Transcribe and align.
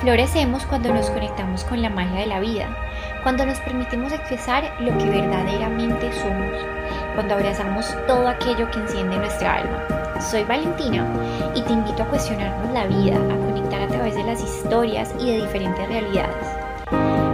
Florecemos 0.00 0.66
cuando 0.66 0.92
nos 0.92 1.08
conectamos 1.08 1.64
con 1.64 1.80
la 1.80 1.88
magia 1.88 2.20
de 2.20 2.26
la 2.26 2.40
vida, 2.40 2.68
cuando 3.22 3.46
nos 3.46 3.58
permitimos 3.60 4.12
expresar 4.12 4.70
lo 4.78 4.96
que 4.98 5.08
verdaderamente 5.08 6.12
somos, 6.12 6.52
cuando 7.14 7.34
abrazamos 7.34 7.96
todo 8.06 8.28
aquello 8.28 8.70
que 8.70 8.78
enciende 8.78 9.16
nuestra 9.16 9.54
alma. 9.54 10.20
Soy 10.20 10.44
Valentina 10.44 11.06
y 11.54 11.62
te 11.62 11.72
invito 11.72 12.02
a 12.02 12.08
cuestionarnos 12.08 12.72
la 12.74 12.86
vida, 12.86 13.16
a 13.16 13.36
conectar 13.46 13.80
a 13.80 13.88
través 13.88 14.14
de 14.14 14.24
las 14.24 14.42
historias 14.42 15.14
y 15.18 15.32
de 15.32 15.46
diferentes 15.46 15.88
realidades. 15.88 16.46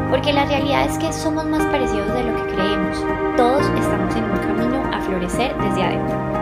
Porque 0.08 0.32
la 0.32 0.44
realidad 0.44 0.84
es 0.84 0.98
que 0.98 1.12
somos 1.12 1.44
más 1.44 1.64
parecidos 1.66 2.14
de 2.14 2.22
lo 2.22 2.36
que 2.36 2.52
creemos. 2.52 3.04
Todos 3.36 3.62
estamos 3.62 4.14
en 4.14 4.24
un 4.24 4.38
camino 4.38 4.84
a 4.94 5.00
florecer 5.00 5.56
desde 5.58 5.82
adentro. 5.82 6.41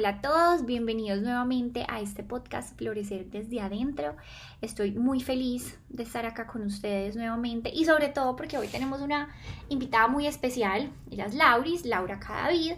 Hola 0.00 0.08
a 0.08 0.20
todos, 0.22 0.64
bienvenidos 0.64 1.20
nuevamente 1.20 1.84
a 1.86 2.00
este 2.00 2.22
podcast 2.22 2.74
Florecer 2.78 3.26
desde 3.26 3.60
adentro. 3.60 4.16
Estoy 4.62 4.92
muy 4.92 5.20
feliz 5.20 5.78
de 5.90 6.04
estar 6.04 6.24
acá 6.24 6.46
con 6.46 6.62
ustedes 6.62 7.16
nuevamente 7.16 7.70
y 7.70 7.84
sobre 7.84 8.08
todo 8.08 8.34
porque 8.34 8.56
hoy 8.56 8.68
tenemos 8.68 9.02
una 9.02 9.28
invitada 9.68 10.08
muy 10.08 10.26
especial. 10.26 10.90
Ella 11.10 11.26
es 11.26 11.34
Lauris, 11.34 11.84
Laura 11.84 12.18
Cadavid. 12.18 12.76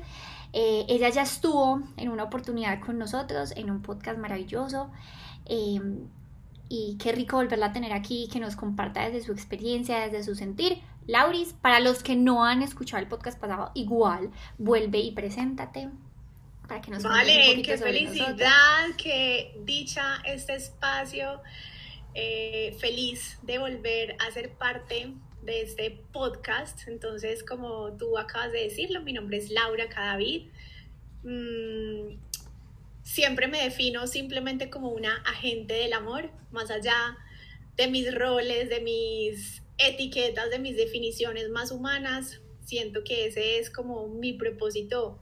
Eh, 0.52 0.84
ella 0.88 1.10
ya 1.10 1.22
estuvo 1.22 1.80
en 1.96 2.08
una 2.08 2.24
oportunidad 2.24 2.80
con 2.80 2.98
nosotros 2.98 3.52
en 3.54 3.70
un 3.70 3.82
podcast 3.82 4.18
maravilloso. 4.18 4.90
Em, 5.44 6.08
y 6.68 6.96
qué 6.98 7.12
rico 7.12 7.36
volverla 7.36 7.66
a 7.66 7.72
tener 7.72 7.92
aquí, 7.92 8.28
que 8.32 8.40
nos 8.40 8.56
comparta 8.56 9.02
desde 9.02 9.24
su 9.24 9.30
experiencia, 9.30 10.00
desde 10.00 10.24
su 10.24 10.34
sentir. 10.34 10.82
Lauris, 11.06 11.52
para 11.52 11.78
los 11.78 12.02
que 12.02 12.16
no 12.16 12.44
han 12.44 12.62
escuchado 12.62 13.00
el 13.00 13.08
podcast 13.08 13.38
pasado, 13.38 13.70
igual, 13.74 14.32
vuelve 14.58 14.98
y 14.98 15.12
preséntate 15.12 15.88
para 16.72 16.80
que 16.80 16.90
nos 16.90 17.02
Vale, 17.02 17.60
qué 17.62 17.76
felicidad, 17.76 18.86
qué 18.96 19.54
dicha 19.58 20.22
este 20.24 20.54
espacio. 20.54 21.42
Eh, 22.14 22.74
feliz 22.78 23.38
de 23.42 23.58
volver 23.58 24.16
a 24.18 24.30
ser 24.30 24.52
parte 24.54 25.12
de 25.42 25.60
este 25.60 25.90
podcast. 26.12 26.88
Entonces, 26.88 27.44
como 27.44 27.94
tú 27.98 28.16
acabas 28.16 28.52
de 28.52 28.60
decirlo, 28.60 29.02
mi 29.02 29.12
nombre 29.12 29.36
es 29.36 29.50
Laura 29.50 29.90
Cadavid. 29.90 30.46
Mm, 31.24 32.16
siempre 33.02 33.48
me 33.48 33.64
defino 33.64 34.06
simplemente 34.06 34.70
como 34.70 34.88
una 34.88 35.16
agente 35.26 35.74
del 35.74 35.92
amor, 35.92 36.30
más 36.52 36.70
allá 36.70 37.18
de 37.76 37.88
mis 37.88 38.14
roles, 38.14 38.70
de 38.70 38.80
mis 38.80 39.62
etiquetas, 39.76 40.48
de 40.48 40.58
mis 40.58 40.76
definiciones 40.76 41.50
más 41.50 41.70
humanas. 41.70 42.40
Siento 42.64 43.04
que 43.04 43.26
ese 43.26 43.58
es 43.58 43.68
como 43.68 44.08
mi 44.08 44.32
propósito 44.32 45.20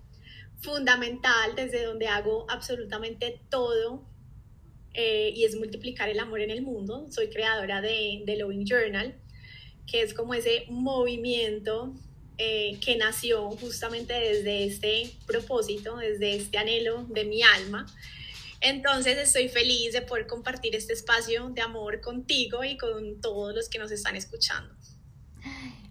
fundamental 0.61 1.55
desde 1.57 1.85
donde 1.85 2.07
hago 2.07 2.47
absolutamente 2.51 3.41
todo 3.49 4.07
eh, 4.93 5.33
y 5.35 5.45
es 5.45 5.57
multiplicar 5.57 6.09
el 6.09 6.19
amor 6.19 6.41
en 6.41 6.51
el 6.51 6.63
mundo. 6.63 7.07
Soy 7.11 7.29
creadora 7.29 7.81
de, 7.81 8.23
de 8.25 8.37
Loving 8.37 8.67
Journal, 8.67 9.15
que 9.87 10.03
es 10.03 10.15
como 10.15 10.35
ese 10.35 10.67
movimiento 10.69 11.95
eh, 12.39 12.79
que 12.81 12.97
nació 12.97 13.51
justamente 13.51 14.15
desde 14.15 14.65
este 14.65 15.13
propósito, 15.27 15.97
desde 15.97 16.37
este 16.37 16.59
anhelo 16.59 17.05
de 17.05 17.25
mi 17.25 17.43
alma. 17.43 17.87
Entonces 18.61 19.19
estoy 19.19 19.49
feliz 19.49 19.93
de 19.93 20.03
poder 20.03 20.27
compartir 20.27 20.75
este 20.75 20.93
espacio 20.93 21.51
de 21.51 21.61
amor 21.61 22.01
contigo 22.01 22.65
y 22.65 22.77
con 22.77 23.21
todos 23.21 23.55
los 23.55 23.69
que 23.69 23.79
nos 23.79 23.91
están 23.91 24.17
escuchando. 24.17 24.75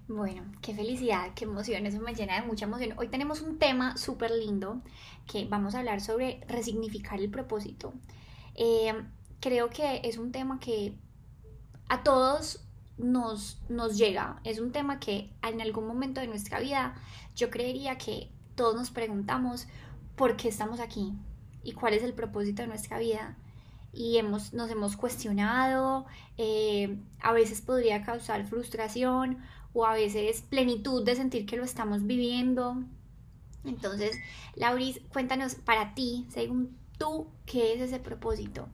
Bueno, 0.09 0.41
qué 0.63 0.73
felicidad, 0.73 1.35
qué 1.35 1.45
emoción, 1.45 1.85
eso 1.85 1.99
me 1.99 2.15
llena 2.15 2.41
de 2.41 2.47
mucha 2.47 2.65
emoción. 2.65 2.95
Hoy 2.97 3.09
tenemos 3.09 3.41
un 3.41 3.59
tema 3.59 3.95
súper 3.95 4.31
lindo 4.31 4.81
que 5.31 5.45
vamos 5.45 5.75
a 5.75 5.79
hablar 5.79 6.01
sobre 6.01 6.41
resignificar 6.47 7.19
el 7.19 7.29
propósito. 7.29 7.93
Eh, 8.55 8.91
creo 9.39 9.69
que 9.69 10.01
es 10.03 10.17
un 10.17 10.31
tema 10.31 10.59
que 10.59 10.95
a 11.89 12.01
todos 12.01 12.65
nos, 12.97 13.61
nos 13.69 13.99
llega, 13.99 14.41
es 14.43 14.59
un 14.59 14.71
tema 14.71 14.99
que 14.99 15.31
en 15.43 15.61
algún 15.61 15.85
momento 15.85 16.21
de 16.21 16.27
nuestra 16.27 16.59
vida 16.59 16.95
yo 17.35 17.51
creería 17.51 17.99
que 17.99 18.31
todos 18.55 18.75
nos 18.75 18.89
preguntamos 18.89 19.67
por 20.15 20.37
qué 20.37 20.47
estamos 20.47 20.79
aquí, 20.79 21.13
y 21.63 21.73
cuál 21.73 21.93
es 21.93 22.01
el 22.01 22.13
propósito 22.13 22.63
de 22.63 22.67
nuestra 22.67 22.97
vida. 22.97 23.37
Y 23.93 24.17
hemos, 24.17 24.53
nos 24.53 24.71
hemos 24.71 24.97
cuestionado, 24.97 26.07
eh, 26.37 26.99
a 27.21 27.31
veces 27.31 27.61
podría 27.61 28.03
causar 28.03 28.45
frustración 28.47 29.39
o 29.73 29.85
a 29.85 29.93
veces 29.93 30.41
plenitud 30.41 31.03
de 31.03 31.15
sentir 31.15 31.45
que 31.45 31.57
lo 31.57 31.63
estamos 31.63 32.05
viviendo. 32.05 32.83
Entonces, 33.65 34.17
Lauris, 34.55 34.99
cuéntanos 35.11 35.55
para 35.55 35.93
ti, 35.93 36.25
según 36.29 36.77
tú, 36.97 37.27
¿qué 37.45 37.73
es 37.73 37.81
ese 37.81 37.99
propósito? 37.99 38.67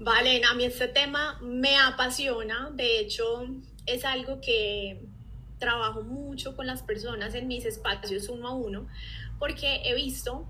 Vale, 0.00 0.42
a 0.44 0.54
mí 0.54 0.64
este 0.64 0.88
tema 0.88 1.40
me 1.42 1.76
apasiona, 1.76 2.70
de 2.70 3.00
hecho 3.00 3.46
es 3.84 4.04
algo 4.04 4.40
que 4.40 5.00
trabajo 5.58 6.02
mucho 6.02 6.54
con 6.54 6.66
las 6.66 6.82
personas 6.82 7.34
en 7.34 7.48
mis 7.48 7.64
espacios 7.64 8.28
uno 8.28 8.48
a 8.48 8.54
uno, 8.54 8.86
porque 9.40 9.82
he 9.84 9.94
visto 9.94 10.46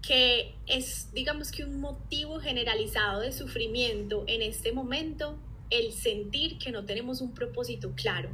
que 0.00 0.54
es, 0.66 1.12
digamos 1.12 1.50
que 1.50 1.64
un 1.64 1.80
motivo 1.80 2.40
generalizado 2.40 3.20
de 3.20 3.32
sufrimiento 3.32 4.24
en 4.26 4.42
este 4.42 4.72
momento, 4.72 5.38
el 5.70 5.92
sentir 5.92 6.58
que 6.58 6.72
no 6.72 6.84
tenemos 6.86 7.20
un 7.20 7.34
propósito 7.34 7.92
claro. 7.94 8.30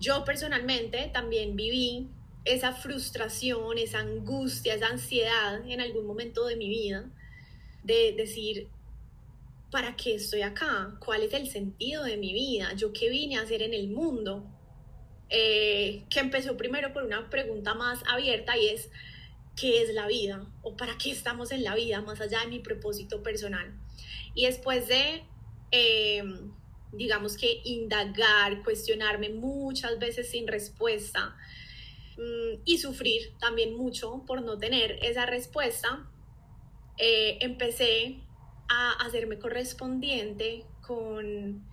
Yo 0.00 0.24
personalmente 0.24 1.10
también 1.12 1.54
viví 1.54 2.08
esa 2.44 2.72
frustración, 2.72 3.78
esa 3.78 4.00
angustia, 4.00 4.74
esa 4.74 4.88
ansiedad 4.88 5.60
en 5.68 5.80
algún 5.80 6.06
momento 6.06 6.46
de 6.46 6.56
mi 6.56 6.68
vida 6.68 7.04
de 7.84 8.14
decir, 8.16 8.68
¿para 9.70 9.96
qué 9.96 10.14
estoy 10.14 10.42
acá? 10.42 10.96
¿Cuál 11.04 11.22
es 11.22 11.32
el 11.34 11.48
sentido 11.48 12.02
de 12.02 12.16
mi 12.16 12.32
vida? 12.32 12.72
¿Yo 12.74 12.92
qué 12.92 13.08
vine 13.10 13.36
a 13.36 13.42
hacer 13.42 13.62
en 13.62 13.74
el 13.74 13.88
mundo? 13.88 14.44
Eh, 15.28 16.04
que 16.10 16.18
empezó 16.18 16.56
primero 16.56 16.92
por 16.92 17.04
una 17.04 17.30
pregunta 17.30 17.74
más 17.74 18.02
abierta 18.08 18.56
y 18.56 18.68
es, 18.68 18.90
qué 19.56 19.82
es 19.82 19.94
la 19.94 20.06
vida 20.06 20.46
o 20.62 20.76
para 20.76 20.96
qué 20.96 21.10
estamos 21.10 21.52
en 21.52 21.62
la 21.62 21.74
vida, 21.74 22.00
más 22.00 22.20
allá 22.20 22.40
de 22.40 22.46
mi 22.46 22.60
propósito 22.60 23.22
personal. 23.22 23.72
Y 24.34 24.46
después 24.46 24.88
de, 24.88 25.24
em, 25.70 26.52
digamos 26.92 27.36
que 27.36 27.60
indagar, 27.64 28.62
cuestionarme 28.62 29.30
muchas 29.30 29.98
veces 29.98 30.30
sin 30.30 30.46
respuesta 30.46 31.36
mm, 32.16 32.62
y 32.64 32.78
sufrir 32.78 33.34
también 33.38 33.76
mucho 33.76 34.24
por 34.26 34.42
no 34.42 34.58
tener 34.58 34.98
esa 35.02 35.26
respuesta, 35.26 36.08
eh, 36.98 37.38
empecé 37.40 38.20
a 38.68 38.92
hacerme 39.04 39.38
correspondiente 39.38 40.64
con 40.86 41.64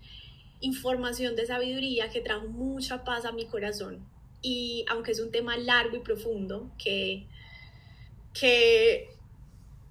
información 0.60 1.36
de 1.36 1.46
sabiduría 1.46 2.10
que 2.10 2.22
trajo 2.22 2.48
mucha 2.48 3.04
paz 3.04 3.26
a 3.26 3.32
mi 3.32 3.46
corazón. 3.46 4.08
Y 4.42 4.86
aunque 4.90 5.12
es 5.12 5.20
un 5.20 5.32
tema 5.32 5.58
largo 5.58 5.98
y 5.98 6.00
profundo, 6.00 6.72
que 6.78 7.28
que 8.40 9.10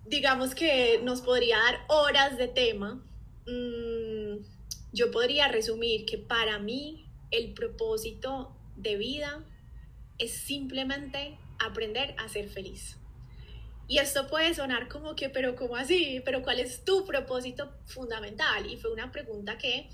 digamos 0.06 0.54
que 0.54 1.00
nos 1.03 1.20
podría 1.20 1.58
dar 1.58 1.81
horas 1.88 2.38
de 2.38 2.48
tema, 2.48 3.03
mm, 3.47 4.06
yo 4.96 5.10
podría 5.10 5.48
resumir 5.48 6.06
que 6.06 6.16
para 6.16 6.58
mí 6.58 7.04
el 7.30 7.52
propósito 7.52 8.56
de 8.76 8.96
vida 8.96 9.44
es 10.16 10.32
simplemente 10.32 11.38
aprender 11.58 12.14
a 12.16 12.30
ser 12.30 12.48
feliz. 12.48 12.96
Y 13.88 13.98
esto 13.98 14.26
puede 14.26 14.54
sonar 14.54 14.88
como 14.88 15.14
que, 15.14 15.28
pero 15.28 15.54
¿cómo 15.54 15.76
así? 15.76 16.22
¿Pero 16.24 16.42
cuál 16.42 16.60
es 16.60 16.82
tu 16.82 17.04
propósito 17.04 17.74
fundamental? 17.84 18.72
Y 18.72 18.78
fue 18.78 18.90
una 18.90 19.12
pregunta 19.12 19.58
que, 19.58 19.90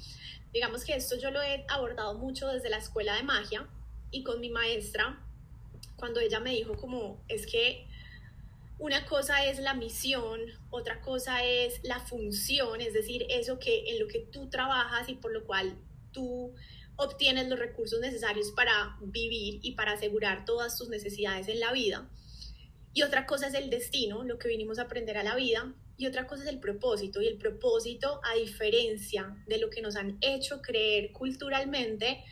digamos 0.53 0.85
que 0.85 0.95
esto 0.95 1.17
yo 1.19 1.33
lo 1.33 1.43
he 1.43 1.65
abordado 1.69 2.15
mucho 2.15 2.47
desde 2.47 2.71
la 2.71 2.79
escuela 2.79 3.17
de 3.17 3.25
magia 3.25 3.69
y 4.13 4.23
con 4.23 4.41
mi 4.41 4.51
maestra, 4.51 5.19
cuando 5.97 6.21
ella 6.21 6.39
me 6.39 6.51
dijo 6.51 6.77
como, 6.77 7.25
es 7.27 7.45
que 7.45 7.89
una 8.83 9.07
cosa 9.07 9.47
es 9.47 9.61
la 9.61 9.75
misión, 9.75 10.41
otra 10.71 11.01
cosa 11.01 11.45
es 11.45 11.79
la 11.85 12.01
función, 12.01 12.81
es 12.81 12.93
decir, 12.93 13.25
eso 13.29 13.61
que 13.61 13.85
en 13.87 14.01
lo 14.01 14.09
que 14.09 14.27
tú 14.33 14.51
trabajas 14.51 15.09
y 15.09 15.15
por 15.15 15.33
lo 15.33 15.45
cual 15.45 15.79
tú 16.11 16.53
obtienes 16.97 17.49
los 17.49 17.61
recursos 17.61 18.01
necesarios 18.01 18.51
para 18.51 18.97
vivir 19.01 19.61
y 19.63 19.77
para 19.77 19.93
asegurar 19.93 20.45
todas 20.45 20.77
tus 20.77 20.89
necesidades 20.89 21.47
en 21.47 21.61
la 21.61 21.71
vida. 21.71 22.11
Y 22.93 23.03
otra 23.03 23.25
cosa 23.25 23.47
es 23.47 23.55
el 23.55 23.71
destino, 23.71 24.25
lo 24.25 24.37
que 24.37 24.49
vinimos 24.49 24.81
a 24.81 24.83
aprender 24.83 25.17
a 25.17 25.23
la 25.23 25.37
vida. 25.37 25.73
Y 25.97 26.09
otra 26.09 26.27
cosa 26.27 26.43
es 26.43 26.49
el 26.49 26.59
propósito. 26.59 27.23
Y 27.23 27.29
el 27.29 27.39
propósito, 27.39 28.21
a 28.25 28.35
diferencia 28.35 29.37
de 29.47 29.59
lo 29.59 29.71
que 29.71 29.81
nos 29.81 29.95
han 29.95 30.19
hecho 30.21 30.61
creer 30.61 31.13
culturalmente, 31.13 32.25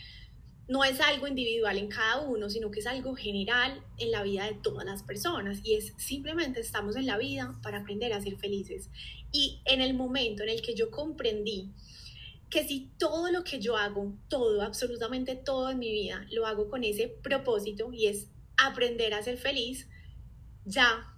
no 0.70 0.84
es 0.84 1.00
algo 1.00 1.26
individual 1.26 1.78
en 1.78 1.88
cada 1.88 2.20
uno, 2.20 2.48
sino 2.48 2.70
que 2.70 2.78
es 2.78 2.86
algo 2.86 3.16
general 3.16 3.82
en 3.98 4.12
la 4.12 4.22
vida 4.22 4.44
de 4.44 4.54
todas 4.54 4.86
las 4.86 5.02
personas 5.02 5.58
y 5.64 5.74
es 5.74 5.92
simplemente 5.96 6.60
estamos 6.60 6.94
en 6.94 7.06
la 7.06 7.18
vida 7.18 7.58
para 7.60 7.78
aprender 7.78 8.12
a 8.12 8.20
ser 8.20 8.36
felices. 8.36 8.88
Y 9.32 9.60
en 9.64 9.80
el 9.80 9.94
momento 9.94 10.44
en 10.44 10.48
el 10.48 10.62
que 10.62 10.76
yo 10.76 10.92
comprendí 10.92 11.72
que 12.50 12.62
si 12.62 12.92
todo 12.98 13.32
lo 13.32 13.42
que 13.42 13.58
yo 13.58 13.76
hago, 13.76 14.14
todo, 14.28 14.62
absolutamente 14.62 15.34
todo 15.34 15.70
en 15.70 15.80
mi 15.80 15.90
vida, 15.90 16.24
lo 16.30 16.46
hago 16.46 16.70
con 16.70 16.84
ese 16.84 17.08
propósito 17.08 17.92
y 17.92 18.06
es 18.06 18.28
aprender 18.56 19.12
a 19.12 19.24
ser 19.24 19.38
feliz, 19.38 19.88
ya 20.64 21.16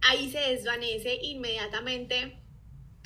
ahí 0.00 0.28
se 0.28 0.40
desvanece 0.40 1.20
inmediatamente 1.22 2.42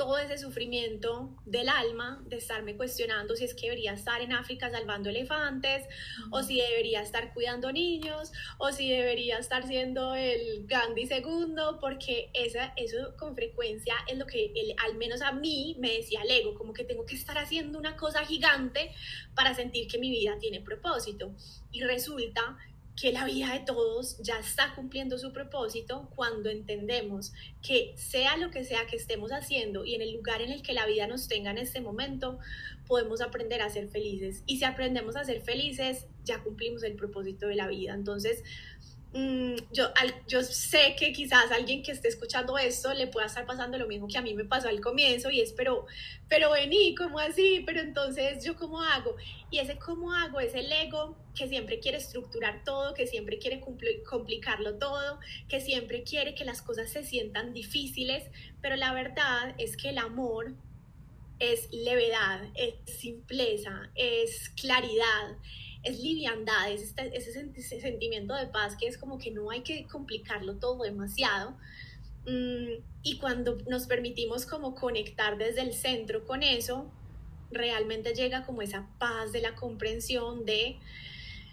todo 0.02 0.18
ese 0.18 0.36
sufrimiento 0.36 1.30
del 1.46 1.68
alma 1.68 2.20
de 2.26 2.36
estarme 2.36 2.76
cuestionando 2.76 3.36
si 3.36 3.44
es 3.44 3.54
que 3.54 3.66
debería 3.66 3.92
estar 3.92 4.20
en 4.20 4.32
África 4.32 4.68
salvando 4.68 5.10
elefantes 5.10 5.86
o 6.32 6.42
si 6.42 6.60
debería 6.60 7.02
estar 7.02 7.32
cuidando 7.32 7.70
niños 7.70 8.32
o 8.58 8.72
si 8.72 8.90
debería 8.90 9.38
estar 9.38 9.64
siendo 9.64 10.16
el 10.16 10.66
Gandhi 10.66 11.06
segundo 11.06 11.78
porque 11.80 12.30
esa, 12.34 12.72
eso 12.76 13.14
con 13.16 13.36
frecuencia 13.36 13.94
es 14.08 14.18
lo 14.18 14.26
que 14.26 14.52
al 14.84 14.96
menos 14.96 15.22
a 15.22 15.30
mí 15.30 15.76
me 15.78 15.92
decía 15.98 16.22
el 16.22 16.32
ego, 16.32 16.54
como 16.54 16.72
que 16.72 16.82
tengo 16.82 17.06
que 17.06 17.14
estar 17.14 17.38
haciendo 17.38 17.78
una 17.78 17.96
cosa 17.96 18.24
gigante 18.24 18.90
para 19.36 19.54
sentir 19.54 19.86
que 19.86 19.98
mi 19.98 20.10
vida 20.10 20.36
tiene 20.40 20.60
propósito. 20.60 21.32
Y 21.70 21.82
resulta 21.84 22.58
que 22.96 23.12
la 23.12 23.24
vida 23.24 23.52
de 23.52 23.60
todos 23.60 24.18
ya 24.22 24.38
está 24.38 24.74
cumpliendo 24.74 25.18
su 25.18 25.32
propósito 25.32 26.10
cuando 26.14 26.50
entendemos 26.50 27.32
que 27.62 27.94
sea 27.96 28.36
lo 28.36 28.50
que 28.50 28.64
sea 28.64 28.86
que 28.86 28.96
estemos 28.96 29.32
haciendo 29.32 29.84
y 29.84 29.94
en 29.94 30.02
el 30.02 30.12
lugar 30.12 30.42
en 30.42 30.52
el 30.52 30.62
que 30.62 30.74
la 30.74 30.86
vida 30.86 31.06
nos 31.06 31.26
tenga 31.26 31.50
en 31.50 31.58
este 31.58 31.80
momento, 31.80 32.38
podemos 32.86 33.20
aprender 33.22 33.62
a 33.62 33.70
ser 33.70 33.88
felices. 33.88 34.42
Y 34.46 34.58
si 34.58 34.64
aprendemos 34.64 35.16
a 35.16 35.24
ser 35.24 35.40
felices, 35.40 36.06
ya 36.24 36.42
cumplimos 36.42 36.82
el 36.82 36.94
propósito 36.94 37.46
de 37.46 37.56
la 37.56 37.66
vida. 37.66 37.94
Entonces, 37.94 38.44
Mm, 39.14 39.56
yo, 39.72 39.92
yo 40.26 40.42
sé 40.42 40.96
que 40.98 41.12
quizás 41.12 41.50
alguien 41.52 41.82
que 41.82 41.92
esté 41.92 42.08
escuchando 42.08 42.56
esto 42.56 42.94
le 42.94 43.08
pueda 43.08 43.26
estar 43.26 43.44
pasando 43.44 43.76
lo 43.76 43.86
mismo 43.86 44.08
que 44.08 44.16
a 44.16 44.22
mí 44.22 44.32
me 44.32 44.46
pasó 44.46 44.68
al 44.68 44.80
comienzo 44.80 45.30
y 45.30 45.42
es, 45.42 45.52
pero, 45.52 45.84
pero 46.28 46.50
vení, 46.50 46.94
¿cómo 46.94 47.18
así? 47.18 47.62
Pero 47.66 47.80
entonces, 47.80 48.42
¿yo 48.42 48.56
cómo 48.56 48.80
hago? 48.80 49.16
Y 49.50 49.58
ese 49.58 49.78
cómo 49.78 50.14
hago 50.14 50.40
es 50.40 50.54
el 50.54 50.72
ego 50.72 51.18
que 51.34 51.46
siempre 51.46 51.78
quiere 51.78 51.98
estructurar 51.98 52.64
todo, 52.64 52.94
que 52.94 53.06
siempre 53.06 53.38
quiere 53.38 53.62
complicarlo 54.08 54.78
todo, 54.78 55.20
que 55.46 55.60
siempre 55.60 56.04
quiere 56.04 56.34
que 56.34 56.46
las 56.46 56.62
cosas 56.62 56.90
se 56.90 57.04
sientan 57.04 57.52
difíciles, 57.52 58.24
pero 58.62 58.76
la 58.76 58.94
verdad 58.94 59.54
es 59.58 59.76
que 59.76 59.90
el 59.90 59.98
amor 59.98 60.54
es 61.38 61.68
levedad, 61.70 62.40
es 62.54 62.74
simpleza, 62.86 63.90
es 63.94 64.48
claridad 64.50 65.36
es 65.82 65.98
liviandad, 66.00 66.70
es 66.70 66.82
este, 66.82 67.16
ese, 67.16 67.80
sentimiento 67.80 68.34
de 68.34 68.46
paz 68.46 68.76
que 68.76 68.86
es 68.86 68.98
como 68.98 69.18
que 69.18 69.30
no 69.30 69.50
hay 69.50 69.62
que 69.62 69.86
complicarlo 69.86 70.56
todo 70.56 70.84
demasiado. 70.84 71.56
Mm, 72.26 72.82
y 73.02 73.18
cuando 73.18 73.58
nos 73.66 73.86
permitimos 73.86 74.46
como 74.46 74.74
conectar 74.74 75.38
desde 75.38 75.62
el 75.62 75.72
centro 75.72 76.24
con 76.24 76.42
eso, 76.42 76.90
realmente 77.50 78.14
llega 78.14 78.46
como 78.46 78.62
esa 78.62 78.88
paz 78.98 79.32
de 79.32 79.40
la 79.40 79.56
comprensión 79.56 80.44
de, 80.44 80.78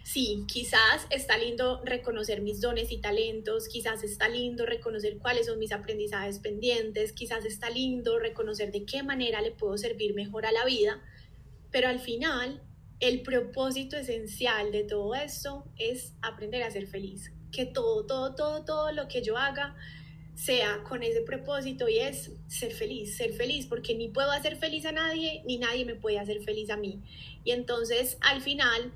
sí, 0.04 0.46
quizás 0.48 1.08
está 1.10 1.38
lindo 1.38 1.82
reconocer 1.84 2.42
mis 2.42 2.62
dones 2.62 2.92
y 2.92 2.98
talentos, 2.98 3.68
quizás 3.68 4.04
está 4.04 4.30
lindo 4.30 4.68
reconocer 4.68 5.18
cuáles 5.18 5.48
son 5.48 5.58
mis 5.58 5.72
aprendizajes 5.72 6.38
pendientes, 6.38 7.14
quizás 7.14 7.46
está 7.46 7.72
lindo 7.72 8.20
reconocer 8.20 8.72
de 8.72 8.86
qué 8.86 9.02
manera 9.02 9.42
le 9.42 9.52
puedo 9.52 9.76
servir 9.78 10.14
mejor 10.14 10.46
a 10.46 10.52
la 10.52 10.66
vida, 10.66 11.02
pero 11.72 11.88
al 11.88 12.00
final 12.00 12.62
el 13.00 13.22
propósito 13.22 13.96
esencial 13.98 14.72
de 14.72 14.84
todo 14.84 15.16
esto 15.16 15.66
es 15.78 16.14
aprender 16.22 16.64
a 16.64 16.72
ser 16.72 16.88
feliz. 16.88 17.32
Que 17.52 17.66
todo, 17.66 18.06
todo, 18.06 18.36
todo, 18.36 18.66
todo 18.66 18.92
lo 18.92 19.08
que 19.08 19.24
yo 19.24 19.38
haga 19.38 19.76
sea 20.36 20.84
con 20.84 21.04
ese 21.04 21.22
propósito 21.22 21.90
y 21.90 22.00
es 22.00 22.32
ser 22.48 22.72
feliz, 22.72 23.18
ser 23.18 23.34
feliz, 23.34 23.66
porque 23.66 23.96
ni 23.96 24.08
puedo 24.08 24.32
hacer 24.32 24.56
feliz 24.56 24.86
a 24.86 24.92
nadie, 24.92 25.44
ni 25.46 25.58
nadie 25.58 25.84
me 25.86 25.96
puede 25.96 26.20
hacer 26.20 26.42
feliz 26.44 26.70
a 26.70 26.78
mí. 26.78 27.02
Y 27.44 27.52
entonces 27.52 28.18
al 28.22 28.42
final 28.42 28.94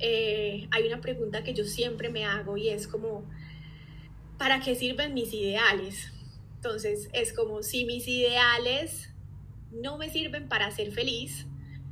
eh, 0.00 0.68
hay 0.70 0.86
una 0.86 1.00
pregunta 1.00 1.44
que 1.44 1.54
yo 1.54 1.64
siempre 1.64 2.08
me 2.08 2.24
hago 2.24 2.56
y 2.56 2.70
es 2.70 2.88
como, 2.88 3.24
¿para 4.36 4.60
qué 4.60 4.74
sirven 4.74 5.14
mis 5.14 5.32
ideales? 5.32 6.12
Entonces 6.56 7.08
es 7.12 7.32
como 7.32 7.62
si 7.62 7.84
mis 7.84 8.08
ideales 8.08 9.10
no 9.70 9.96
me 9.96 10.10
sirven 10.10 10.48
para 10.48 10.70
ser 10.70 10.92
feliz, 10.92 11.46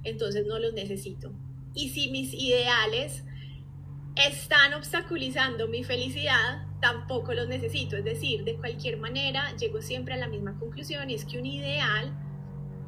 entonces 0.07 0.47
no 0.47 0.59
los 0.59 0.73
necesito. 0.73 1.33
Y 1.75 1.91
si 1.91 2.11
mis 2.11 2.33
ideales 2.33 3.25
están 4.17 4.73
obstaculizando 4.75 5.69
mi 5.69 5.85
felicidad, 5.85 6.67
tampoco 6.81 7.35
los 7.35 7.49
necesito. 7.49 7.97
Es 7.97 8.05
decir, 8.05 8.45
de 8.45 8.57
cualquier 8.57 8.97
manera, 8.97 9.55
llego 9.57 9.83
siempre 9.83 10.15
a 10.15 10.17
la 10.17 10.29
misma 10.29 10.59
conclusión 10.59 11.11
y 11.11 11.15
es 11.15 11.25
que 11.25 11.39
un 11.39 11.47
ideal 11.47 12.13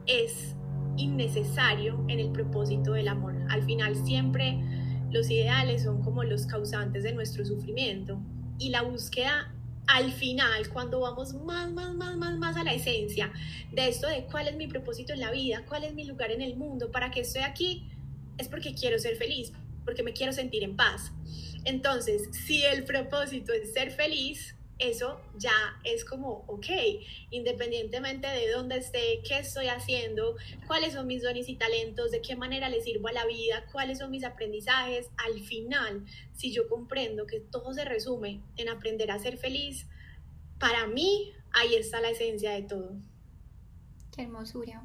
es 0.06 0.54
innecesario 0.96 2.04
en 2.08 2.18
el 2.18 2.30
propósito 2.30 2.92
del 2.92 3.08
amor. 3.08 3.34
Al 3.50 3.62
final 3.64 3.94
siempre 4.06 4.58
los 5.10 5.30
ideales 5.30 5.82
son 5.82 6.02
como 6.02 6.24
los 6.24 6.46
causantes 6.46 7.02
de 7.02 7.12
nuestro 7.12 7.44
sufrimiento 7.44 8.20
y 8.58 8.70
la 8.70 8.82
búsqueda 8.82 9.54
al 9.88 10.12
final, 10.12 10.68
cuando 10.68 11.00
vamos 11.00 11.34
más, 11.34 11.70
más, 11.72 11.94
más, 11.94 12.16
más, 12.16 12.38
más 12.38 12.56
a 12.56 12.62
la 12.62 12.74
esencia 12.74 13.32
de 13.72 13.88
esto 13.88 14.06
de 14.06 14.26
cuál 14.30 14.46
es 14.46 14.54
mi 14.54 14.66
propósito 14.66 15.14
en 15.14 15.20
la 15.20 15.30
vida, 15.30 15.64
cuál 15.66 15.84
es 15.84 15.94
mi 15.94 16.04
lugar 16.04 16.30
en 16.30 16.42
el 16.42 16.56
mundo, 16.56 16.92
para 16.92 17.10
que 17.10 17.20
estoy 17.20 17.42
aquí, 17.42 17.88
es 18.36 18.48
porque 18.48 18.74
quiero 18.74 18.98
ser 18.98 19.16
feliz, 19.16 19.50
porque 19.86 20.02
me 20.02 20.12
quiero 20.12 20.32
sentir 20.32 20.62
en 20.62 20.76
paz. 20.76 21.10
Entonces, 21.64 22.28
si 22.32 22.62
el 22.64 22.84
propósito 22.84 23.52
es 23.54 23.72
ser 23.72 23.90
feliz, 23.90 24.54
eso 24.78 25.20
ya 25.36 25.52
es 25.84 26.04
como, 26.04 26.44
ok, 26.46 26.66
independientemente 27.30 28.28
de 28.28 28.50
dónde 28.50 28.78
esté, 28.78 29.20
qué 29.26 29.38
estoy 29.38 29.66
haciendo, 29.66 30.36
cuáles 30.66 30.94
son 30.94 31.06
mis 31.06 31.22
dones 31.22 31.48
y 31.48 31.56
talentos, 31.56 32.10
de 32.10 32.20
qué 32.20 32.36
manera 32.36 32.68
le 32.68 32.80
sirvo 32.80 33.08
a 33.08 33.12
la 33.12 33.26
vida, 33.26 33.64
cuáles 33.72 33.98
son 33.98 34.10
mis 34.10 34.24
aprendizajes, 34.24 35.10
al 35.16 35.40
final, 35.40 36.04
si 36.32 36.52
yo 36.52 36.68
comprendo 36.68 37.26
que 37.26 37.40
todo 37.40 37.74
se 37.74 37.84
resume 37.84 38.40
en 38.56 38.68
aprender 38.68 39.10
a 39.10 39.18
ser 39.18 39.36
feliz, 39.36 39.86
para 40.58 40.86
mí 40.86 41.32
ahí 41.52 41.74
está 41.74 42.00
la 42.00 42.10
esencia 42.10 42.52
de 42.52 42.62
todo. 42.62 42.96
Qué 44.14 44.22
hermosura. 44.22 44.82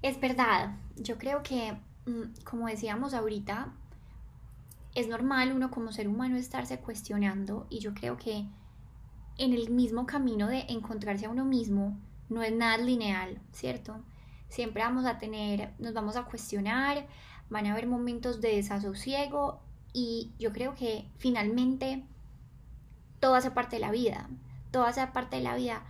Es 0.00 0.20
verdad, 0.20 0.76
yo 0.96 1.18
creo 1.18 1.42
que, 1.42 1.76
mm, 2.06 2.42
como 2.44 2.68
decíamos 2.68 3.12
ahorita, 3.12 3.74
es 4.94 5.08
normal 5.08 5.52
uno 5.52 5.70
como 5.70 5.92
ser 5.92 6.08
humano 6.08 6.36
estarse 6.36 6.78
cuestionando 6.78 7.66
y 7.68 7.80
yo 7.80 7.94
creo 7.94 8.16
que 8.16 8.46
en 9.38 9.52
el 9.52 9.70
mismo 9.70 10.06
camino 10.06 10.48
de 10.48 10.66
encontrarse 10.68 11.26
a 11.26 11.30
uno 11.30 11.44
mismo 11.44 11.96
no 12.28 12.42
es 12.42 12.52
nada 12.52 12.76
lineal, 12.76 13.40
¿cierto? 13.52 14.02
Siempre 14.48 14.82
vamos 14.82 15.06
a 15.06 15.18
tener, 15.18 15.72
nos 15.78 15.94
vamos 15.94 16.16
a 16.16 16.24
cuestionar, 16.24 17.06
van 17.48 17.66
a 17.66 17.72
haber 17.72 17.86
momentos 17.86 18.40
de 18.40 18.56
desasosiego 18.56 19.60
y 19.92 20.32
yo 20.38 20.52
creo 20.52 20.74
que 20.74 21.08
finalmente 21.18 22.04
todo 23.20 23.34
hace 23.34 23.50
parte 23.50 23.76
de 23.76 23.80
la 23.80 23.90
vida, 23.90 24.28
todo 24.70 24.84
hace 24.84 25.06
parte 25.06 25.36
de 25.36 25.42
la 25.42 25.56
vida, 25.56 25.84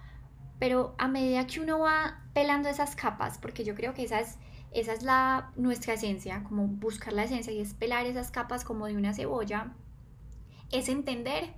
pero 0.58 0.94
a 0.98 1.08
medida 1.08 1.46
que 1.46 1.60
uno 1.60 1.80
va 1.80 2.24
pelando 2.34 2.68
esas 2.68 2.96
capas, 2.96 3.38
porque 3.38 3.64
yo 3.64 3.74
creo 3.74 3.94
que 3.94 4.04
esa 4.04 4.20
es, 4.20 4.38
esa 4.72 4.92
es 4.92 5.02
la, 5.02 5.52
nuestra 5.56 5.94
esencia, 5.94 6.44
como 6.44 6.66
buscar 6.66 7.12
la 7.12 7.24
esencia 7.24 7.52
y 7.52 7.60
es 7.60 7.74
pelar 7.74 8.06
esas 8.06 8.30
capas 8.30 8.64
como 8.64 8.86
de 8.86 8.96
una 8.96 9.14
cebolla, 9.14 9.72
es 10.70 10.88
entender 10.88 11.54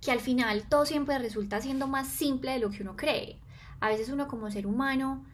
que 0.00 0.10
al 0.10 0.20
final 0.20 0.64
todo 0.68 0.86
siempre 0.86 1.18
resulta 1.18 1.60
siendo 1.60 1.86
más 1.86 2.08
simple 2.08 2.52
de 2.52 2.58
lo 2.58 2.70
que 2.70 2.82
uno 2.82 2.96
cree. 2.96 3.38
A 3.80 3.88
veces 3.88 4.08
uno 4.08 4.28
como 4.28 4.50
ser 4.50 4.66
humano 4.66 5.24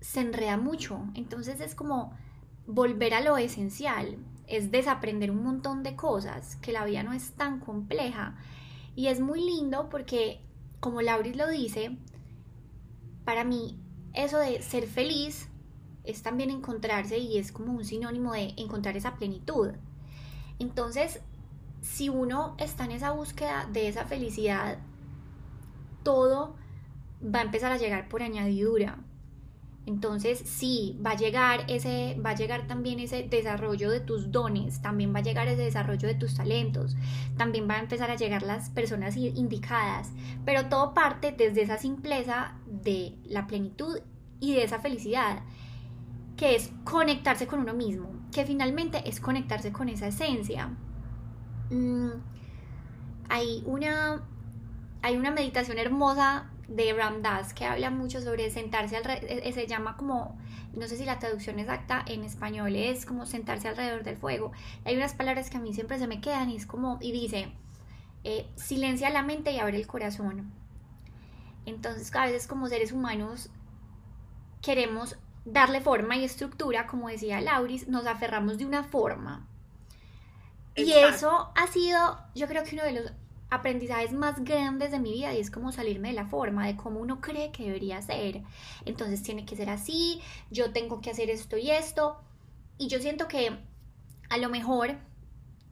se 0.00 0.20
enreda 0.20 0.56
mucho, 0.56 1.04
entonces 1.14 1.60
es 1.60 1.74
como 1.74 2.16
volver 2.66 3.14
a 3.14 3.20
lo 3.20 3.36
esencial, 3.36 4.16
es 4.46 4.70
desaprender 4.70 5.30
un 5.30 5.42
montón 5.42 5.82
de 5.82 5.96
cosas, 5.96 6.56
que 6.56 6.72
la 6.72 6.84
vida 6.84 7.02
no 7.02 7.12
es 7.12 7.32
tan 7.32 7.60
compleja. 7.60 8.36
Y 8.96 9.08
es 9.08 9.20
muy 9.20 9.40
lindo 9.40 9.88
porque, 9.88 10.40
como 10.80 11.02
Lauris 11.02 11.36
lo 11.36 11.48
dice, 11.48 11.96
para 13.24 13.44
mí 13.44 13.78
eso 14.12 14.38
de 14.38 14.60
ser 14.62 14.86
feliz 14.86 15.48
es 16.04 16.22
también 16.22 16.50
encontrarse 16.50 17.18
y 17.18 17.38
es 17.38 17.52
como 17.52 17.72
un 17.72 17.84
sinónimo 17.84 18.32
de 18.32 18.54
encontrar 18.56 18.96
esa 18.96 19.16
plenitud. 19.16 19.70
Entonces, 20.58 21.20
si 21.80 22.08
uno 22.08 22.54
está 22.58 22.84
en 22.84 22.92
esa 22.92 23.12
búsqueda 23.12 23.68
de 23.72 23.88
esa 23.88 24.04
felicidad, 24.04 24.78
todo 26.02 26.56
va 27.22 27.40
a 27.40 27.42
empezar 27.42 27.72
a 27.72 27.78
llegar 27.78 28.08
por 28.08 28.22
añadidura. 28.22 28.98
Entonces, 29.86 30.38
sí, 30.44 31.00
va 31.04 31.12
a 31.12 31.16
llegar 31.16 31.64
ese 31.68 32.16
va 32.24 32.30
a 32.30 32.34
llegar 32.34 32.66
también 32.66 33.00
ese 33.00 33.22
desarrollo 33.22 33.90
de 33.90 34.00
tus 34.00 34.30
dones, 34.30 34.82
también 34.82 35.14
va 35.14 35.18
a 35.18 35.22
llegar 35.22 35.48
ese 35.48 35.62
desarrollo 35.62 36.06
de 36.06 36.14
tus 36.14 36.34
talentos, 36.34 36.96
también 37.36 37.66
van 37.66 37.78
a 37.78 37.82
empezar 37.84 38.10
a 38.10 38.16
llegar 38.16 38.42
las 38.42 38.68
personas 38.70 39.16
indicadas, 39.16 40.12
pero 40.44 40.66
todo 40.66 40.92
parte 40.94 41.32
desde 41.32 41.62
esa 41.62 41.78
simpleza 41.78 42.54
de 42.66 43.16
la 43.24 43.46
plenitud 43.46 43.98
y 44.38 44.54
de 44.54 44.64
esa 44.64 44.80
felicidad, 44.80 45.42
que 46.36 46.54
es 46.54 46.70
conectarse 46.84 47.46
con 47.46 47.60
uno 47.60 47.74
mismo, 47.74 48.12
que 48.32 48.44
finalmente 48.44 49.08
es 49.08 49.18
conectarse 49.18 49.72
con 49.72 49.88
esa 49.88 50.08
esencia. 50.08 50.70
Mm, 51.70 52.10
hay, 53.28 53.62
una, 53.64 54.22
hay 55.02 55.16
una 55.16 55.30
meditación 55.30 55.78
hermosa 55.78 56.50
de 56.68 56.92
Ram 56.92 57.22
Dass 57.22 57.52
que 57.52 57.64
habla 57.64 57.90
mucho 57.90 58.20
sobre 58.20 58.50
sentarse 58.50 58.96
alrededor, 58.96 59.28
e, 59.28 59.52
se 59.52 59.66
llama 59.66 59.96
como, 59.96 60.38
no 60.74 60.86
sé 60.86 60.96
si 60.96 61.04
la 61.04 61.18
traducción 61.18 61.58
exacta 61.58 62.04
en 62.06 62.22
español 62.24 62.76
es 62.76 63.06
como 63.06 63.26
sentarse 63.26 63.68
alrededor 63.68 64.04
del 64.04 64.16
fuego. 64.16 64.52
Hay 64.84 64.96
unas 64.96 65.14
palabras 65.14 65.50
que 65.50 65.56
a 65.56 65.60
mí 65.60 65.74
siempre 65.74 65.98
se 65.98 66.06
me 66.06 66.20
quedan 66.20 66.50
y 66.50 66.56
es 66.56 66.66
como, 66.66 66.98
y 67.00 67.12
dice, 67.12 67.52
eh, 68.24 68.46
silencia 68.56 69.10
la 69.10 69.22
mente 69.22 69.52
y 69.52 69.58
abre 69.58 69.78
el 69.78 69.86
corazón. 69.86 70.52
Entonces, 71.66 72.14
a 72.14 72.26
veces 72.26 72.46
como 72.46 72.68
seres 72.68 72.92
humanos 72.92 73.50
queremos 74.62 75.16
darle 75.44 75.80
forma 75.80 76.16
y 76.16 76.24
estructura, 76.24 76.86
como 76.86 77.08
decía 77.08 77.40
Lauris, 77.40 77.88
nos 77.88 78.06
aferramos 78.06 78.58
de 78.58 78.66
una 78.66 78.84
forma. 78.84 79.46
Y 80.84 80.92
eso 80.92 81.50
ha 81.54 81.66
sido, 81.68 82.18
yo 82.34 82.46
creo 82.46 82.64
que 82.64 82.74
uno 82.74 82.84
de 82.84 82.92
los 82.92 83.12
aprendizajes 83.50 84.12
más 84.12 84.42
grandes 84.44 84.92
de 84.92 85.00
mi 85.00 85.12
vida 85.12 85.34
y 85.34 85.40
es 85.40 85.50
como 85.50 85.72
salirme 85.72 86.08
de 86.08 86.14
la 86.14 86.26
forma, 86.26 86.66
de 86.66 86.76
cómo 86.76 87.00
uno 87.00 87.20
cree 87.20 87.50
que 87.50 87.64
debería 87.64 88.00
ser. 88.00 88.42
Entonces 88.84 89.22
tiene 89.22 89.44
que 89.44 89.56
ser 89.56 89.68
así, 89.68 90.20
yo 90.50 90.72
tengo 90.72 91.00
que 91.00 91.10
hacer 91.10 91.30
esto 91.30 91.58
y 91.58 91.70
esto. 91.70 92.16
Y 92.78 92.88
yo 92.88 93.00
siento 93.00 93.28
que 93.28 93.58
a 94.28 94.38
lo 94.38 94.48
mejor 94.48 94.96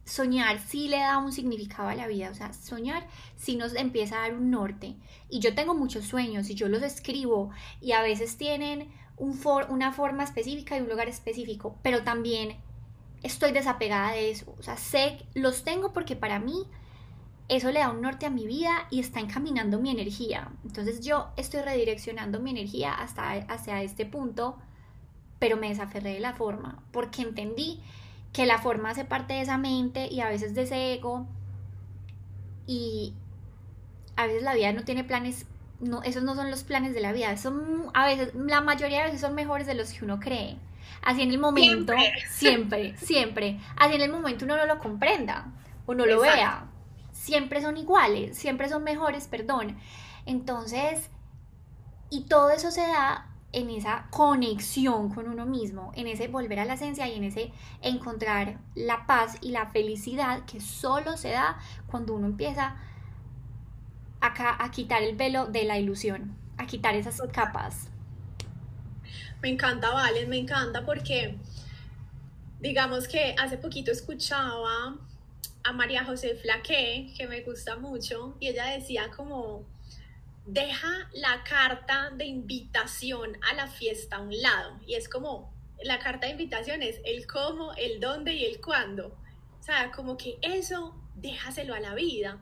soñar 0.04 0.58
sí 0.58 0.88
le 0.88 0.98
da 0.98 1.18
un 1.18 1.32
significado 1.32 1.88
a 1.88 1.94
la 1.94 2.06
vida, 2.08 2.30
o 2.30 2.34
sea, 2.34 2.52
soñar 2.52 3.06
sí 3.36 3.56
nos 3.56 3.74
empieza 3.74 4.18
a 4.18 4.22
dar 4.22 4.34
un 4.34 4.50
norte. 4.50 4.96
Y 5.28 5.38
yo 5.40 5.54
tengo 5.54 5.74
muchos 5.74 6.04
sueños 6.04 6.50
y 6.50 6.54
yo 6.54 6.68
los 6.68 6.82
escribo 6.82 7.50
y 7.80 7.92
a 7.92 8.02
veces 8.02 8.36
tienen 8.36 8.90
un 9.16 9.38
una 9.68 9.92
forma 9.92 10.24
específica 10.24 10.76
y 10.76 10.80
un 10.80 10.88
lugar 10.88 11.08
específico, 11.08 11.76
pero 11.82 12.04
también 12.04 12.56
estoy 13.22 13.52
desapegada 13.52 14.12
de 14.12 14.30
eso, 14.30 14.54
o 14.58 14.62
sea, 14.62 14.76
sé, 14.76 15.26
los 15.34 15.64
tengo 15.64 15.92
porque 15.92 16.16
para 16.16 16.38
mí 16.38 16.66
eso 17.48 17.70
le 17.70 17.80
da 17.80 17.90
un 17.90 18.02
norte 18.02 18.26
a 18.26 18.30
mi 18.30 18.46
vida 18.46 18.86
y 18.90 19.00
está 19.00 19.20
encaminando 19.20 19.80
mi 19.80 19.90
energía. 19.90 20.50
Entonces 20.64 21.00
yo 21.00 21.28
estoy 21.36 21.62
redireccionando 21.62 22.40
mi 22.40 22.50
energía 22.50 22.92
hasta 22.92 23.32
hacia 23.32 23.82
este 23.82 24.04
punto, 24.04 24.58
pero 25.38 25.56
me 25.56 25.68
desaferré 25.68 26.14
de 26.14 26.20
la 26.20 26.34
forma, 26.34 26.82
porque 26.92 27.22
entendí 27.22 27.80
que 28.32 28.44
la 28.44 28.58
forma 28.58 28.90
hace 28.90 29.04
parte 29.04 29.34
de 29.34 29.40
esa 29.40 29.56
mente 29.56 30.08
y 30.12 30.20
a 30.20 30.28
veces 30.28 30.54
de 30.54 30.62
ese 30.62 30.94
ego 30.94 31.26
y 32.66 33.14
a 34.16 34.26
veces 34.26 34.42
la 34.42 34.54
vida 34.54 34.72
no 34.72 34.84
tiene 34.84 35.04
planes, 35.04 35.46
no, 35.80 36.02
esos 36.02 36.22
no 36.22 36.34
son 36.34 36.50
los 36.50 36.64
planes 36.64 36.92
de 36.92 37.00
la 37.00 37.12
vida, 37.12 37.34
son 37.38 37.90
a 37.94 38.04
veces, 38.04 38.34
la 38.34 38.60
mayoría 38.60 38.98
de 38.98 39.04
veces 39.04 39.22
son 39.22 39.34
mejores 39.34 39.66
de 39.66 39.74
los 39.74 39.92
que 39.92 40.04
uno 40.04 40.20
cree. 40.20 40.58
Así 41.08 41.22
en 41.22 41.30
el 41.30 41.38
momento, 41.38 41.94
siempre, 42.28 42.94
siempre, 42.98 43.58
así 43.78 43.94
en 43.94 44.02
el 44.02 44.12
momento 44.12 44.44
uno 44.44 44.58
no 44.58 44.66
lo 44.66 44.78
comprenda 44.78 45.46
o 45.86 45.94
no 45.94 46.04
lo 46.04 46.20
vea, 46.20 46.66
siempre 47.12 47.62
son 47.62 47.78
iguales, 47.78 48.36
siempre 48.36 48.68
son 48.68 48.84
mejores, 48.84 49.26
perdón. 49.26 49.78
Entonces, 50.26 51.08
y 52.10 52.24
todo 52.24 52.50
eso 52.50 52.70
se 52.70 52.82
da 52.82 53.26
en 53.52 53.70
esa 53.70 54.08
conexión 54.10 55.08
con 55.08 55.28
uno 55.28 55.46
mismo, 55.46 55.92
en 55.94 56.08
ese 56.08 56.28
volver 56.28 56.60
a 56.60 56.66
la 56.66 56.74
esencia 56.74 57.08
y 57.08 57.14
en 57.14 57.24
ese 57.24 57.52
encontrar 57.80 58.58
la 58.74 59.06
paz 59.06 59.38
y 59.40 59.52
la 59.52 59.64
felicidad 59.70 60.44
que 60.44 60.60
solo 60.60 61.16
se 61.16 61.30
da 61.30 61.58
cuando 61.86 62.12
uno 62.12 62.26
empieza 62.26 62.76
a, 64.20 64.62
a 64.62 64.70
quitar 64.72 65.02
el 65.02 65.16
velo 65.16 65.46
de 65.46 65.64
la 65.64 65.78
ilusión, 65.78 66.36
a 66.58 66.66
quitar 66.66 66.96
esas 66.96 67.22
capas. 67.32 67.88
Me 69.40 69.50
encanta, 69.50 69.90
Valen, 69.90 70.28
me 70.28 70.38
encanta 70.38 70.84
porque 70.84 71.36
digamos 72.58 73.06
que 73.06 73.36
hace 73.38 73.56
poquito 73.56 73.92
escuchaba 73.92 74.96
a 75.62 75.72
María 75.72 76.04
José 76.04 76.34
Flaque, 76.34 77.12
que 77.16 77.28
me 77.28 77.42
gusta 77.42 77.76
mucho, 77.76 78.36
y 78.40 78.48
ella 78.48 78.66
decía 78.66 79.10
como 79.16 79.64
deja 80.44 81.08
la 81.12 81.44
carta 81.44 82.10
de 82.10 82.24
invitación 82.24 83.36
a 83.48 83.54
la 83.54 83.68
fiesta 83.68 84.16
a 84.16 84.22
un 84.22 84.42
lado. 84.42 84.80
Y 84.86 84.94
es 84.94 85.08
como, 85.08 85.52
la 85.84 85.98
carta 85.98 86.26
de 86.26 86.32
invitación 86.32 86.82
es 86.82 87.00
el 87.04 87.26
cómo, 87.26 87.74
el 87.74 88.00
dónde 88.00 88.34
y 88.34 88.44
el 88.44 88.60
cuándo. 88.60 89.16
O 89.60 89.62
sea, 89.62 89.92
como 89.92 90.16
que 90.16 90.38
eso 90.42 90.96
déjaselo 91.14 91.74
a 91.74 91.80
la 91.80 91.94
vida 91.94 92.40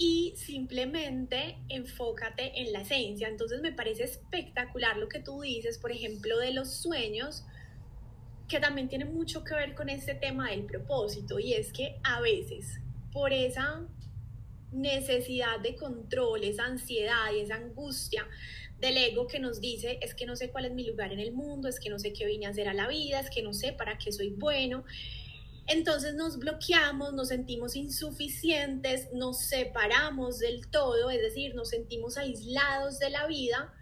y 0.00 0.32
simplemente 0.34 1.58
enfócate 1.68 2.58
en 2.62 2.72
la 2.72 2.80
esencia. 2.80 3.28
Entonces 3.28 3.60
me 3.60 3.70
parece 3.70 4.04
espectacular 4.04 4.96
lo 4.96 5.10
que 5.10 5.20
tú 5.20 5.42
dices, 5.42 5.76
por 5.76 5.92
ejemplo, 5.92 6.38
de 6.38 6.54
los 6.54 6.72
sueños, 6.72 7.44
que 8.48 8.60
también 8.60 8.88
tiene 8.88 9.04
mucho 9.04 9.44
que 9.44 9.54
ver 9.54 9.74
con 9.74 9.90
este 9.90 10.14
tema 10.14 10.52
del 10.52 10.64
propósito. 10.64 11.38
Y 11.38 11.52
es 11.52 11.70
que 11.70 12.00
a 12.02 12.22
veces, 12.22 12.80
por 13.12 13.34
esa 13.34 13.86
necesidad 14.72 15.60
de 15.60 15.76
control, 15.76 16.44
esa 16.44 16.64
ansiedad 16.64 17.30
y 17.36 17.40
esa 17.40 17.56
angustia 17.56 18.26
del 18.80 18.96
ego 18.96 19.26
que 19.26 19.38
nos 19.38 19.60
dice 19.60 19.98
es 20.00 20.14
que 20.14 20.24
no 20.24 20.34
sé 20.34 20.48
cuál 20.48 20.64
es 20.64 20.72
mi 20.72 20.86
lugar 20.86 21.12
en 21.12 21.20
el 21.20 21.32
mundo, 21.32 21.68
es 21.68 21.78
que 21.78 21.90
no 21.90 21.98
sé 21.98 22.14
qué 22.14 22.24
vine 22.24 22.46
a 22.46 22.50
hacer 22.50 22.68
a 22.68 22.72
la 22.72 22.88
vida, 22.88 23.20
es 23.20 23.28
que 23.28 23.42
no 23.42 23.52
sé 23.52 23.74
para 23.74 23.98
qué 23.98 24.12
soy 24.12 24.30
bueno. 24.30 24.82
Entonces 25.72 26.16
nos 26.16 26.36
bloqueamos, 26.40 27.12
nos 27.12 27.28
sentimos 27.28 27.76
insuficientes, 27.76 29.06
nos 29.12 29.38
separamos 29.38 30.40
del 30.40 30.66
todo, 30.68 31.10
es 31.10 31.22
decir, 31.22 31.54
nos 31.54 31.68
sentimos 31.68 32.18
aislados 32.18 32.98
de 32.98 33.08
la 33.08 33.28
vida. 33.28 33.72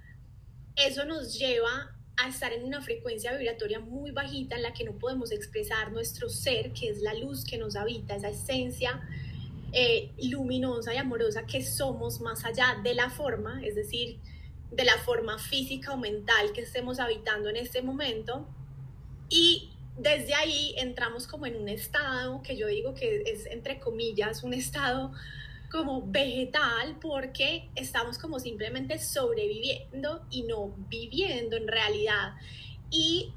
Eso 0.76 1.07
nos 1.07 1.38
lleva 1.38 1.97
a 2.18 2.28
estar 2.28 2.52
en 2.52 2.64
una 2.64 2.83
frecuencia 2.83 3.35
vibratoria 3.35 3.80
muy 3.80 4.11
bajita 4.11 4.57
en 4.57 4.64
la 4.64 4.75
que 4.75 4.85
no 4.85 4.99
podemos 4.99 5.33
expresar 5.33 5.90
nuestro 5.90 6.28
ser, 6.28 6.75
que 6.75 6.90
es 6.90 7.00
la 7.00 7.14
luz 7.14 7.42
que 7.47 7.57
nos 7.57 7.75
habita, 7.75 8.16
esa 8.16 8.28
esencia 8.28 9.00
eh, 9.73 10.12
luminosa 10.23 10.92
y 10.92 10.99
amorosa 10.99 11.47
que 11.47 11.64
somos 11.64 12.21
más 12.21 12.45
allá 12.45 12.76
de 12.85 12.92
la 12.92 13.09
forma, 13.09 13.62
es 13.64 13.75
decir, 13.75 14.18
de 14.71 14.85
la 14.85 14.99
forma 14.99 15.38
física 15.38 15.95
o 15.95 15.97
mental 15.97 16.52
que 16.52 16.61
estemos 16.61 17.00
habitando 17.00 17.49
en 17.49 17.57
este 17.57 17.80
momento. 17.80 18.47
Y 19.30 19.71
desde 19.99 20.35
ahí 20.35 20.75
entramos 20.78 21.26
como 21.26 21.47
en 21.47 21.57
un 21.57 21.69
estado 21.69 22.43
que 22.43 22.57
yo 22.57 22.67
digo 22.69 22.95
que 22.95 23.23
es 23.26 23.47
entre 23.47 23.81
comillas 23.81 24.43
un 24.43 24.55
estado 24.55 25.12
como 25.71 26.07
vegetal 26.07 26.97
porque 27.00 27.69
estamos 27.75 28.19
como 28.19 28.38
simplemente 28.38 28.99
sobreviviendo 28.99 30.26
y 30.31 30.43
no 30.43 30.75
viviendo 30.88 31.57
en 31.57 31.69
realidad. 31.69 32.35
Y 32.90 33.35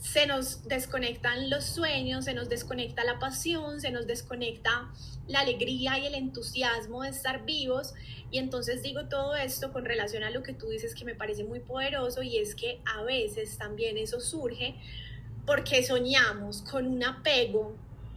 se 0.00 0.26
nos 0.26 0.66
desconectan 0.66 1.50
los 1.50 1.64
sueños, 1.64 2.24
se 2.24 2.34
nos 2.34 2.48
desconecta 2.48 3.04
la 3.04 3.18
pasión, 3.18 3.80
se 3.80 3.90
nos 3.90 4.06
desconecta 4.06 4.92
la 5.26 5.40
alegría 5.40 5.98
y 5.98 6.06
el 6.06 6.14
entusiasmo 6.14 7.02
de 7.02 7.10
estar 7.10 7.44
vivos. 7.44 7.94
Y 8.30 8.38
entonces 8.38 8.82
digo 8.82 9.08
todo 9.08 9.36
esto 9.36 9.72
con 9.72 9.84
relación 9.84 10.22
a 10.22 10.30
lo 10.30 10.42
que 10.42 10.54
tú 10.54 10.68
dices 10.68 10.94
que 10.94 11.04
me 11.04 11.14
parece 11.14 11.44
muy 11.44 11.60
poderoso 11.60 12.22
y 12.22 12.38
es 12.38 12.54
que 12.54 12.80
a 12.84 13.02
veces 13.02 13.58
también 13.58 13.98
eso 13.98 14.20
surge 14.20 14.76
porque 15.48 15.82
soñamos 15.82 16.60
con 16.60 16.86
un 16.86 17.02
apego 17.02 17.74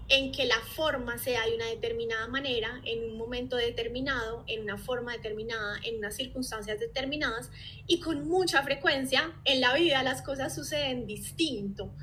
en 0.09 0.33
que 0.33 0.43
la 0.43 0.59
forma 0.75 1.17
sea 1.17 1.45
de 1.45 1.55
una 1.55 1.67
determinada 1.67 2.27
manera, 2.27 2.81
en 2.83 3.09
un 3.09 3.17
momento 3.17 3.55
determinado, 3.55 4.43
en 4.47 4.63
una 4.63 4.77
forma 4.77 5.13
determinada, 5.13 5.79
en 5.85 5.99
unas 5.99 6.13
circunstancias 6.13 6.77
determinadas, 6.77 7.49
y 7.87 8.01
con 8.01 8.27
mucha 8.27 8.61
frecuencia 8.63 9.33
en 9.45 9.61
la 9.61 9.73
vida 9.73 10.03
las 10.03 10.21
cosas 10.21 10.53
suceden 10.53 11.07
distinto. 11.07 11.93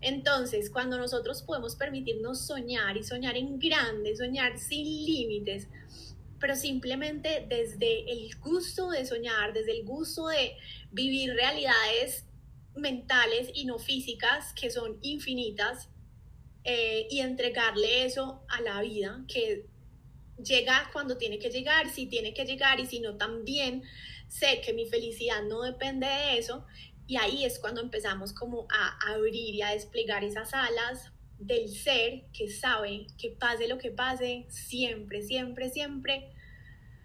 Entonces, 0.00 0.68
cuando 0.68 0.98
nosotros 0.98 1.44
podemos 1.44 1.76
permitirnos 1.76 2.44
soñar 2.44 2.96
y 2.96 3.04
soñar 3.04 3.36
en 3.36 3.60
grande, 3.60 4.16
soñar 4.16 4.58
sin 4.58 4.84
límites, 4.84 5.68
pero 6.40 6.56
simplemente 6.56 7.46
desde 7.48 8.10
el 8.10 8.34
gusto 8.40 8.90
de 8.90 9.06
soñar, 9.06 9.52
desde 9.52 9.78
el 9.78 9.84
gusto 9.84 10.26
de 10.26 10.56
vivir 10.90 11.34
realidades 11.34 12.24
mentales 12.74 13.50
y 13.54 13.64
no 13.64 13.78
físicas 13.78 14.52
que 14.54 14.70
son 14.70 14.98
infinitas, 15.02 15.88
eh, 16.64 17.08
y 17.10 17.20
entregarle 17.20 18.04
eso 18.04 18.44
a 18.48 18.60
la 18.60 18.80
vida, 18.82 19.24
que 19.26 19.66
llega 20.42 20.90
cuando 20.92 21.16
tiene 21.16 21.40
que 21.40 21.50
llegar, 21.50 21.90
si 21.90 22.06
tiene 22.06 22.34
que 22.34 22.44
llegar 22.44 22.78
y 22.78 22.86
si 22.86 23.00
no 23.00 23.16
también 23.16 23.82
sé 24.28 24.60
que 24.64 24.72
mi 24.72 24.86
felicidad 24.86 25.42
no 25.42 25.62
depende 25.62 26.06
de 26.06 26.38
eso 26.38 26.64
y 27.08 27.16
ahí 27.16 27.44
es 27.44 27.58
cuando 27.58 27.80
empezamos 27.80 28.32
como 28.32 28.68
a 28.70 29.12
abrir 29.12 29.54
y 29.56 29.62
a 29.62 29.70
desplegar 29.70 30.22
esas 30.22 30.54
alas 30.54 31.12
del 31.38 31.68
ser 31.68 32.22
que 32.32 32.48
sabe 32.48 33.08
que 33.18 33.30
pase 33.30 33.66
lo 33.66 33.78
que 33.78 33.90
pase, 33.90 34.46
siempre, 34.48 35.22
siempre, 35.22 35.68
siempre 35.68 36.32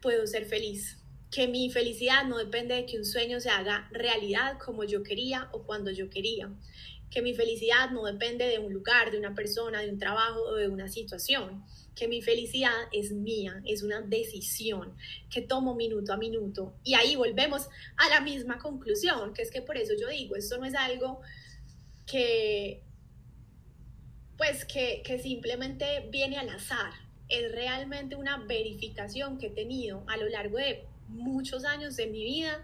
puedo 0.03 0.27
ser 0.27 0.45
feliz. 0.45 0.99
Que 1.31 1.47
mi 1.47 1.69
felicidad 1.69 2.25
no 2.25 2.37
depende 2.37 2.75
de 2.75 2.85
que 2.85 2.97
un 2.97 3.05
sueño 3.05 3.39
se 3.39 3.49
haga 3.49 3.87
realidad 3.91 4.57
como 4.59 4.83
yo 4.83 5.03
quería 5.03 5.49
o 5.51 5.63
cuando 5.63 5.91
yo 5.91 6.09
quería. 6.09 6.49
Que 7.09 7.21
mi 7.21 7.33
felicidad 7.33 7.91
no 7.91 8.05
depende 8.05 8.47
de 8.47 8.59
un 8.59 8.73
lugar, 8.73 9.11
de 9.11 9.19
una 9.19 9.33
persona, 9.35 9.81
de 9.81 9.89
un 9.89 9.97
trabajo 9.97 10.41
o 10.41 10.55
de 10.55 10.67
una 10.67 10.87
situación, 10.87 11.63
que 11.95 12.07
mi 12.07 12.21
felicidad 12.21 12.75
es 12.91 13.11
mía, 13.11 13.61
es 13.65 13.81
una 13.81 14.01
decisión 14.01 14.95
que 15.29 15.41
tomo 15.41 15.75
minuto 15.75 16.13
a 16.13 16.17
minuto. 16.17 16.75
Y 16.83 16.93
ahí 16.93 17.15
volvemos 17.15 17.69
a 17.97 18.09
la 18.09 18.21
misma 18.21 18.59
conclusión, 18.59 19.33
que 19.33 19.41
es 19.41 19.51
que 19.51 19.61
por 19.61 19.77
eso 19.77 19.93
yo 19.99 20.07
digo, 20.07 20.35
esto 20.35 20.57
no 20.57 20.65
es 20.65 20.75
algo 20.75 21.21
que, 22.05 22.83
pues 24.37 24.63
que, 24.65 25.01
que 25.03 25.19
simplemente 25.19 26.07
viene 26.11 26.37
al 26.37 26.49
azar, 26.49 26.93
es 27.29 27.51
realmente 27.51 28.15
una 28.15 28.37
verificación 28.45 29.37
que 29.37 29.47
he 29.47 29.51
tenido 29.51 30.03
a 30.07 30.17
lo 30.17 30.29
largo 30.29 30.57
de 30.57 30.85
muchos 31.07 31.65
años 31.65 31.95
de 31.95 32.07
mi 32.07 32.23
vida, 32.23 32.63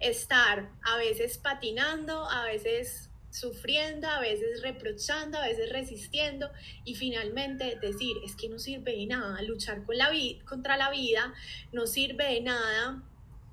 estar 0.00 0.70
a 0.82 0.96
veces 0.96 1.38
patinando, 1.38 2.28
a 2.28 2.44
veces 2.44 3.10
sufriendo, 3.30 4.08
a 4.08 4.20
veces 4.20 4.62
reprochando, 4.62 5.38
a 5.38 5.46
veces 5.46 5.70
resistiendo 5.70 6.50
y 6.84 6.94
finalmente 6.94 7.78
decir, 7.80 8.16
es 8.24 8.34
que 8.34 8.48
no 8.48 8.58
sirve 8.58 8.96
de 8.96 9.06
nada 9.06 9.40
luchar 9.42 9.84
con 9.84 9.96
la 9.96 10.10
contra 10.48 10.76
la 10.76 10.90
vida, 10.90 11.32
no 11.72 11.86
sirve 11.86 12.24
de 12.24 12.40
nada 12.40 13.02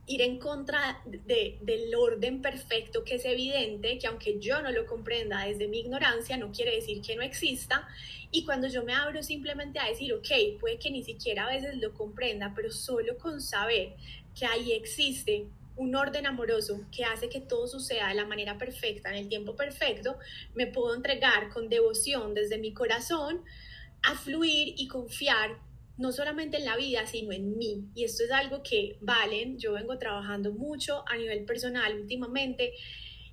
ir 0.08 0.22
en 0.22 0.40
contra 0.40 1.02
de, 1.06 1.60
del 1.62 1.94
orden 1.94 2.42
perfecto 2.42 3.04
que 3.04 3.16
es 3.16 3.26
evidente, 3.26 4.00
que 4.00 4.08
aunque 4.08 4.40
yo 4.40 4.62
no 4.62 4.72
lo 4.72 4.86
comprenda 4.86 5.46
desde 5.46 5.68
mi 5.68 5.80
ignorancia, 5.80 6.38
no 6.38 6.52
quiere 6.52 6.76
decir 6.76 7.02
que 7.02 7.16
no 7.16 7.22
exista. 7.22 7.88
Y 8.32 8.46
cuando 8.46 8.68
yo 8.68 8.84
me 8.84 8.94
abro 8.94 9.22
simplemente 9.22 9.80
a 9.80 9.88
decir, 9.88 10.14
ok, 10.14 10.60
puede 10.60 10.80
que 10.80 10.92
ni 10.92 11.04
siquiera 11.04 11.46
a 11.46 11.52
veces 11.52 11.78
lo 11.78 11.94
comprenda, 11.94 12.54
pero 12.56 12.72
solo 12.72 13.18
con 13.18 13.42
saber 13.42 13.96
que 14.38 14.46
ahí 14.46 14.74
existe 14.74 15.48
un 15.78 15.96
orden 15.96 16.26
amoroso 16.26 16.82
que 16.92 17.04
hace 17.04 17.30
que 17.30 17.40
todo 17.40 17.68
suceda 17.68 18.10
de 18.10 18.16
la 18.16 18.26
manera 18.26 18.58
perfecta, 18.58 19.10
en 19.10 19.16
el 19.16 19.30
tiempo 19.30 19.56
perfecto, 19.56 20.18
me 20.56 20.68
puedo 20.68 20.96
entregar 20.96 21.50
con 21.50 21.70
devoción 21.70 22.34
desde 22.34 22.58
mi 22.58 22.74
corazón 22.74 23.44
a 24.04 24.16
fluir 24.16 24.74
y 24.78 24.88
confiar 24.88 25.60
no 25.98 26.12
solamente 26.12 26.58
en 26.58 26.66
la 26.66 26.78
vida, 26.78 27.06
sino 27.08 27.32
en 27.32 27.58
mí. 27.58 27.86
Y 27.96 28.04
esto 28.04 28.24
es 28.24 28.32
algo 28.32 28.62
que, 28.62 28.98
Valen, 29.02 29.58
yo 29.58 29.74
vengo 29.74 29.98
trabajando 29.98 30.52
mucho 30.52 31.04
a 31.08 31.18
nivel 31.18 31.46
personal 31.46 32.00
últimamente. 32.00 32.74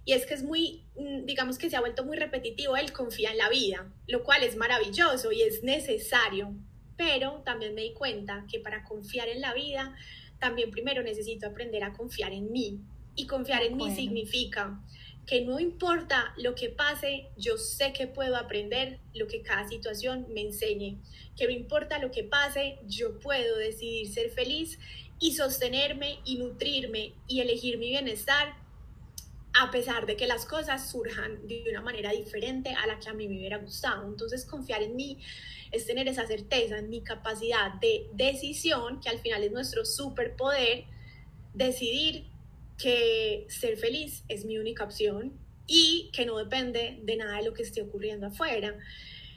Y 0.06 0.12
es 0.12 0.26
que 0.26 0.34
es 0.34 0.42
muy, 0.42 0.82
mm, 0.96 1.24
digamos 1.24 1.58
que 1.58 1.68
se 1.68 1.76
ha 1.76 1.80
vuelto 1.80 2.04
muy 2.04 2.16
repetitivo 2.16 2.76
el 2.76 2.92
confía 2.92 3.30
en 3.32 3.38
la 3.38 3.50
vida, 3.50 3.90
lo 4.06 4.22
cual 4.22 4.42
es 4.42 4.56
maravilloso 4.56 5.32
y 5.32 5.42
es 5.42 5.62
necesario. 5.62 6.54
Pero 6.96 7.42
también 7.44 7.74
me 7.74 7.82
di 7.82 7.92
cuenta 7.92 8.46
que 8.50 8.60
para 8.60 8.84
confiar 8.84 9.28
en 9.28 9.40
la 9.40 9.52
vida, 9.52 9.94
también 10.38 10.70
primero 10.70 11.02
necesito 11.02 11.46
aprender 11.46 11.84
a 11.84 11.92
confiar 11.92 12.32
en 12.32 12.50
mí. 12.52 12.80
Y 13.16 13.26
confiar 13.26 13.62
en 13.62 13.76
mí 13.76 13.94
significa 13.94 14.80
que 15.26 15.40
no 15.42 15.58
importa 15.58 16.34
lo 16.36 16.54
que 16.54 16.68
pase, 16.68 17.28
yo 17.36 17.56
sé 17.56 17.92
que 17.92 18.06
puedo 18.06 18.36
aprender 18.36 18.98
lo 19.14 19.26
que 19.26 19.42
cada 19.42 19.66
situación 19.68 20.26
me 20.30 20.42
enseñe, 20.42 20.98
que 21.36 21.46
no 21.46 21.50
importa 21.50 21.98
lo 21.98 22.10
que 22.10 22.24
pase, 22.24 22.78
yo 22.86 23.18
puedo 23.20 23.56
decidir 23.56 24.08
ser 24.12 24.30
feliz 24.30 24.78
y 25.20 25.32
sostenerme 25.32 26.18
y 26.24 26.36
nutrirme 26.36 27.14
y 27.28 27.40
elegir 27.40 27.78
mi 27.78 27.88
bienestar 27.88 28.56
a 29.54 29.70
pesar 29.70 30.04
de 30.04 30.16
que 30.16 30.26
las 30.26 30.46
cosas 30.46 30.90
surjan 30.90 31.46
de 31.46 31.64
una 31.70 31.80
manera 31.80 32.10
diferente 32.10 32.70
a 32.70 32.86
la 32.86 32.98
que 32.98 33.08
a 33.08 33.14
mí 33.14 33.28
me 33.28 33.38
hubiera 33.38 33.58
gustado. 33.58 34.06
Entonces 34.06 34.44
confiar 34.44 34.82
en 34.82 34.96
mí 34.96 35.18
es 35.74 35.86
tener 35.86 36.08
esa 36.08 36.26
certeza 36.26 36.78
en 36.78 36.88
mi 36.88 37.02
capacidad 37.02 37.74
de 37.80 38.08
decisión, 38.12 39.00
que 39.00 39.08
al 39.08 39.18
final 39.18 39.42
es 39.42 39.52
nuestro 39.52 39.84
superpoder, 39.84 40.84
decidir 41.52 42.26
que 42.78 43.46
ser 43.48 43.76
feliz 43.76 44.24
es 44.28 44.44
mi 44.44 44.58
única 44.58 44.84
opción 44.84 45.32
y 45.66 46.10
que 46.12 46.26
no 46.26 46.36
depende 46.38 47.00
de 47.02 47.16
nada 47.16 47.38
de 47.38 47.44
lo 47.44 47.54
que 47.54 47.62
esté 47.62 47.82
ocurriendo 47.82 48.28
afuera. 48.28 48.76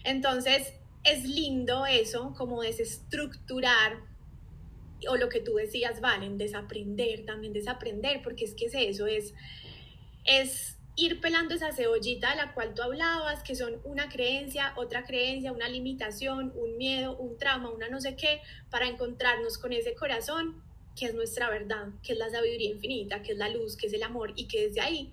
Entonces, 0.04 0.74
es 1.04 1.24
lindo 1.24 1.86
eso, 1.86 2.34
como 2.38 2.62
desestructurar, 2.62 4.00
o 5.10 5.16
lo 5.16 5.30
que 5.30 5.40
tú 5.40 5.56
decías, 5.56 6.02
Valen, 6.02 6.38
desaprender, 6.38 7.26
también 7.26 7.54
desaprender, 7.54 8.22
porque 8.24 8.46
es 8.46 8.54
que 8.54 8.66
es 8.66 8.74
eso, 8.74 9.08
es, 9.08 9.34
es 10.26 10.77
ir 10.98 11.22
pelando 11.22 11.54
esa 11.54 11.72
cebollita 11.72 12.32
de 12.32 12.38
la 12.38 12.54
cual 12.54 12.74
tú 12.74 12.82
hablabas, 12.82 13.44
que 13.44 13.56
son 13.56 13.80
una 13.84 14.10
creencia, 14.10 14.74
otra 14.76 15.06
creencia, 15.06 15.52
una 15.52 15.70
limitación, 15.70 16.52
un 16.56 16.76
miedo, 16.76 17.16
un 17.18 17.38
trauma, 17.38 17.70
una 17.70 17.88
no 17.88 18.02
sé 18.02 18.16
qué, 18.16 18.42
para 18.72 18.88
encontrarnos 18.88 19.60
con 19.60 19.72
ese 19.72 19.94
corazón 19.94 20.64
que 20.96 21.06
es 21.06 21.14
nuestra 21.14 21.52
verdad, 21.52 21.90
que 22.02 22.14
es 22.14 22.20
la 22.20 22.32
sabiduría 22.32 22.72
infinita, 22.72 23.22
que 23.22 23.34
es 23.34 23.38
la 23.38 23.50
luz, 23.50 23.78
que 23.78 23.86
es 23.86 23.94
el 23.94 24.02
amor 24.02 24.34
y 24.36 24.48
que 24.48 24.68
desde 24.68 24.82
ahí 24.82 25.12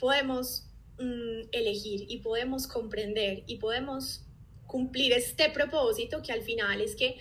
podemos 0.00 0.66
mm, 0.98 1.48
elegir 1.52 2.06
y 2.08 2.18
podemos 2.18 2.66
comprender 2.66 3.44
y 3.46 3.58
podemos 3.58 4.24
cumplir 4.66 5.12
este 5.12 5.50
propósito 5.50 6.20
que 6.22 6.32
al 6.32 6.42
final 6.42 6.80
es 6.80 6.96
que 6.96 7.16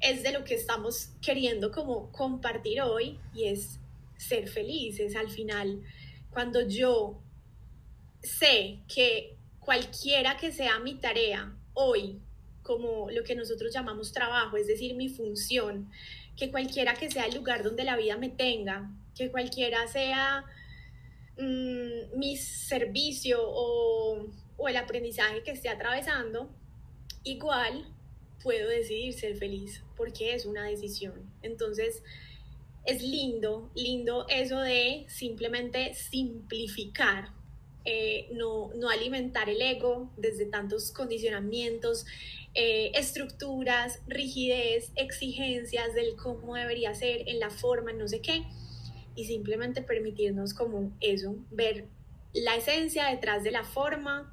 es 0.00 0.24
de 0.24 0.32
lo 0.32 0.42
que 0.42 0.54
estamos 0.54 1.10
queriendo 1.22 1.70
como 1.70 2.10
compartir 2.10 2.82
hoy 2.82 3.20
y 3.32 3.44
es 3.44 3.78
ser 4.16 4.48
felices 4.48 5.14
al 5.14 5.30
final. 5.30 5.80
Cuando 6.30 6.66
yo 6.66 7.20
sé 8.24 8.80
que 8.92 9.36
cualquiera 9.60 10.36
que 10.36 10.50
sea 10.50 10.78
mi 10.80 10.94
tarea 10.94 11.54
hoy 11.74 12.20
como 12.62 13.10
lo 13.10 13.22
que 13.24 13.36
nosotros 13.36 13.72
llamamos 13.72 14.12
trabajo, 14.12 14.56
es 14.56 14.66
decir, 14.66 14.94
mi 14.94 15.08
función, 15.08 15.90
que 16.36 16.50
cualquiera 16.50 16.94
que 16.94 17.10
sea 17.10 17.26
el 17.26 17.34
lugar 17.34 17.62
donde 17.62 17.84
la 17.84 17.96
vida 17.96 18.16
me 18.16 18.30
tenga, 18.30 18.90
que 19.14 19.30
cualquiera 19.30 19.86
sea 19.86 20.44
mm, 21.38 22.18
mi 22.18 22.36
servicio 22.36 23.38
o, 23.42 24.26
o 24.56 24.68
el 24.68 24.76
aprendizaje 24.76 25.42
que 25.42 25.50
esté 25.52 25.68
atravesando, 25.68 26.50
igual 27.22 27.86
puedo 28.42 28.68
decidir 28.68 29.12
ser 29.12 29.36
feliz 29.36 29.82
porque 29.96 30.34
es 30.34 30.46
una 30.46 30.64
decisión. 30.64 31.30
Entonces, 31.42 32.02
es 32.84 33.02
lindo, 33.02 33.70
lindo 33.74 34.26
eso 34.28 34.58
de 34.60 35.06
simplemente 35.08 35.94
simplificar, 35.94 37.30
eh, 37.84 38.28
no, 38.32 38.70
no, 38.74 38.88
alimentar 38.88 39.48
el 39.50 39.60
ego 39.60 40.10
desde 40.16 40.46
tantos 40.46 40.90
condicionamientos, 40.90 42.06
eh, 42.54 42.92
estructuras, 42.94 44.00
rigidez, 44.06 44.92
exigencias 44.96 45.94
del 45.94 46.16
cómo 46.16 46.54
debería 46.54 46.94
ser, 46.94 47.28
en 47.28 47.40
la 47.40 47.50
forma, 47.50 47.92
no 47.92 48.08
sé 48.08 48.20
qué, 48.20 48.44
y 49.16 49.26
simplemente 49.26 49.82
permitirnos 49.82 50.54
como 50.54 50.96
eso, 51.00 51.36
ver 51.50 51.86
la 52.32 52.56
esencia 52.56 53.06
detrás 53.06 53.44
de 53.44 53.50
la 53.50 53.64
forma 53.64 54.32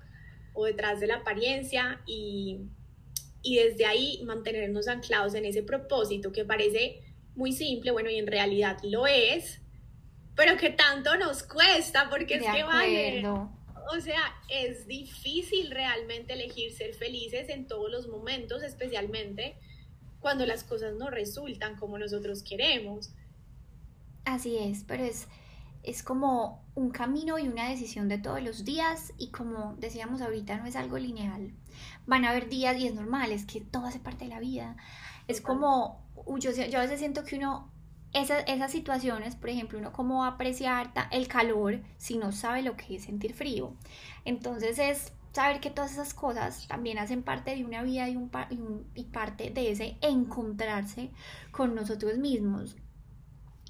o 0.53 0.65
detrás 0.65 0.99
de 0.99 1.07
la 1.07 1.15
apariencia 1.17 2.01
y, 2.05 2.61
y 3.41 3.57
desde 3.57 3.85
ahí 3.85 4.21
mantenernos 4.23 4.87
anclados 4.87 5.33
en 5.33 5.45
ese 5.45 5.63
propósito 5.63 6.31
que 6.31 6.45
parece 6.45 7.01
muy 7.35 7.53
simple, 7.53 7.91
bueno, 7.91 8.09
y 8.09 8.17
en 8.17 8.27
realidad 8.27 8.77
lo 8.83 9.07
es, 9.07 9.60
pero 10.35 10.57
que 10.57 10.69
tanto 10.69 11.17
nos 11.17 11.43
cuesta 11.43 12.09
porque 12.09 12.35
es 12.35 12.43
que 12.43 12.63
vale 12.63 13.23
o 13.93 13.99
sea, 13.99 14.21
es 14.49 14.87
difícil 14.87 15.71
realmente 15.71 16.33
elegir 16.33 16.71
ser 16.73 16.93
felices 16.93 17.49
en 17.49 17.67
todos 17.67 17.91
los 17.91 18.07
momentos, 18.07 18.63
especialmente 18.63 19.57
cuando 20.19 20.45
las 20.45 20.63
cosas 20.63 20.95
no 20.95 21.09
resultan 21.09 21.75
como 21.75 21.97
nosotros 21.97 22.43
queremos. 22.43 23.11
Así 24.23 24.57
es, 24.57 24.83
pero 24.87 25.03
es, 25.03 25.27
es 25.83 26.03
como 26.03 26.63
un 26.75 26.91
camino 26.91 27.39
y 27.39 27.47
una 27.47 27.69
decisión 27.69 28.07
de 28.07 28.19
todos 28.19 28.41
los 28.41 28.63
días 28.63 29.13
y 29.17 29.31
como 29.31 29.75
decíamos 29.77 30.21
ahorita, 30.21 30.57
no 30.57 30.67
es 30.67 30.75
algo 30.75 30.97
lineal. 30.97 31.51
Van 32.05 32.23
a 32.23 32.29
haber 32.29 32.49
días 32.49 32.77
y 32.77 32.87
es 32.87 32.93
normal, 32.93 33.31
es 33.31 33.45
que 33.45 33.61
todo 33.61 33.87
hace 33.87 33.99
parte 33.99 34.25
de 34.25 34.29
la 34.29 34.39
vida. 34.39 34.77
Es 35.27 35.41
como, 35.41 36.05
yo, 36.37 36.51
yo 36.51 36.77
a 36.77 36.81
veces 36.81 36.99
siento 36.99 37.23
que 37.23 37.35
uno 37.35 37.71
esas 38.13 38.71
situaciones, 38.71 39.35
por 39.35 39.49
ejemplo, 39.49 39.79
uno 39.79 39.93
cómo 39.93 40.19
va 40.19 40.27
a 40.27 40.31
apreciar 40.31 40.91
el 41.11 41.27
calor 41.27 41.81
si 41.97 42.17
no 42.17 42.31
sabe 42.31 42.61
lo 42.61 42.75
que 42.75 42.95
es 42.95 43.03
sentir 43.03 43.33
frío. 43.33 43.73
Entonces 44.25 44.79
es 44.79 45.13
saber 45.31 45.61
que 45.61 45.69
todas 45.69 45.93
esas 45.93 46.13
cosas 46.13 46.67
también 46.67 46.99
hacen 46.99 47.23
parte 47.23 47.55
de 47.55 47.63
una 47.63 47.83
vida 47.83 48.09
y, 48.09 48.17
un, 48.17 48.29
y, 48.95 49.03
parte 49.05 49.49
de 49.49 49.71
ese 49.71 49.97
encontrarse 50.01 51.09
con 51.51 51.73
nosotros 51.73 52.17
mismos 52.17 52.75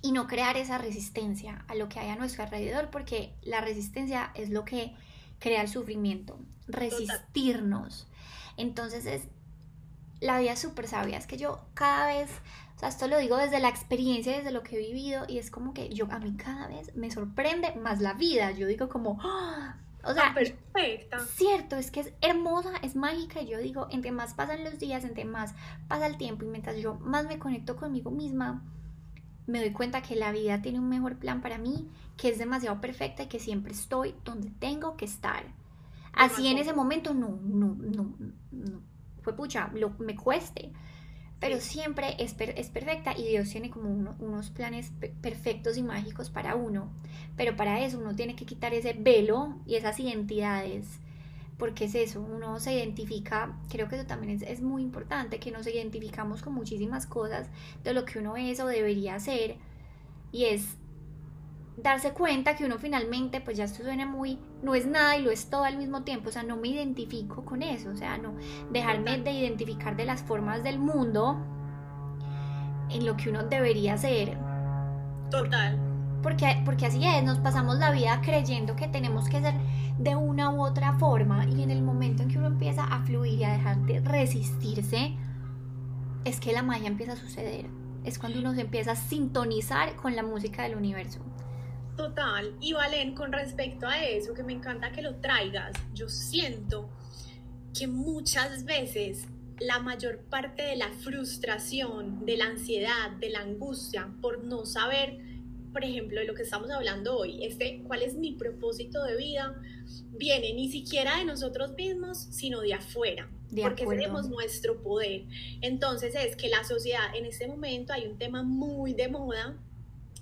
y 0.02 0.12
no 0.12 0.26
crear 0.26 0.58
esa 0.58 0.80
resistencia 0.80 1.64
a 1.68 1.76
lo 1.76 1.88
que 1.88 2.00
hay 2.00 2.10
a 2.10 2.16
nuestro 2.16 2.44
alrededor, 2.44 2.90
porque 2.90 3.36
la 3.44 3.62
resistencia 3.62 4.32
es 4.34 4.50
lo 4.50 4.66
que 4.66 4.96
crea 5.38 5.62
el 5.62 5.68
sufrimiento, 5.68 6.40
resistirnos. 6.68 8.08
Entonces 8.58 9.06
es 9.06 9.28
la 10.22 10.40
vida 10.40 10.56
súper 10.56 10.88
sabia, 10.88 11.18
es 11.18 11.28
que 11.28 11.38
yo 11.38 11.60
cada 11.74 12.08
vez 12.08 12.30
sea, 12.82 12.90
esto 12.90 13.08
lo 13.08 13.18
digo 13.20 13.38
desde 13.38 13.60
la 13.60 13.70
experiencia, 13.70 14.36
desde 14.36 14.52
lo 14.52 14.64
que 14.64 14.76
he 14.76 14.80
vivido 14.80 15.26
y 15.28 15.38
es 15.38 15.52
como 15.52 15.74
que 15.74 15.90
yo 15.90 16.08
a 16.10 16.20
mí 16.20 16.36
cada 16.36 16.68
vez 16.68 16.96
me 16.96 17.12
sorprende 17.12 17.76
más 17.76 18.02
la 18.02 18.14
vida. 18.14 18.52
Yo 18.52 18.68
digo 18.68 18.90
como, 18.90 19.20
¡Ah! 19.22 19.78
o 20.04 20.14
sea, 20.14 20.34
perfecta. 20.34 21.20
Cierto, 21.20 21.76
es 21.76 21.92
que 21.92 22.00
es 22.00 22.14
hermosa, 22.22 22.72
es 22.82 22.96
mágica 22.96 23.42
y 23.42 23.48
yo 23.48 23.60
digo, 23.60 23.88
entre 23.92 24.12
más 24.12 24.34
pasan 24.34 24.64
los 24.64 24.80
días, 24.80 25.04
entre 25.04 25.26
más 25.26 25.54
pasa 25.88 26.08
el 26.08 26.18
tiempo 26.18 26.44
y 26.44 26.48
mientras 26.48 26.78
yo 26.78 26.96
más 26.96 27.28
me 27.28 27.38
conecto 27.38 27.76
conmigo 27.76 28.10
misma, 28.10 28.64
me 29.46 29.60
doy 29.60 29.74
cuenta 29.74 30.02
que 30.02 30.16
la 30.16 30.32
vida 30.32 30.62
tiene 30.64 30.80
un 30.80 30.90
mejor 30.90 31.18
plan 31.18 31.42
para 31.42 31.60
mí, 31.60 31.88
que 32.18 32.30
es 32.30 32.40
demasiado 32.40 32.82
perfecta 32.82 33.24
y 33.24 33.28
que 33.28 33.40
siempre 33.40 33.74
estoy 33.74 34.16
donde 34.26 34.50
tengo 34.50 34.98
que 34.98 35.06
estar. 35.06 35.44
Así 36.14 36.48
en 36.48 36.58
ese 36.58 36.74
momento 36.74 37.14
no, 37.14 37.40
no, 37.42 37.76
no, 37.76 38.16
no, 38.52 38.82
fue 39.22 39.36
pucha, 39.36 39.70
lo, 39.74 39.92
me 40.00 40.16
cueste. 40.16 40.72
Pero 41.40 41.60
siempre 41.60 42.16
es, 42.20 42.36
es 42.40 42.70
perfecta 42.70 43.18
y 43.18 43.28
Dios 43.28 43.50
tiene 43.50 43.72
como 43.72 43.90
unos 43.90 44.52
planes 44.52 44.92
perfectos 45.22 45.76
y 45.78 45.82
mágicos 45.84 46.30
para 46.30 46.56
uno. 46.56 46.92
Pero 47.36 47.56
para 47.56 47.84
eso 47.84 47.98
uno 47.98 48.16
tiene 48.16 48.36
que 48.36 48.46
quitar 48.46 48.74
ese 48.74 48.94
velo 48.94 49.56
y 49.66 49.76
esas 49.76 50.00
identidades, 50.00 50.86
porque 51.58 51.86
es 51.86 51.96
eso, 51.96 52.22
uno 52.22 52.60
se 52.60 52.74
identifica, 52.74 53.58
creo 53.70 53.88
que 53.88 53.96
eso 53.96 54.06
también 54.06 54.34
es, 54.34 54.44
es 54.44 54.62
muy 54.62 54.84
importante, 54.84 55.40
que 55.40 55.52
nos 55.52 55.66
identificamos 55.66 56.42
con 56.44 56.54
muchísimas 56.54 57.08
cosas 57.08 57.50
de 57.84 57.94
lo 57.94 58.06
que 58.06 58.20
uno 58.20 58.38
es 58.38 58.60
o 58.60 58.68
debería 58.68 59.20
ser, 59.20 59.58
y 60.32 60.46
es 60.46 60.78
darse 61.84 62.12
cuenta 62.12 62.56
que 62.56 62.66
uno 62.66 62.78
finalmente, 62.78 63.42
pues 63.42 63.58
ya 63.58 63.64
esto 63.64 63.84
suena 63.84 64.06
muy, 64.06 64.40
no 64.62 64.76
es 64.76 64.86
nada 64.86 65.18
y 65.18 65.24
lo 65.24 65.32
es 65.32 65.50
todo 65.50 65.64
al 65.64 65.78
mismo 65.78 66.04
tiempo, 66.04 66.30
o 66.30 66.32
sea, 66.32 66.44
no 66.44 66.58
me 66.58 66.70
identifico 66.70 67.44
con 67.44 67.64
eso, 67.64 67.90
o 67.90 67.96
sea, 67.96 68.18
no 68.18 68.34
dejarme 68.72 69.18
de 69.20 69.32
identificar 69.32 69.96
de 69.96 70.06
las 70.06 70.22
formas 70.22 70.64
del 70.64 70.80
mundo 70.80 71.38
en 72.90 73.06
lo 73.06 73.18
que 73.18 73.30
uno 73.30 73.44
debería 73.44 73.98
ser. 73.98 74.38
Total. 75.30 75.80
Porque, 76.22 76.62
porque 76.66 76.86
así 76.86 77.04
es, 77.06 77.24
nos 77.24 77.40
pasamos 77.40 77.80
la 77.80 77.92
vida 77.92 78.22
creyendo 78.22 78.76
que 78.76 78.88
tenemos 78.88 79.28
que 79.28 79.42
ser 79.42 79.56
de 79.98 80.16
una 80.16 80.52
u 80.52 80.64
otra 80.64 80.94
forma 80.94 81.46
y 81.46 81.64
en 81.64 81.72
el 81.72 81.82
momento 81.82 82.24
en 82.24 82.30
que 82.30 82.38
uno 82.38 82.48
empieza 82.48 82.84
a 82.84 83.04
fluir 83.04 83.40
y 83.40 83.44
a 83.44 83.54
dejar 83.54 83.78
de 83.86 84.02
resistirse, 84.02 85.16
es 86.26 86.40
que 86.40 86.54
la 86.54 86.62
magia 86.62 86.88
empieza 86.88 87.14
a 87.14 87.16
suceder. 87.16 87.66
Es 88.04 88.20
cuando 88.20 88.40
uno 88.40 88.54
se 88.54 88.62
empieza 88.62 88.92
a 88.92 88.96
sintonizar 88.96 89.96
con 89.96 90.16
la 90.16 90.24
música 90.24 90.64
del 90.64 90.76
universo. 90.76 91.22
Total. 91.98 92.56
Y 92.62 92.74
Valen, 92.74 93.14
con 93.16 93.32
respecto 93.32 93.88
a 93.88 94.04
eso, 94.04 94.34
que 94.34 94.44
me 94.44 94.54
encanta 94.54 94.92
que 94.92 95.02
lo 95.02 95.16
traigas, 95.16 95.74
yo 95.94 96.10
siento 96.10 96.90
que 97.78 97.88
muchas 97.88 98.66
veces 98.66 99.28
la 99.60 99.80
mayor 99.80 100.20
parte 100.24 100.64
de 100.64 100.76
la 100.76 100.92
frustración, 100.92 102.26
de 102.26 102.38
la 102.38 102.46
ansiedad, 102.46 103.12
de 103.20 103.30
la 103.30 103.42
angustia 103.42 104.10
por 104.22 104.44
no 104.44 104.66
saber, 104.66 105.20
por 105.72 105.84
ejemplo, 105.84 106.20
de 106.20 106.26
lo 106.26 106.34
que 106.34 106.42
estamos 106.42 106.72
hablando 106.72 107.18
hoy, 107.18 107.46
este, 107.46 107.84
cuál 107.88 108.02
es 108.02 108.16
mi 108.16 108.34
propósito 108.34 109.04
de 109.04 109.16
vida, 109.18 109.62
viene 110.18 110.54
ni 110.54 110.70
siquiera 110.70 111.18
de 111.18 111.26
nosotros 111.26 111.74
mismos, 111.74 112.18
sino 112.32 112.62
de 112.62 112.74
afuera. 112.74 113.30
porque 113.62 113.86
tenemos 113.86 114.30
nuestro 114.30 114.82
poder. 114.82 115.26
Entonces 115.62 116.16
es 116.16 116.38
que 116.38 116.48
la 116.48 116.64
sociedad 116.64 117.14
en 117.14 117.26
este 117.26 117.48
momento 117.48 117.92
hay 117.92 118.08
un 118.08 118.18
tema 118.18 118.44
muy 118.44 118.94
de 118.94 119.10
moda 119.10 119.58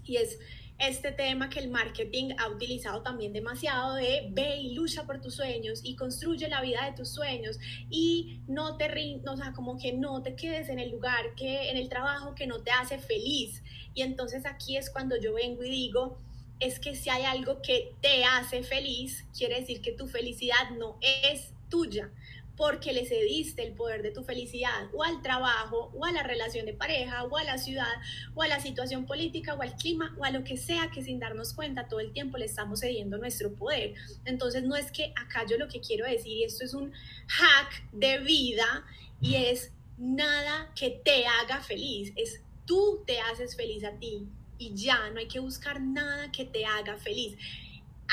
y 0.03 0.17
es 0.17 0.39
este 0.79 1.11
tema 1.11 1.49
que 1.49 1.59
el 1.59 1.69
marketing 1.69 2.31
ha 2.37 2.47
utilizado 2.47 3.01
también 3.01 3.33
demasiado 3.33 3.95
de 3.95 4.29
ve 4.31 4.57
y 4.57 4.73
lucha 4.73 5.05
por 5.05 5.19
tus 5.19 5.35
sueños 5.35 5.81
y 5.83 5.95
construye 5.95 6.47
la 6.47 6.61
vida 6.61 6.85
de 6.85 6.93
tus 6.93 7.09
sueños 7.09 7.59
y 7.89 8.39
no 8.47 8.77
te 8.77 8.89
o 9.27 9.37
sea, 9.37 9.53
como 9.53 9.77
que 9.77 9.93
no 9.93 10.21
te 10.23 10.35
quedes 10.35 10.69
en 10.69 10.79
el 10.79 10.91
lugar 10.91 11.35
que 11.35 11.69
en 11.69 11.77
el 11.77 11.89
trabajo 11.89 12.33
que 12.33 12.47
no 12.47 12.61
te 12.61 12.71
hace 12.71 12.97
feliz. 12.97 13.61
Y 13.93 14.01
entonces 14.01 14.45
aquí 14.45 14.77
es 14.77 14.89
cuando 14.89 15.17
yo 15.17 15.33
vengo 15.33 15.63
y 15.63 15.69
digo, 15.69 16.17
es 16.59 16.79
que 16.79 16.95
si 16.95 17.09
hay 17.09 17.23
algo 17.23 17.61
que 17.61 17.93
te 18.01 18.23
hace 18.23 18.63
feliz, 18.63 19.25
quiere 19.37 19.59
decir 19.59 19.81
que 19.81 19.91
tu 19.91 20.07
felicidad 20.07 20.71
no 20.77 20.97
es 21.01 21.53
tuya 21.69 22.11
porque 22.59 22.91
le 22.91 23.05
cediste 23.05 23.63
el 23.63 23.71
poder 23.71 24.01
de 24.01 24.11
tu 24.11 24.25
felicidad 24.25 24.89
o 24.93 25.05
al 25.05 25.21
trabajo 25.21 25.91
o 25.95 26.03
a 26.03 26.11
la 26.11 26.23
relación 26.23 26.65
de 26.65 26.73
pareja 26.73 27.23
o 27.23 27.37
a 27.37 27.45
la 27.45 27.57
ciudad 27.57 27.87
o 28.35 28.43
a 28.43 28.49
la 28.49 28.59
situación 28.59 29.05
política 29.05 29.53
o 29.53 29.61
al 29.61 29.77
clima 29.77 30.13
o 30.19 30.25
a 30.25 30.29
lo 30.29 30.43
que 30.43 30.57
sea 30.57 30.91
que 30.93 31.01
sin 31.01 31.19
darnos 31.19 31.53
cuenta 31.53 31.87
todo 31.87 32.01
el 32.01 32.11
tiempo 32.11 32.37
le 32.37 32.43
estamos 32.43 32.81
cediendo 32.81 33.17
nuestro 33.17 33.53
poder. 33.53 33.93
Entonces 34.25 34.63
no 34.63 34.75
es 34.75 34.91
que 34.91 35.13
acá 35.15 35.45
yo 35.49 35.57
lo 35.57 35.69
que 35.69 35.79
quiero 35.79 36.05
decir, 36.05 36.33
y 36.33 36.43
esto 36.43 36.65
es 36.65 36.73
un 36.73 36.91
hack 37.27 37.89
de 37.93 38.17
vida 38.17 38.85
y 39.21 39.35
es 39.35 39.71
nada 39.97 40.73
que 40.75 40.89
te 40.89 41.25
haga 41.27 41.61
feliz, 41.61 42.11
es 42.17 42.41
tú 42.65 43.05
te 43.07 43.21
haces 43.21 43.55
feliz 43.55 43.85
a 43.85 43.97
ti 43.99 44.27
y 44.57 44.75
ya, 44.75 45.09
no 45.11 45.19
hay 45.19 45.29
que 45.29 45.39
buscar 45.39 45.79
nada 45.79 46.29
que 46.33 46.43
te 46.43 46.65
haga 46.65 46.97
feliz. 46.97 47.37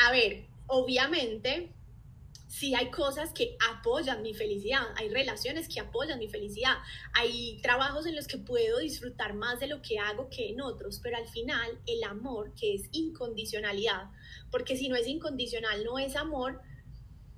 A 0.07 0.13
ver, 0.13 0.45
obviamente 0.69 1.73
sí 2.49 2.75
hay 2.75 2.91
cosas 2.91 3.33
que 3.33 3.57
apoyan 3.71 4.23
mi 4.23 4.35
felicidad, 4.35 4.83
hay 4.97 5.09
relaciones 5.09 5.69
que 5.69 5.81
apoyan 5.81 6.19
mi 6.19 6.29
felicidad, 6.29 6.77
hay 7.13 7.59
trabajos 7.63 8.07
en 8.07 8.15
los 8.15 8.27
que 8.27 8.39
puedo 8.39 8.79
disfrutar 8.79 9.35
más 9.35 9.61
de 9.61 9.67
lo 9.67 9.83
que 9.83 9.99
hago 9.99 10.29
que 10.31 10.51
en 10.51 10.61
otros, 10.61 11.01
pero 11.03 11.17
al 11.17 11.27
final 11.29 11.79
el 11.87 12.05
amor, 12.05 12.53
que 12.55 12.75
es 12.75 12.89
incondicionalidad, 12.93 14.11
porque 14.51 14.77
si 14.77 14.89
no 14.89 14.97
es 14.97 15.07
incondicional, 15.07 15.85
no 15.85 15.99
es 15.99 16.17
amor, 16.17 16.61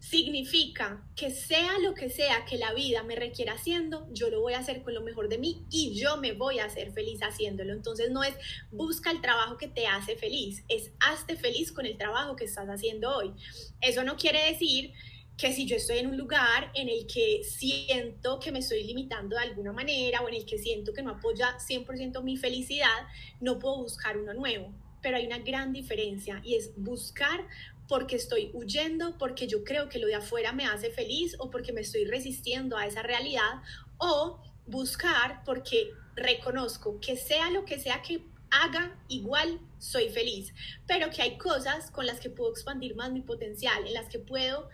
significa 0.09 1.03
que 1.15 1.31
sea 1.31 1.79
lo 1.81 1.93
que 1.93 2.09
sea 2.09 2.45
que 2.47 2.57
la 2.57 2.73
vida 2.73 3.03
me 3.03 3.15
requiera 3.15 3.53
haciendo, 3.53 4.09
yo 4.13 4.31
lo 4.31 4.41
voy 4.41 4.55
a 4.55 4.61
hacer 4.61 4.83
con 4.83 4.95
lo 4.95 5.03
mejor 5.03 5.29
de 5.29 5.37
mí 5.37 5.67
y 5.71 5.95
yo 5.95 6.17
me 6.17 6.33
voy 6.33 6.61
a 6.61 6.65
hacer 6.65 6.93
feliz 6.93 7.21
haciéndolo. 7.21 7.75
Entonces 7.75 8.11
no 8.11 8.25
es 8.25 8.35
busca 8.71 9.11
el 9.11 9.21
trabajo 9.21 9.59
que 9.59 9.69
te 9.69 9.87
hace 9.87 10.17
feliz, 10.17 10.65
es 10.69 10.93
hazte 11.01 11.37
feliz 11.37 11.73
con 11.73 11.85
el 11.85 11.99
trabajo 11.99 12.37
que 12.37 12.45
estás 12.45 12.69
haciendo 12.69 13.15
hoy. 13.15 13.33
Eso 13.83 14.03
no 14.03 14.17
quiere 14.17 14.51
decir 14.51 14.93
que 15.37 15.53
si 15.53 15.67
yo 15.67 15.77
estoy 15.77 15.99
en 15.99 16.07
un 16.07 16.17
lugar 16.17 16.71
en 16.75 16.89
el 16.89 17.07
que 17.07 17.43
siento 17.45 18.41
que 18.41 18.51
me 18.51 18.61
estoy 18.61 18.85
limitando 18.85 19.37
de 19.37 19.43
alguna 19.43 19.73
manera 19.73 20.23
o 20.23 20.29
en 20.29 20.35
el 20.35 20.47
que 20.47 20.59
siento 20.59 20.93
que 20.93 21.03
no 21.03 21.13
apoya 21.13 21.59
100% 21.59 22.23
mi 22.23 22.37
felicidad, 22.37 23.07
no 23.41 23.59
puedo 23.59 23.83
buscar 23.83 24.17
uno 24.17 24.33
nuevo. 24.33 24.73
Pero 25.01 25.17
hay 25.17 25.27
una 25.27 25.39
gran 25.39 25.73
diferencia 25.73 26.41
y 26.45 26.57
es 26.57 26.73
buscar 26.77 27.47
porque 27.89 28.17
estoy 28.17 28.51
huyendo, 28.53 29.17
porque 29.19 29.47
yo 29.47 29.65
creo 29.65 29.89
que 29.89 29.99
lo 29.99 30.07
de 30.07 30.15
afuera 30.15 30.53
me 30.53 30.67
hace 30.67 30.91
feliz 30.91 31.35
o 31.39 31.51
porque 31.51 31.73
me 31.73 31.81
estoy 31.81 32.05
resistiendo 32.05 32.77
a 32.77 32.87
esa 32.87 33.03
realidad 33.03 33.63
o 33.97 34.41
buscar 34.67 35.43
porque 35.45 35.91
reconozco 36.15 37.01
que 37.01 37.17
sea 37.17 37.51
lo 37.51 37.65
que 37.65 37.81
sea 37.81 38.03
que 38.03 38.23
haga, 38.51 38.99
igual 39.09 39.61
soy 39.79 40.09
feliz, 40.11 40.53
pero 40.87 41.11
que 41.11 41.23
hay 41.23 41.39
cosas 41.39 41.91
con 41.91 42.07
las 42.07 42.21
que 42.21 42.31
puedo 42.31 42.51
expandir 42.51 42.95
más 42.95 43.13
mi 43.13 43.21
potencial, 43.21 43.87
en 43.87 43.95
las 43.95 44.09
que 44.09 44.19
puedo 44.19 44.69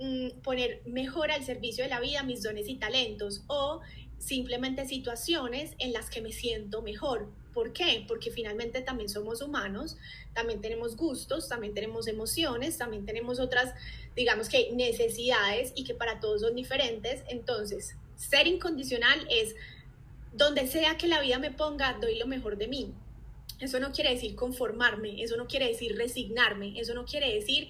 mm, 0.00 0.40
poner 0.42 0.82
mejor 0.86 1.30
al 1.30 1.44
servicio 1.44 1.84
de 1.84 1.90
la 1.90 2.00
vida 2.00 2.22
mis 2.22 2.42
dones 2.42 2.68
y 2.68 2.76
talentos 2.76 3.42
o 3.48 3.80
simplemente 4.18 4.86
situaciones 4.86 5.72
en 5.78 5.92
las 5.92 6.10
que 6.10 6.20
me 6.20 6.32
siento 6.32 6.82
mejor. 6.82 7.28
¿Por 7.52 7.72
qué? 7.72 8.04
Porque 8.06 8.30
finalmente 8.30 8.82
también 8.82 9.08
somos 9.08 9.40
humanos, 9.40 9.96
también 10.34 10.60
tenemos 10.60 10.96
gustos, 10.96 11.48
también 11.48 11.72
tenemos 11.74 12.06
emociones, 12.06 12.76
también 12.76 13.06
tenemos 13.06 13.40
otras, 13.40 13.74
digamos 14.14 14.48
que 14.48 14.72
necesidades 14.72 15.72
y 15.74 15.84
que 15.84 15.94
para 15.94 16.20
todos 16.20 16.42
son 16.42 16.54
diferentes. 16.54 17.22
Entonces, 17.28 17.96
ser 18.16 18.46
incondicional 18.46 19.26
es 19.30 19.54
donde 20.34 20.66
sea 20.66 20.98
que 20.98 21.06
la 21.06 21.20
vida 21.20 21.38
me 21.38 21.50
ponga, 21.50 21.96
doy 22.00 22.18
lo 22.18 22.26
mejor 22.26 22.58
de 22.58 22.68
mí. 22.68 22.92
Eso 23.58 23.80
no 23.80 23.92
quiere 23.92 24.10
decir 24.10 24.34
conformarme, 24.34 25.22
eso 25.22 25.36
no 25.38 25.46
quiere 25.46 25.68
decir 25.68 25.96
resignarme, 25.96 26.78
eso 26.78 26.92
no 26.92 27.06
quiere 27.06 27.34
decir 27.34 27.68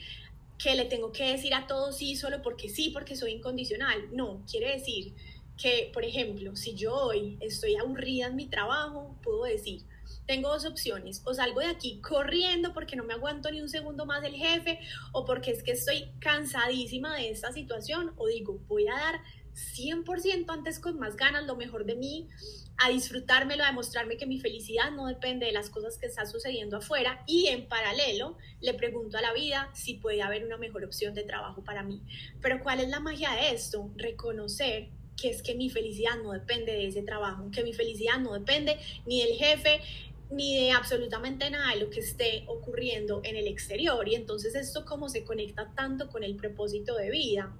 que 0.58 0.74
le 0.74 0.86
tengo 0.86 1.12
que 1.12 1.30
decir 1.32 1.54
a 1.54 1.66
todos 1.66 1.98
sí 1.98 2.16
solo 2.16 2.42
porque 2.42 2.68
sí, 2.68 2.90
porque 2.90 3.14
soy 3.14 3.32
incondicional. 3.32 4.08
No, 4.12 4.42
quiere 4.50 4.72
decir 4.72 5.14
que, 5.56 5.90
por 5.92 6.04
ejemplo, 6.04 6.54
si 6.56 6.74
yo 6.74 6.94
hoy 6.94 7.38
estoy 7.40 7.76
aburrida 7.76 8.26
en 8.26 8.36
mi 8.36 8.46
trabajo, 8.46 9.16
puedo 9.22 9.44
decir, 9.44 9.82
tengo 10.26 10.48
dos 10.48 10.64
opciones, 10.64 11.22
o 11.24 11.34
salgo 11.34 11.60
de 11.60 11.66
aquí 11.66 12.00
corriendo 12.00 12.74
porque 12.74 12.96
no 12.96 13.04
me 13.04 13.14
aguanto 13.14 13.50
ni 13.50 13.62
un 13.62 13.68
segundo 13.68 14.06
más 14.06 14.24
el 14.24 14.34
jefe, 14.34 14.80
o 15.12 15.24
porque 15.24 15.52
es 15.52 15.62
que 15.62 15.72
estoy 15.72 16.10
cansadísima 16.20 17.14
de 17.14 17.30
esta 17.30 17.52
situación, 17.52 18.12
o 18.16 18.26
digo, 18.26 18.58
voy 18.66 18.88
a 18.88 18.94
dar 18.94 19.20
100% 19.54 20.44
antes 20.48 20.78
con 20.78 20.98
más 20.98 21.16
ganas 21.16 21.46
lo 21.46 21.56
mejor 21.56 21.86
de 21.86 21.94
mí, 21.94 22.28
a 22.78 22.90
disfrutármelo, 22.90 23.64
a 23.64 23.68
demostrarme 23.68 24.18
que 24.18 24.26
mi 24.26 24.38
felicidad 24.38 24.90
no 24.90 25.06
depende 25.06 25.46
de 25.46 25.52
las 25.52 25.70
cosas 25.70 25.96
que 25.96 26.06
están 26.06 26.26
sucediendo 26.26 26.76
afuera 26.76 27.24
y 27.26 27.46
en 27.46 27.66
paralelo 27.66 28.36
le 28.60 28.74
pregunto 28.74 29.16
a 29.16 29.22
la 29.22 29.32
vida 29.32 29.70
si 29.72 29.94
puede 29.94 30.20
haber 30.20 30.44
una 30.44 30.58
mejor 30.58 30.84
opción 30.84 31.14
de 31.14 31.22
trabajo 31.22 31.64
para 31.64 31.82
mí. 31.82 32.02
Pero 32.42 32.62
¿cuál 32.62 32.80
es 32.80 32.88
la 32.90 33.00
magia 33.00 33.32
de 33.32 33.52
esto? 33.52 33.90
Reconocer 33.96 34.90
que 35.16 35.30
es 35.30 35.42
que 35.42 35.54
mi 35.54 35.70
felicidad 35.70 36.16
no 36.22 36.32
depende 36.32 36.72
de 36.72 36.86
ese 36.86 37.02
trabajo, 37.02 37.50
que 37.50 37.64
mi 37.64 37.72
felicidad 37.72 38.18
no 38.18 38.34
depende 38.34 38.78
ni 39.06 39.22
del 39.22 39.36
jefe, 39.36 39.80
ni 40.30 40.56
de 40.56 40.72
absolutamente 40.72 41.48
nada 41.50 41.74
de 41.74 41.80
lo 41.80 41.90
que 41.90 42.00
esté 42.00 42.44
ocurriendo 42.48 43.20
en 43.24 43.36
el 43.36 43.46
exterior. 43.46 44.08
Y 44.08 44.14
entonces 44.14 44.54
esto 44.54 44.84
cómo 44.84 45.08
se 45.08 45.24
conecta 45.24 45.72
tanto 45.74 46.08
con 46.08 46.24
el 46.24 46.36
propósito 46.36 46.96
de 46.96 47.10
vida. 47.10 47.54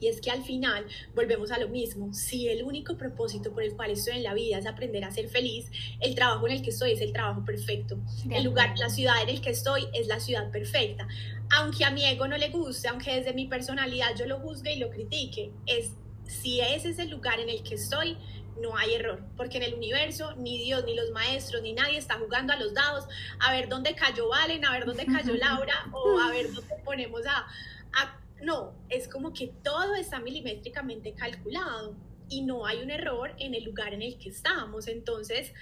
Y 0.00 0.08
es 0.08 0.20
que 0.20 0.30
al 0.30 0.42
final 0.42 0.84
volvemos 1.14 1.50
a 1.50 1.58
lo 1.58 1.68
mismo. 1.68 2.12
Si 2.12 2.48
el 2.48 2.62
único 2.62 2.96
propósito 2.96 3.52
por 3.52 3.62
el 3.62 3.74
cual 3.74 3.90
estoy 3.90 4.16
en 4.16 4.22
la 4.22 4.34
vida 4.34 4.58
es 4.58 4.66
aprender 4.66 5.04
a 5.04 5.10
ser 5.10 5.28
feliz, 5.28 5.70
el 6.00 6.14
trabajo 6.14 6.46
en 6.46 6.54
el 6.54 6.62
que 6.62 6.70
estoy 6.70 6.92
es 6.92 7.00
el 7.00 7.12
trabajo 7.12 7.44
perfecto. 7.44 7.98
el 8.30 8.44
lugar, 8.44 8.74
la 8.78 8.90
ciudad 8.90 9.22
en 9.22 9.30
el 9.30 9.40
que 9.40 9.50
estoy 9.50 9.86
es 9.94 10.06
la 10.06 10.20
ciudad 10.20 10.50
perfecta. 10.50 11.08
Aunque 11.56 11.84
a 11.84 11.90
mi 11.90 12.04
ego 12.04 12.28
no 12.28 12.36
le 12.36 12.50
guste, 12.50 12.88
aunque 12.88 13.14
desde 13.14 13.32
mi 13.32 13.46
personalidad 13.46 14.14
yo 14.18 14.26
lo 14.26 14.40
juzgue 14.40 14.74
y 14.74 14.78
lo 14.78 14.90
critique, 14.90 15.52
es 15.66 15.92
si 16.26 16.60
ese 16.60 16.90
es 16.90 16.98
el 16.98 17.10
lugar 17.10 17.40
en 17.40 17.48
el 17.48 17.62
que 17.62 17.74
estoy, 17.74 18.16
no 18.60 18.76
hay 18.76 18.94
error, 18.94 19.20
porque 19.36 19.56
en 19.56 19.64
el 19.64 19.74
universo 19.74 20.34
ni 20.36 20.58
Dios, 20.62 20.84
ni 20.84 20.94
los 20.94 21.10
maestros, 21.10 21.62
ni 21.62 21.72
nadie 21.72 21.98
está 21.98 22.18
jugando 22.18 22.52
a 22.52 22.56
los 22.56 22.72
dados 22.72 23.04
a 23.40 23.52
ver 23.52 23.68
dónde 23.68 23.94
cayó 23.94 24.28
Valen, 24.28 24.64
a 24.64 24.72
ver 24.72 24.86
dónde 24.86 25.06
cayó 25.06 25.34
Laura 25.34 25.86
o 25.92 26.18
a 26.20 26.30
ver 26.30 26.52
dónde 26.52 26.74
ponemos 26.84 27.26
a, 27.26 27.46
a... 27.92 28.20
No, 28.42 28.74
es 28.88 29.08
como 29.08 29.32
que 29.32 29.48
todo 29.62 29.94
está 29.96 30.20
milimétricamente 30.20 31.14
calculado 31.14 31.96
y 32.28 32.42
no 32.42 32.66
hay 32.66 32.82
un 32.82 32.90
error 32.90 33.34
en 33.38 33.54
el 33.54 33.64
lugar 33.64 33.94
en 33.94 34.02
el 34.02 34.18
que 34.18 34.28
estamos. 34.28 34.86
Entonces, 34.86 35.52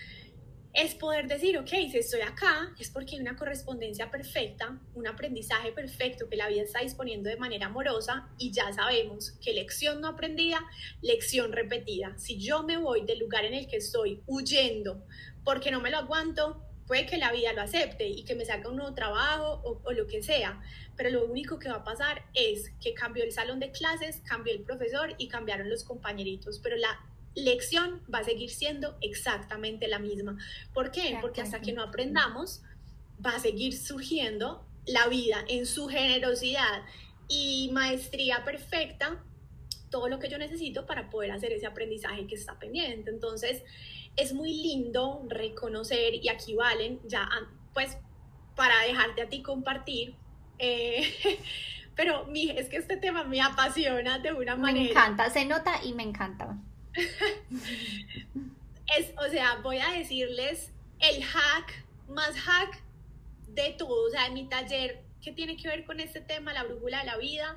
es 0.74 0.94
poder 0.94 1.28
decir, 1.28 1.58
ok, 1.58 1.68
si 1.68 1.98
estoy 1.98 2.22
acá 2.22 2.74
es 2.78 2.88
porque 2.88 3.16
hay 3.16 3.20
una 3.20 3.36
correspondencia 3.36 4.10
perfecta, 4.10 4.80
un 4.94 5.06
aprendizaje 5.06 5.70
perfecto 5.70 6.28
que 6.30 6.36
la 6.36 6.48
vida 6.48 6.62
está 6.62 6.80
disponiendo 6.80 7.28
de 7.28 7.36
manera 7.36 7.66
amorosa 7.66 8.28
y 8.38 8.52
ya 8.52 8.72
sabemos 8.72 9.32
que 9.42 9.52
lección 9.52 10.00
no 10.00 10.08
aprendida, 10.08 10.64
lección 11.02 11.52
repetida. 11.52 12.16
Si 12.16 12.38
yo 12.38 12.62
me 12.62 12.78
voy 12.78 13.04
del 13.04 13.18
lugar 13.18 13.44
en 13.44 13.52
el 13.52 13.66
que 13.66 13.76
estoy 13.76 14.22
huyendo 14.26 15.04
porque 15.44 15.70
no 15.70 15.80
me 15.80 15.90
lo 15.90 15.98
aguanto, 15.98 16.64
puede 16.86 17.04
que 17.04 17.18
la 17.18 17.32
vida 17.32 17.52
lo 17.52 17.60
acepte 17.60 18.06
y 18.06 18.24
que 18.24 18.34
me 18.34 18.46
salga 18.46 18.70
un 18.70 18.76
nuevo 18.76 18.94
trabajo 18.94 19.60
o, 19.64 19.82
o, 19.84 19.92
lo 19.92 20.06
que 20.06 20.22
sea, 20.22 20.62
pero 20.96 21.10
lo 21.10 21.26
único 21.26 21.58
que 21.58 21.68
va 21.68 21.76
a 21.76 21.84
pasar 21.84 22.24
es 22.32 22.70
que 22.80 22.94
cambió 22.94 23.24
el 23.24 23.32
salón 23.32 23.60
de 23.60 23.70
clases, 23.72 24.22
cambió 24.24 24.54
el 24.54 24.62
profesor 24.62 25.14
y 25.18 25.28
cambiaron 25.28 25.68
los 25.68 25.84
compañeritos, 25.84 26.60
pero 26.60 26.76
la 26.76 26.98
lección 27.34 28.02
va 28.12 28.18
a 28.18 28.24
seguir 28.24 28.50
siendo 28.50 28.96
exactamente 29.00 29.88
la 29.88 29.98
misma. 29.98 30.38
¿Por 30.74 30.90
qué? 30.90 31.18
Porque 31.20 31.40
hasta 31.40 31.60
que 31.60 31.72
no 31.72 31.82
aprendamos, 31.82 32.62
va 33.24 33.36
a 33.36 33.38
seguir 33.38 33.76
surgiendo 33.76 34.66
la 34.86 35.08
vida 35.08 35.44
en 35.48 35.66
su 35.66 35.88
generosidad 35.88 36.82
y 37.28 37.70
maestría 37.72 38.44
perfecta, 38.44 39.22
todo 39.90 40.08
lo 40.08 40.18
que 40.18 40.28
yo 40.28 40.38
necesito 40.38 40.86
para 40.86 41.10
poder 41.10 41.30
hacer 41.30 41.52
ese 41.52 41.66
aprendizaje 41.66 42.26
que 42.26 42.34
está 42.34 42.58
pendiente. 42.58 43.10
Entonces, 43.10 43.62
es 44.16 44.32
muy 44.32 44.52
lindo 44.52 45.24
reconocer, 45.28 46.14
y 46.14 46.28
aquí 46.28 46.54
valen, 46.54 47.00
ya, 47.06 47.28
pues, 47.72 47.96
para 48.56 48.80
dejarte 48.82 49.22
a 49.22 49.28
ti 49.28 49.42
compartir, 49.42 50.14
eh, 50.58 51.02
pero 51.96 52.26
mi, 52.26 52.50
es 52.50 52.68
que 52.68 52.76
este 52.76 52.96
tema 52.96 53.24
me 53.24 53.40
apasiona 53.40 54.18
de 54.18 54.32
una 54.32 54.56
manera. 54.56 54.84
Me 54.84 54.90
encanta, 54.90 55.30
se 55.30 55.44
nota 55.44 55.82
y 55.84 55.92
me 55.92 56.02
encanta. 56.02 56.58
Es, 58.98 59.12
o 59.18 59.30
sea, 59.30 59.60
voy 59.62 59.78
a 59.78 59.90
decirles 59.92 60.70
el 61.00 61.22
hack 61.22 61.84
más 62.08 62.34
hack 62.36 62.82
de 63.48 63.74
todo, 63.78 64.08
o 64.08 64.10
sea, 64.10 64.26
en 64.26 64.34
mi 64.34 64.48
taller 64.48 65.02
que 65.22 65.32
tiene 65.32 65.56
que 65.56 65.68
ver 65.68 65.84
con 65.84 66.00
este 66.00 66.20
tema, 66.20 66.52
la 66.52 66.64
brújula 66.64 67.00
de 67.00 67.06
la 67.06 67.16
vida, 67.16 67.56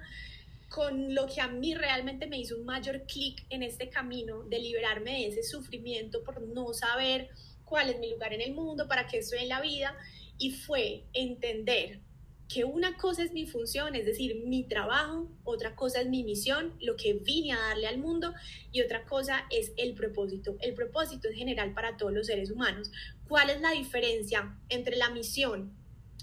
con 0.70 1.14
lo 1.14 1.28
que 1.28 1.42
a 1.42 1.48
mí 1.48 1.74
realmente 1.76 2.28
me 2.28 2.38
hizo 2.38 2.58
un 2.58 2.66
mayor 2.66 3.06
clic 3.06 3.46
en 3.50 3.64
este 3.64 3.90
camino 3.90 4.44
de 4.44 4.60
liberarme 4.60 5.12
de 5.12 5.28
ese 5.28 5.44
sufrimiento 5.44 6.24
por 6.24 6.42
no 6.42 6.74
saber 6.74 7.30
cuál 7.64 7.90
es 7.90 8.00
mi 8.00 8.12
lugar 8.12 8.34
en 8.34 8.42
el 8.42 8.54
mundo, 8.54 8.88
para 8.88 9.08
qué 9.08 9.18
estoy 9.18 9.40
en 9.40 9.50
la 9.50 9.62
vida, 9.62 9.98
y 10.38 10.52
fue 10.52 11.04
entender 11.14 12.00
que 12.48 12.64
una 12.64 12.96
cosa 12.98 13.24
es 13.24 13.34
mi 13.34 13.48
función, 13.48 13.96
es 13.96 14.06
decir, 14.06 14.44
mi 14.46 14.64
trabajo, 14.64 15.32
otra 15.44 15.76
cosa 15.76 16.02
es 16.02 16.08
mi 16.08 16.24
misión, 16.24 16.74
lo 16.80 16.96
que 16.96 17.14
vine 17.14 17.54
a 17.54 17.60
darle 17.60 17.88
al 17.88 17.98
mundo, 17.98 18.34
y 18.72 18.82
otra 18.82 19.06
cosa 19.06 19.46
es 19.50 19.74
el 19.78 19.96
propósito. 19.96 20.56
El 20.62 20.74
propósito 20.74 21.28
es 21.28 21.36
general 21.36 21.74
para 21.74 21.98
todos 21.98 22.14
los 22.14 22.28
seres 22.28 22.52
humanos. 22.52 22.92
¿Cuál 23.28 23.50
es 23.50 23.62
la 23.62 23.72
diferencia 23.72 24.58
entre 24.70 24.96
la 24.96 25.10
misión 25.10 25.76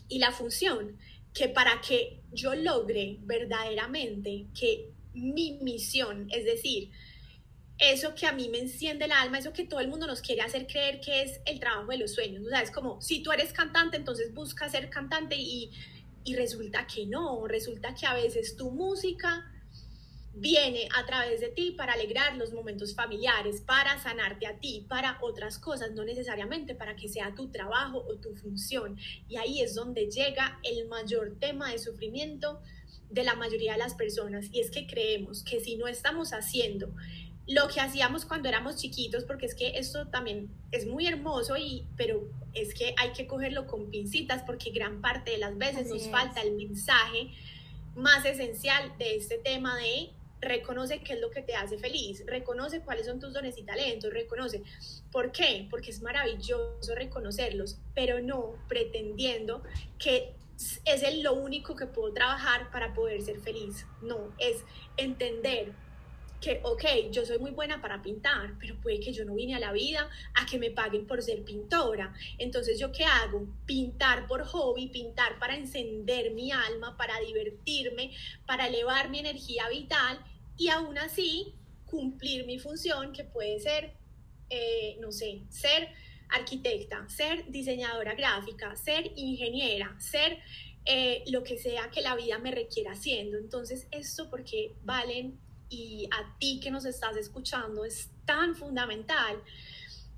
y 0.08 0.20
la 0.20 0.30
función? 0.30 0.96
Que 1.34 1.48
para 1.48 1.80
que 1.80 2.20
yo 2.30 2.54
logre 2.54 3.18
verdaderamente 3.22 4.46
que 4.58 4.92
mi 5.14 5.58
misión, 5.60 6.28
es 6.30 6.44
decir, 6.44 6.90
eso 7.78 8.14
que 8.14 8.26
a 8.26 8.32
mí 8.32 8.48
me 8.48 8.60
enciende 8.60 9.06
el 9.06 9.12
alma, 9.12 9.38
eso 9.38 9.52
que 9.52 9.64
todo 9.64 9.80
el 9.80 9.88
mundo 9.88 10.06
nos 10.06 10.20
quiere 10.20 10.42
hacer 10.42 10.68
creer 10.68 11.00
que 11.00 11.22
es 11.22 11.40
el 11.46 11.58
trabajo 11.58 11.90
de 11.90 11.98
los 11.98 12.12
sueños. 12.14 12.46
O 12.46 12.48
sea, 12.48 12.62
es 12.62 12.70
como, 12.70 13.00
si 13.02 13.24
tú 13.24 13.32
eres 13.32 13.52
cantante, 13.52 13.96
entonces 13.96 14.32
busca 14.32 14.68
ser 14.68 14.88
cantante 14.88 15.34
y 15.36 15.72
y 16.24 16.36
resulta 16.36 16.86
que 16.86 17.06
no, 17.06 17.46
resulta 17.46 17.94
que 17.94 18.06
a 18.06 18.14
veces 18.14 18.56
tu 18.56 18.70
música 18.70 19.48
viene 20.34 20.88
a 20.96 21.04
través 21.04 21.40
de 21.40 21.48
ti 21.48 21.72
para 21.72 21.92
alegrar 21.92 22.36
los 22.36 22.52
momentos 22.52 22.94
familiares, 22.94 23.60
para 23.60 24.02
sanarte 24.02 24.46
a 24.46 24.58
ti, 24.58 24.86
para 24.88 25.18
otras 25.20 25.58
cosas, 25.58 25.92
no 25.92 26.04
necesariamente 26.04 26.74
para 26.74 26.96
que 26.96 27.08
sea 27.08 27.34
tu 27.34 27.50
trabajo 27.50 27.98
o 27.98 28.16
tu 28.16 28.34
función. 28.34 28.98
Y 29.28 29.36
ahí 29.36 29.60
es 29.60 29.74
donde 29.74 30.10
llega 30.10 30.58
el 30.62 30.88
mayor 30.88 31.36
tema 31.38 31.70
de 31.70 31.78
sufrimiento 31.78 32.60
de 33.10 33.24
la 33.24 33.34
mayoría 33.34 33.72
de 33.72 33.78
las 33.78 33.94
personas 33.94 34.46
y 34.52 34.60
es 34.60 34.70
que 34.70 34.86
creemos 34.86 35.44
que 35.44 35.60
si 35.60 35.76
no 35.76 35.86
estamos 35.86 36.32
haciendo 36.32 36.94
lo 37.46 37.68
que 37.68 37.80
hacíamos 37.80 38.24
cuando 38.24 38.48
éramos 38.48 38.76
chiquitos, 38.76 39.24
porque 39.24 39.46
es 39.46 39.54
que 39.54 39.78
esto 39.78 40.06
también 40.08 40.48
es 40.70 40.86
muy 40.86 41.06
hermoso, 41.06 41.56
y, 41.56 41.86
pero 41.96 42.22
es 42.54 42.74
que 42.74 42.94
hay 42.98 43.12
que 43.12 43.26
cogerlo 43.26 43.66
con 43.66 43.90
pincitas 43.90 44.42
porque 44.44 44.70
gran 44.70 45.00
parte 45.00 45.32
de 45.32 45.38
las 45.38 45.56
veces 45.58 45.88
nos 45.88 46.08
falta 46.08 46.40
el 46.40 46.52
mensaje 46.52 47.30
más 47.94 48.24
esencial 48.24 48.96
de 48.98 49.16
este 49.16 49.38
tema 49.38 49.76
de 49.76 50.10
reconoce 50.40 51.00
qué 51.00 51.14
es 51.14 51.20
lo 51.20 51.30
que 51.30 51.40
te 51.40 51.54
hace 51.54 51.78
feliz, 51.78 52.24
reconoce 52.26 52.80
cuáles 52.80 53.06
son 53.06 53.20
tus 53.20 53.32
dones 53.32 53.56
y 53.58 53.62
talentos, 53.62 54.12
reconoce. 54.12 54.62
¿Por 55.12 55.30
qué? 55.30 55.68
Porque 55.70 55.90
es 55.90 56.02
maravilloso 56.02 56.94
reconocerlos, 56.96 57.78
pero 57.94 58.20
no 58.20 58.56
pretendiendo 58.68 59.62
que 59.98 60.34
es 60.84 61.18
lo 61.18 61.34
único 61.34 61.76
que 61.76 61.86
puedo 61.86 62.12
trabajar 62.12 62.70
para 62.70 62.92
poder 62.92 63.22
ser 63.22 63.40
feliz. 63.40 63.86
No, 64.00 64.32
es 64.38 64.64
entender 64.96 65.72
que, 66.42 66.60
ok, 66.64 67.10
yo 67.12 67.24
soy 67.24 67.38
muy 67.38 67.52
buena 67.52 67.80
para 67.80 68.02
pintar, 68.02 68.54
pero 68.58 68.78
puede 68.80 68.98
que 68.98 69.12
yo 69.12 69.24
no 69.24 69.34
vine 69.34 69.54
a 69.54 69.60
la 69.60 69.72
vida 69.72 70.10
a 70.34 70.44
que 70.44 70.58
me 70.58 70.70
paguen 70.70 71.06
por 71.06 71.22
ser 71.22 71.44
pintora. 71.44 72.12
Entonces, 72.36 72.78
¿yo 72.78 72.90
qué 72.90 73.04
hago? 73.04 73.46
Pintar 73.64 74.26
por 74.26 74.44
hobby, 74.44 74.88
pintar 74.88 75.38
para 75.38 75.56
encender 75.56 76.32
mi 76.32 76.50
alma, 76.50 76.96
para 76.96 77.20
divertirme, 77.20 78.10
para 78.44 78.66
elevar 78.66 79.08
mi 79.08 79.20
energía 79.20 79.68
vital 79.68 80.18
y 80.58 80.68
aún 80.68 80.98
así 80.98 81.54
cumplir 81.86 82.44
mi 82.44 82.58
función 82.58 83.12
que 83.12 83.22
puede 83.22 83.60
ser, 83.60 83.92
eh, 84.50 84.96
no 85.00 85.12
sé, 85.12 85.42
ser 85.48 85.90
arquitecta, 86.28 87.08
ser 87.08 87.48
diseñadora 87.50 88.14
gráfica, 88.14 88.74
ser 88.74 89.12
ingeniera, 89.14 89.94
ser 90.00 90.38
eh, 90.86 91.22
lo 91.28 91.44
que 91.44 91.56
sea 91.56 91.90
que 91.90 92.00
la 92.00 92.16
vida 92.16 92.38
me 92.38 92.50
requiera 92.50 92.92
haciendo. 92.92 93.38
Entonces, 93.38 93.86
esto 93.92 94.28
porque 94.28 94.74
valen 94.82 95.38
y 95.72 96.06
a 96.10 96.38
ti 96.38 96.60
que 96.60 96.70
nos 96.70 96.84
estás 96.84 97.16
escuchando 97.16 97.84
es 97.84 98.10
tan 98.26 98.54
fundamental 98.54 99.42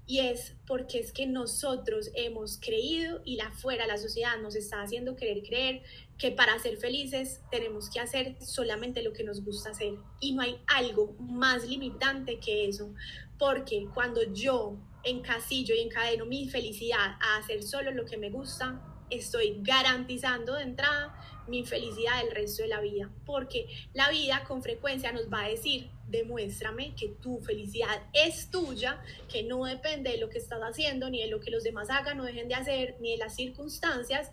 y 0.07 0.19
es 0.19 0.55
porque 0.67 0.99
es 0.99 1.13
que 1.13 1.27
nosotros 1.27 2.11
hemos 2.15 2.59
creído 2.59 3.23
y 3.25 3.37
la 3.37 3.51
fuera, 3.53 3.87
la 3.87 3.97
sociedad 3.97 4.37
nos 4.39 4.57
está 4.57 4.83
haciendo 4.83 5.17
querer 5.17 5.43
creer 5.43 5.83
que 6.19 6.31
para 6.33 6.59
ser 6.59 6.77
felices 6.77 7.41
tenemos 7.51 7.89
que 7.89 8.01
hacer 8.01 8.37
solamente 8.45 9.03
lo 9.03 9.13
que 9.13 9.25
nos 9.25 9.43
gusta 9.45 9.71
hacer 9.71 9.95
y 10.21 10.33
no 10.33 10.43
hay 10.43 10.59
algo 10.67 11.15
más 11.21 11.67
limitante 11.67 12.39
que 12.39 12.69
eso, 12.69 12.93
porque 13.39 13.87
cuando 13.95 14.23
yo 14.33 14.77
encasillo 15.05 15.75
y 15.75 15.81
encadeno 15.81 16.27
mi 16.27 16.49
felicidad 16.49 17.17
a 17.21 17.39
hacer 17.39 17.63
solo 17.63 17.93
lo 17.93 18.05
que 18.05 18.19
me 18.19 18.31
gusta, 18.31 18.83
estoy 19.11 19.61
garantizando 19.63 20.55
de 20.55 20.65
entrada 20.65 21.15
mi 21.47 21.65
felicidad 21.65 22.23
el 22.23 22.35
resto 22.35 22.63
de 22.63 22.69
la 22.69 22.81
vida, 22.81 23.11
porque 23.27 23.67
la 23.93 24.11
vida 24.11 24.45
con 24.47 24.63
frecuencia 24.63 25.13
nos 25.13 25.33
va 25.33 25.45
a 25.45 25.49
decir, 25.49 25.91
demuéstrame 26.09 26.95
que 26.95 27.09
tu 27.09 27.41
felicidad 27.41 28.03
es 28.13 28.51
tuya, 28.51 29.03
que 29.31 29.43
no 29.43 29.65
depende 29.65 30.11
de 30.11 30.19
lo 30.19 30.29
que 30.29 30.39
estás 30.39 30.61
haciendo, 30.61 31.11
ni 31.11 31.21
de 31.21 31.29
lo 31.29 31.41
que 31.41 31.51
los 31.51 31.65
demás 31.65 31.91
hagan 31.91 32.21
o 32.21 32.25
dejen 32.25 32.49
de 32.49 32.55
hacer, 32.55 32.97
ni 33.01 33.13
de 33.13 33.19
las 33.19 33.35
circunstancias, 33.35 34.31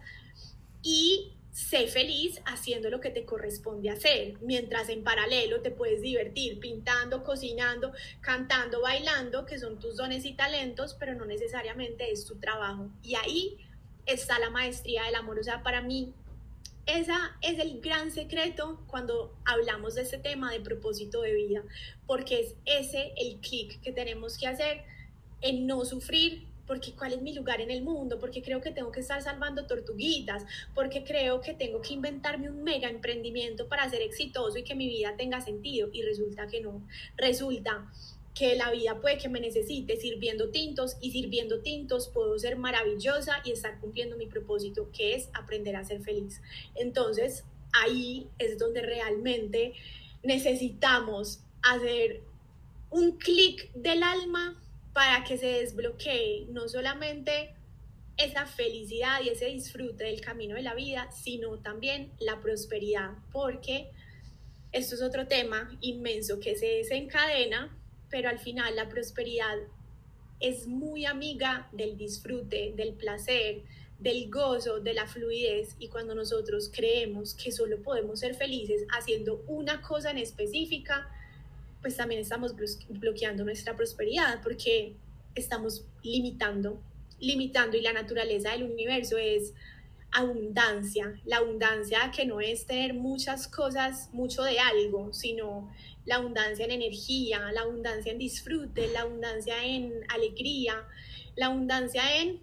y 0.81 1.33
sé 1.51 1.87
feliz 1.87 2.41
haciendo 2.45 2.89
lo 2.89 3.01
que 3.01 3.09
te 3.09 3.25
corresponde 3.25 3.89
hacer, 3.89 4.35
mientras 4.41 4.89
en 4.89 5.03
paralelo 5.03 5.61
te 5.61 5.71
puedes 5.71 6.01
divertir 6.01 6.59
pintando, 6.59 7.23
cocinando, 7.23 7.91
cantando, 8.21 8.81
bailando, 8.81 9.45
que 9.45 9.59
son 9.59 9.79
tus 9.79 9.97
dones 9.97 10.25
y 10.25 10.33
talentos, 10.33 10.95
pero 10.99 11.13
no 11.13 11.25
necesariamente 11.25 12.09
es 12.09 12.25
tu 12.25 12.39
trabajo. 12.39 12.89
Y 13.03 13.15
ahí 13.15 13.57
está 14.05 14.39
la 14.39 14.49
maestría 14.49 15.03
del 15.03 15.15
amor. 15.15 15.39
O 15.39 15.43
sea, 15.43 15.61
para 15.61 15.81
mí 15.81 16.13
esa 16.85 17.37
es 17.41 17.59
el 17.59 17.81
gran 17.81 18.11
secreto 18.11 18.81
cuando 18.87 19.35
hablamos 19.45 19.95
de 19.95 20.01
este 20.01 20.17
tema 20.17 20.51
de 20.51 20.59
propósito 20.59 21.21
de 21.21 21.33
vida, 21.33 21.63
porque 22.07 22.39
es 22.39 22.55
ese 22.65 23.13
el 23.17 23.37
clic 23.39 23.81
que 23.81 23.91
tenemos 23.91 24.37
que 24.37 24.47
hacer 24.47 24.83
en 25.41 25.67
no 25.67 25.85
sufrir, 25.85 26.47
porque 26.67 26.93
cuál 26.93 27.13
es 27.13 27.21
mi 27.21 27.33
lugar 27.33 27.59
en 27.59 27.69
el 27.69 27.83
mundo, 27.83 28.17
porque 28.19 28.41
creo 28.41 28.61
que 28.61 28.71
tengo 28.71 28.91
que 28.91 29.01
estar 29.01 29.21
salvando 29.21 29.67
tortuguitas, 29.67 30.45
porque 30.73 31.03
creo 31.03 31.41
que 31.41 31.53
tengo 31.53 31.81
que 31.81 31.93
inventarme 31.93 32.49
un 32.49 32.63
mega 32.63 32.89
emprendimiento 32.89 33.67
para 33.67 33.89
ser 33.89 34.01
exitoso 34.01 34.57
y 34.57 34.63
que 34.63 34.75
mi 34.75 34.87
vida 34.87 35.15
tenga 35.17 35.41
sentido 35.41 35.89
y 35.91 36.01
resulta 36.03 36.47
que 36.47 36.61
no, 36.61 36.81
resulta 37.17 37.91
que 38.33 38.55
la 38.55 38.71
vida 38.71 38.99
puede 39.01 39.17
que 39.17 39.29
me 39.29 39.39
necesite 39.39 39.97
sirviendo 39.97 40.49
tintos 40.49 40.97
y 41.01 41.11
sirviendo 41.11 41.59
tintos 41.59 42.07
puedo 42.07 42.37
ser 42.39 42.57
maravillosa 42.57 43.41
y 43.43 43.51
estar 43.51 43.79
cumpliendo 43.79 44.17
mi 44.17 44.27
propósito, 44.27 44.89
que 44.91 45.15
es 45.15 45.29
aprender 45.33 45.75
a 45.75 45.83
ser 45.83 46.01
feliz. 46.01 46.41
Entonces, 46.75 47.43
ahí 47.73 48.27
es 48.37 48.57
donde 48.57 48.81
realmente 48.81 49.73
necesitamos 50.23 51.41
hacer 51.61 52.21
un 52.89 53.17
clic 53.17 53.71
del 53.73 54.03
alma 54.03 54.61
para 54.93 55.23
que 55.23 55.37
se 55.37 55.47
desbloquee 55.47 56.47
no 56.49 56.67
solamente 56.67 57.53
esa 58.17 58.45
felicidad 58.45 59.21
y 59.23 59.29
ese 59.29 59.45
disfrute 59.45 60.03
del 60.03 60.21
camino 60.21 60.55
de 60.55 60.61
la 60.61 60.75
vida, 60.75 61.09
sino 61.11 61.57
también 61.59 62.11
la 62.19 62.41
prosperidad, 62.41 63.11
porque 63.31 63.89
esto 64.71 64.95
es 64.95 65.01
otro 65.01 65.27
tema 65.27 65.77
inmenso 65.81 66.39
que 66.39 66.55
se 66.55 66.65
desencadena 66.67 67.77
pero 68.11 68.29
al 68.29 68.37
final 68.37 68.75
la 68.75 68.89
prosperidad 68.89 69.57
es 70.39 70.67
muy 70.67 71.05
amiga 71.05 71.67
del 71.71 71.97
disfrute, 71.97 72.73
del 72.75 72.93
placer, 72.93 73.63
del 73.97 74.29
gozo, 74.29 74.79
de 74.79 74.93
la 74.93 75.07
fluidez. 75.07 75.75
Y 75.79 75.87
cuando 75.87 76.13
nosotros 76.13 76.69
creemos 76.73 77.33
que 77.33 77.51
solo 77.51 77.81
podemos 77.81 78.19
ser 78.19 78.35
felices 78.35 78.85
haciendo 78.89 79.43
una 79.47 79.81
cosa 79.81 80.11
en 80.11 80.17
específica, 80.17 81.09
pues 81.81 81.97
también 81.97 82.21
estamos 82.21 82.53
bloqueando 82.89 83.43
nuestra 83.43 83.75
prosperidad 83.75 84.41
porque 84.43 84.95
estamos 85.33 85.85
limitando 86.03 86.79
limitando. 87.21 87.77
Y 87.77 87.81
la 87.81 87.93
naturaleza 87.93 88.51
del 88.51 88.63
universo 88.63 89.17
es 89.17 89.53
abundancia, 90.11 91.17
la 91.23 91.37
abundancia 91.37 92.11
que 92.13 92.25
no 92.25 92.41
es 92.41 92.65
tener 92.65 92.93
muchas 92.93 93.47
cosas, 93.47 94.09
mucho 94.11 94.43
de 94.43 94.59
algo, 94.59 95.13
sino 95.13 95.71
la 96.05 96.15
abundancia 96.15 96.65
en 96.65 96.71
energía, 96.71 97.51
la 97.51 97.61
abundancia 97.61 98.11
en 98.11 98.17
disfrute, 98.17 98.87
la 98.87 99.01
abundancia 99.01 99.63
en 99.63 99.91
alegría, 100.09 100.87
la 101.35 101.47
abundancia 101.47 102.21
en 102.21 102.41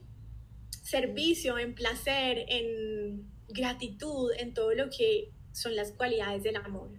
servicio, 0.82 1.58
en 1.58 1.74
placer, 1.74 2.44
en 2.48 3.30
gratitud, 3.48 4.32
en 4.38 4.54
todo 4.54 4.72
lo 4.74 4.88
que 4.90 5.32
son 5.52 5.74
las 5.76 5.92
cualidades 5.92 6.42
del 6.42 6.56
amor. 6.56 6.90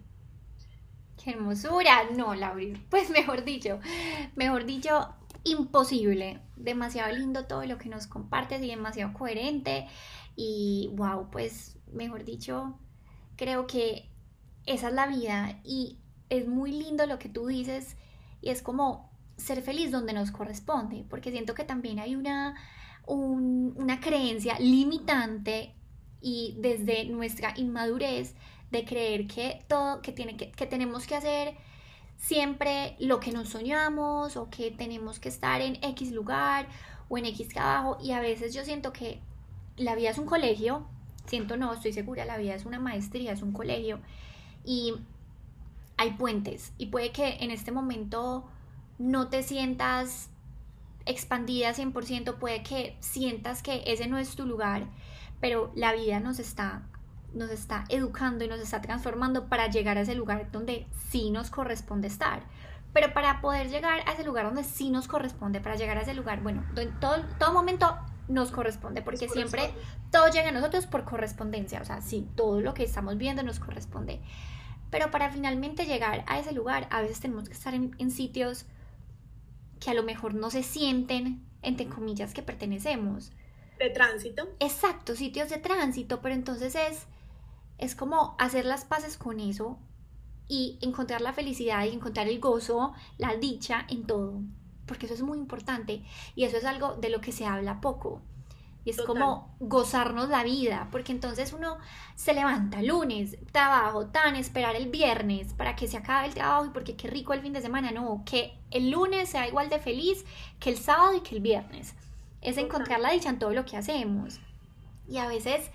Qué 1.22 1.30
hermosura. 1.30 2.10
No, 2.16 2.34
Lauri, 2.34 2.74
pues 2.90 3.10
mejor 3.10 3.44
dicho, 3.44 3.80
mejor 4.36 4.64
dicho, 4.64 5.14
imposible. 5.44 6.40
Demasiado 6.56 7.14
lindo 7.16 7.46
todo 7.46 7.64
lo 7.64 7.78
que 7.78 7.88
nos 7.88 8.06
compartes 8.06 8.62
y 8.62 8.68
demasiado 8.68 9.12
coherente. 9.12 9.86
Y 10.36 10.90
wow, 10.92 11.30
pues 11.30 11.78
mejor 11.92 12.24
dicho, 12.24 12.78
creo 13.36 13.66
que 13.66 14.08
esa 14.66 14.88
es 14.88 14.94
la 14.94 15.06
vida 15.06 15.60
y 15.64 15.99
es 16.30 16.48
muy 16.48 16.72
lindo 16.72 17.06
lo 17.06 17.18
que 17.18 17.28
tú 17.28 17.46
dices 17.46 17.96
y 18.40 18.50
es 18.50 18.62
como 18.62 19.10
ser 19.36 19.62
feliz 19.62 19.90
donde 19.90 20.12
nos 20.12 20.30
corresponde, 20.30 21.04
porque 21.08 21.30
siento 21.30 21.54
que 21.54 21.64
también 21.64 21.98
hay 21.98 22.14
una, 22.14 22.54
una 23.06 24.00
creencia 24.00 24.58
limitante 24.58 25.74
y 26.20 26.56
desde 26.58 27.04
nuestra 27.06 27.54
inmadurez 27.56 28.34
de 28.70 28.84
creer 28.84 29.26
que 29.26 29.64
todo, 29.68 30.00
que, 30.02 30.12
tiene 30.12 30.36
que, 30.36 30.52
que 30.52 30.66
tenemos 30.66 31.06
que 31.06 31.16
hacer 31.16 31.56
siempre 32.16 32.96
lo 32.98 33.18
que 33.18 33.32
nos 33.32 33.48
soñamos 33.48 34.36
o 34.36 34.50
que 34.50 34.70
tenemos 34.70 35.18
que 35.18 35.30
estar 35.30 35.60
en 35.60 35.78
X 35.82 36.12
lugar 36.12 36.68
o 37.08 37.18
en 37.18 37.26
X 37.26 37.48
trabajo. 37.48 37.98
Y 38.02 38.12
a 38.12 38.20
veces 38.20 38.54
yo 38.54 38.64
siento 38.64 38.92
que 38.92 39.20
la 39.76 39.94
vida 39.94 40.10
es 40.10 40.18
un 40.18 40.26
colegio, 40.26 40.86
siento 41.26 41.56
no, 41.56 41.72
estoy 41.72 41.92
segura, 41.92 42.24
la 42.24 42.36
vida 42.36 42.54
es 42.54 42.66
una 42.66 42.78
maestría, 42.78 43.32
es 43.32 43.42
un 43.42 43.52
colegio. 43.52 44.00
Y 44.64 44.94
hay 46.00 46.12
puentes 46.12 46.72
y 46.78 46.86
puede 46.86 47.12
que 47.12 47.36
en 47.40 47.50
este 47.50 47.72
momento 47.72 48.48
no 48.98 49.28
te 49.28 49.42
sientas 49.42 50.30
expandida 51.04 51.74
100%, 51.74 52.36
puede 52.36 52.62
que 52.62 52.96
sientas 53.00 53.62
que 53.62 53.82
ese 53.84 54.06
no 54.06 54.16
es 54.16 54.34
tu 54.34 54.46
lugar, 54.46 54.86
pero 55.42 55.70
la 55.74 55.92
vida 55.92 56.18
nos 56.18 56.38
está 56.38 56.84
nos 57.34 57.50
está 57.50 57.84
educando 57.90 58.46
y 58.46 58.48
nos 58.48 58.60
está 58.60 58.80
transformando 58.80 59.48
para 59.48 59.68
llegar 59.68 59.98
a 59.98 60.00
ese 60.00 60.14
lugar 60.14 60.50
donde 60.50 60.86
sí 61.10 61.30
nos 61.30 61.50
corresponde 61.50 62.08
estar. 62.08 62.44
Pero 62.94 63.12
para 63.12 63.42
poder 63.42 63.68
llegar 63.68 64.00
a 64.08 64.12
ese 64.14 64.24
lugar 64.24 64.46
donde 64.46 64.64
sí 64.64 64.88
nos 64.88 65.06
corresponde, 65.06 65.60
para 65.60 65.76
llegar 65.76 65.98
a 65.98 66.00
ese 66.00 66.14
lugar, 66.14 66.42
bueno, 66.42 66.64
en 66.76 66.98
todo, 66.98 67.22
todo 67.38 67.52
momento 67.52 67.94
nos 68.26 68.50
corresponde, 68.50 69.02
porque 69.02 69.28
siempre 69.28 69.70
todo 70.10 70.28
llega 70.28 70.48
a 70.48 70.52
nosotros 70.52 70.86
por 70.86 71.04
correspondencia, 71.04 71.82
o 71.82 71.84
sea, 71.84 72.00
sí, 72.00 72.26
todo 72.36 72.62
lo 72.62 72.72
que 72.72 72.84
estamos 72.84 73.18
viendo 73.18 73.42
nos 73.42 73.60
corresponde. 73.60 74.20
Pero 74.90 75.10
para 75.10 75.30
finalmente 75.30 75.86
llegar 75.86 76.24
a 76.26 76.38
ese 76.38 76.52
lugar, 76.52 76.88
a 76.90 77.00
veces 77.00 77.20
tenemos 77.20 77.48
que 77.48 77.54
estar 77.54 77.74
en, 77.74 77.94
en 77.98 78.10
sitios 78.10 78.66
que 79.80 79.90
a 79.90 79.94
lo 79.94 80.02
mejor 80.02 80.34
no 80.34 80.50
se 80.50 80.62
sienten, 80.62 81.44
entre 81.62 81.86
comillas, 81.86 82.34
que 82.34 82.42
pertenecemos. 82.42 83.32
De 83.78 83.90
tránsito. 83.90 84.48
Exacto, 84.60 85.16
sitios 85.16 85.48
de 85.48 85.56
tránsito, 85.56 86.20
pero 86.20 86.34
entonces 86.34 86.74
es, 86.74 87.06
es 87.78 87.94
como 87.94 88.36
hacer 88.38 88.66
las 88.66 88.84
paces 88.84 89.16
con 89.16 89.40
eso 89.40 89.78
y 90.46 90.78
encontrar 90.82 91.22
la 91.22 91.32
felicidad 91.32 91.84
y 91.86 91.94
encontrar 91.94 92.28
el 92.28 92.40
gozo, 92.40 92.92
la 93.16 93.36
dicha 93.36 93.86
en 93.88 94.04
todo, 94.04 94.42
porque 94.84 95.06
eso 95.06 95.14
es 95.14 95.22
muy 95.22 95.38
importante 95.38 96.02
y 96.34 96.44
eso 96.44 96.58
es 96.58 96.64
algo 96.64 96.96
de 96.96 97.08
lo 97.08 97.20
que 97.20 97.32
se 97.32 97.46
habla 97.46 97.80
poco. 97.80 98.20
Y 98.84 98.90
es 98.90 99.02
como 99.02 99.54
gozarnos 99.60 100.30
la 100.30 100.42
vida, 100.42 100.88
porque 100.90 101.12
entonces 101.12 101.52
uno 101.52 101.76
se 102.14 102.32
levanta 102.32 102.80
lunes, 102.80 103.36
trabajo, 103.52 104.06
tan, 104.06 104.36
esperar 104.36 104.74
el 104.74 104.88
viernes 104.88 105.52
para 105.52 105.76
que 105.76 105.86
se 105.86 105.98
acabe 105.98 106.28
el 106.28 106.34
trabajo 106.34 106.66
y 106.66 106.70
porque 106.70 106.96
qué 106.96 107.08
rico 107.08 107.34
el 107.34 107.42
fin 107.42 107.52
de 107.52 107.60
semana. 107.60 107.90
No, 107.90 108.22
que 108.24 108.58
el 108.70 108.90
lunes 108.90 109.28
sea 109.28 109.46
igual 109.46 109.68
de 109.68 109.78
feliz 109.78 110.24
que 110.58 110.70
el 110.70 110.78
sábado 110.78 111.14
y 111.14 111.20
que 111.20 111.34
el 111.34 111.42
viernes. 111.42 111.94
Es 112.40 112.56
encontrar 112.56 113.00
la 113.00 113.10
dicha 113.10 113.28
en 113.28 113.38
todo 113.38 113.52
lo 113.52 113.66
que 113.66 113.76
hacemos. 113.76 114.40
Y 115.06 115.18
a 115.18 115.28
veces 115.28 115.70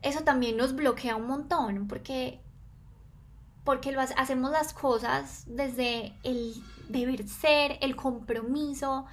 eso 0.00 0.20
también 0.22 0.56
nos 0.56 0.74
bloquea 0.74 1.16
un 1.16 1.26
montón, 1.26 1.86
porque, 1.86 2.40
porque 3.62 3.92
lo 3.92 4.00
hacemos 4.00 4.50
las 4.50 4.72
cosas 4.72 5.44
desde 5.46 6.14
el 6.22 6.54
deber 6.88 7.28
ser, 7.28 7.78
el 7.82 7.94
compromiso, 7.94 9.04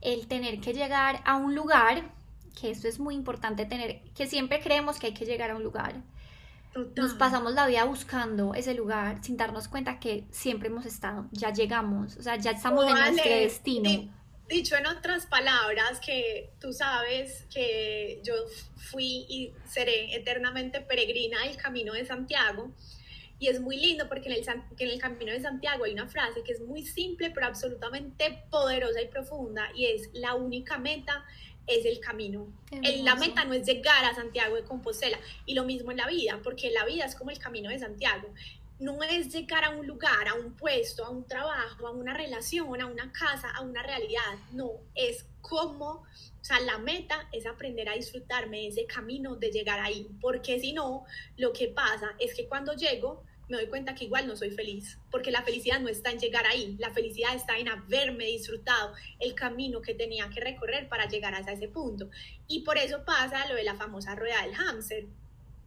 el 0.00 0.26
tener 0.26 0.60
que 0.60 0.72
llegar 0.72 1.20
a 1.24 1.36
un 1.36 1.54
lugar 1.54 2.19
que 2.58 2.70
esto 2.70 2.88
es 2.88 2.98
muy 2.98 3.14
importante 3.14 3.66
tener, 3.66 4.02
que 4.14 4.26
siempre 4.26 4.60
creemos 4.60 4.98
que 4.98 5.08
hay 5.08 5.14
que 5.14 5.24
llegar 5.24 5.50
a 5.50 5.56
un 5.56 5.62
lugar. 5.62 6.02
Nos 6.96 7.14
pasamos 7.14 7.52
la 7.54 7.66
vida 7.66 7.84
buscando 7.84 8.54
ese 8.54 8.74
lugar 8.74 9.18
sin 9.24 9.36
darnos 9.36 9.66
cuenta 9.66 9.98
que 9.98 10.24
siempre 10.30 10.68
hemos 10.68 10.86
estado, 10.86 11.26
ya 11.32 11.52
llegamos, 11.52 12.16
o 12.16 12.22
sea, 12.22 12.36
ya 12.36 12.52
estamos 12.52 12.86
en 12.86 12.94
nuestro 12.94 13.30
destino. 13.30 14.20
Dicho 14.48 14.76
en 14.76 14.86
otras 14.86 15.26
palabras, 15.26 16.00
que 16.04 16.50
tú 16.60 16.72
sabes 16.72 17.46
que 17.52 18.20
yo 18.24 18.34
fui 18.76 19.24
y 19.28 19.52
seré 19.64 20.14
eternamente 20.16 20.80
peregrina 20.80 21.44
del 21.44 21.56
camino 21.56 21.92
de 21.92 22.04
Santiago. 22.04 22.72
Y 23.38 23.48
es 23.48 23.58
muy 23.58 23.76
lindo 23.78 24.06
porque 24.08 24.28
en 24.28 24.34
el, 24.34 24.46
en 24.78 24.88
el 24.90 25.00
Camino 25.00 25.32
de 25.32 25.40
Santiago 25.40 25.84
hay 25.84 25.94
una 25.94 26.08
frase 26.08 26.42
que 26.42 26.52
es 26.52 26.60
muy 26.60 26.84
simple 26.84 27.30
pero 27.30 27.46
absolutamente 27.46 28.44
poderosa 28.50 29.00
y 29.00 29.08
profunda 29.08 29.70
y 29.74 29.86
es 29.86 30.10
la 30.12 30.34
única 30.34 30.76
meta 30.76 31.24
es 31.70 31.86
el 31.86 32.00
camino. 32.00 32.48
la 32.70 33.14
meta 33.14 33.44
no 33.44 33.54
es 33.54 33.66
llegar 33.66 34.04
a 34.04 34.14
Santiago 34.14 34.56
de 34.56 34.64
Compostela. 34.64 35.18
Y 35.46 35.54
lo 35.54 35.64
mismo 35.64 35.90
en 35.90 35.98
la 35.98 36.06
vida, 36.06 36.40
porque 36.42 36.70
la 36.70 36.84
vida 36.84 37.04
es 37.04 37.14
como 37.14 37.30
el 37.30 37.38
camino 37.38 37.70
de 37.70 37.78
Santiago. 37.78 38.28
No 38.78 39.02
es 39.02 39.32
llegar 39.32 39.64
a 39.64 39.70
un 39.70 39.86
lugar, 39.86 40.26
a 40.28 40.34
un 40.34 40.54
puesto, 40.54 41.04
a 41.04 41.10
un 41.10 41.26
trabajo, 41.26 41.86
a 41.86 41.90
una 41.90 42.14
relación, 42.14 42.80
a 42.80 42.86
una 42.86 43.12
casa, 43.12 43.50
a 43.50 43.60
una 43.60 43.82
realidad. 43.82 44.38
No, 44.52 44.72
es 44.94 45.26
como, 45.42 45.86
o 45.86 46.06
sea, 46.44 46.60
la 46.60 46.78
meta 46.78 47.28
es 47.32 47.46
aprender 47.46 47.88
a 47.88 47.94
disfrutarme 47.94 48.58
de 48.58 48.68
ese 48.68 48.86
camino 48.86 49.36
de 49.36 49.50
llegar 49.50 49.80
ahí. 49.80 50.08
Porque 50.20 50.58
si 50.58 50.72
no, 50.72 51.04
lo 51.36 51.52
que 51.52 51.68
pasa 51.68 52.14
es 52.18 52.34
que 52.34 52.48
cuando 52.48 52.74
llego, 52.74 53.22
me 53.50 53.56
doy 53.56 53.66
cuenta 53.66 53.94
que 53.94 54.04
igual 54.04 54.26
no 54.26 54.36
soy 54.36 54.50
feliz, 54.50 54.98
porque 55.10 55.30
la 55.30 55.42
felicidad 55.42 55.80
no 55.80 55.88
está 55.88 56.10
en 56.10 56.18
llegar 56.18 56.46
ahí, 56.46 56.76
la 56.78 56.90
felicidad 56.90 57.34
está 57.34 57.58
en 57.58 57.68
haberme 57.68 58.26
disfrutado 58.26 58.94
el 59.18 59.34
camino 59.34 59.82
que 59.82 59.94
tenía 59.94 60.30
que 60.30 60.40
recorrer 60.40 60.88
para 60.88 61.08
llegar 61.08 61.34
hasta 61.34 61.52
ese 61.52 61.68
punto. 61.68 62.08
Y 62.46 62.60
por 62.60 62.78
eso 62.78 63.04
pasa 63.04 63.46
lo 63.48 63.56
de 63.56 63.64
la 63.64 63.74
famosa 63.74 64.14
rueda 64.14 64.42
del 64.42 64.54
hámster, 64.54 65.06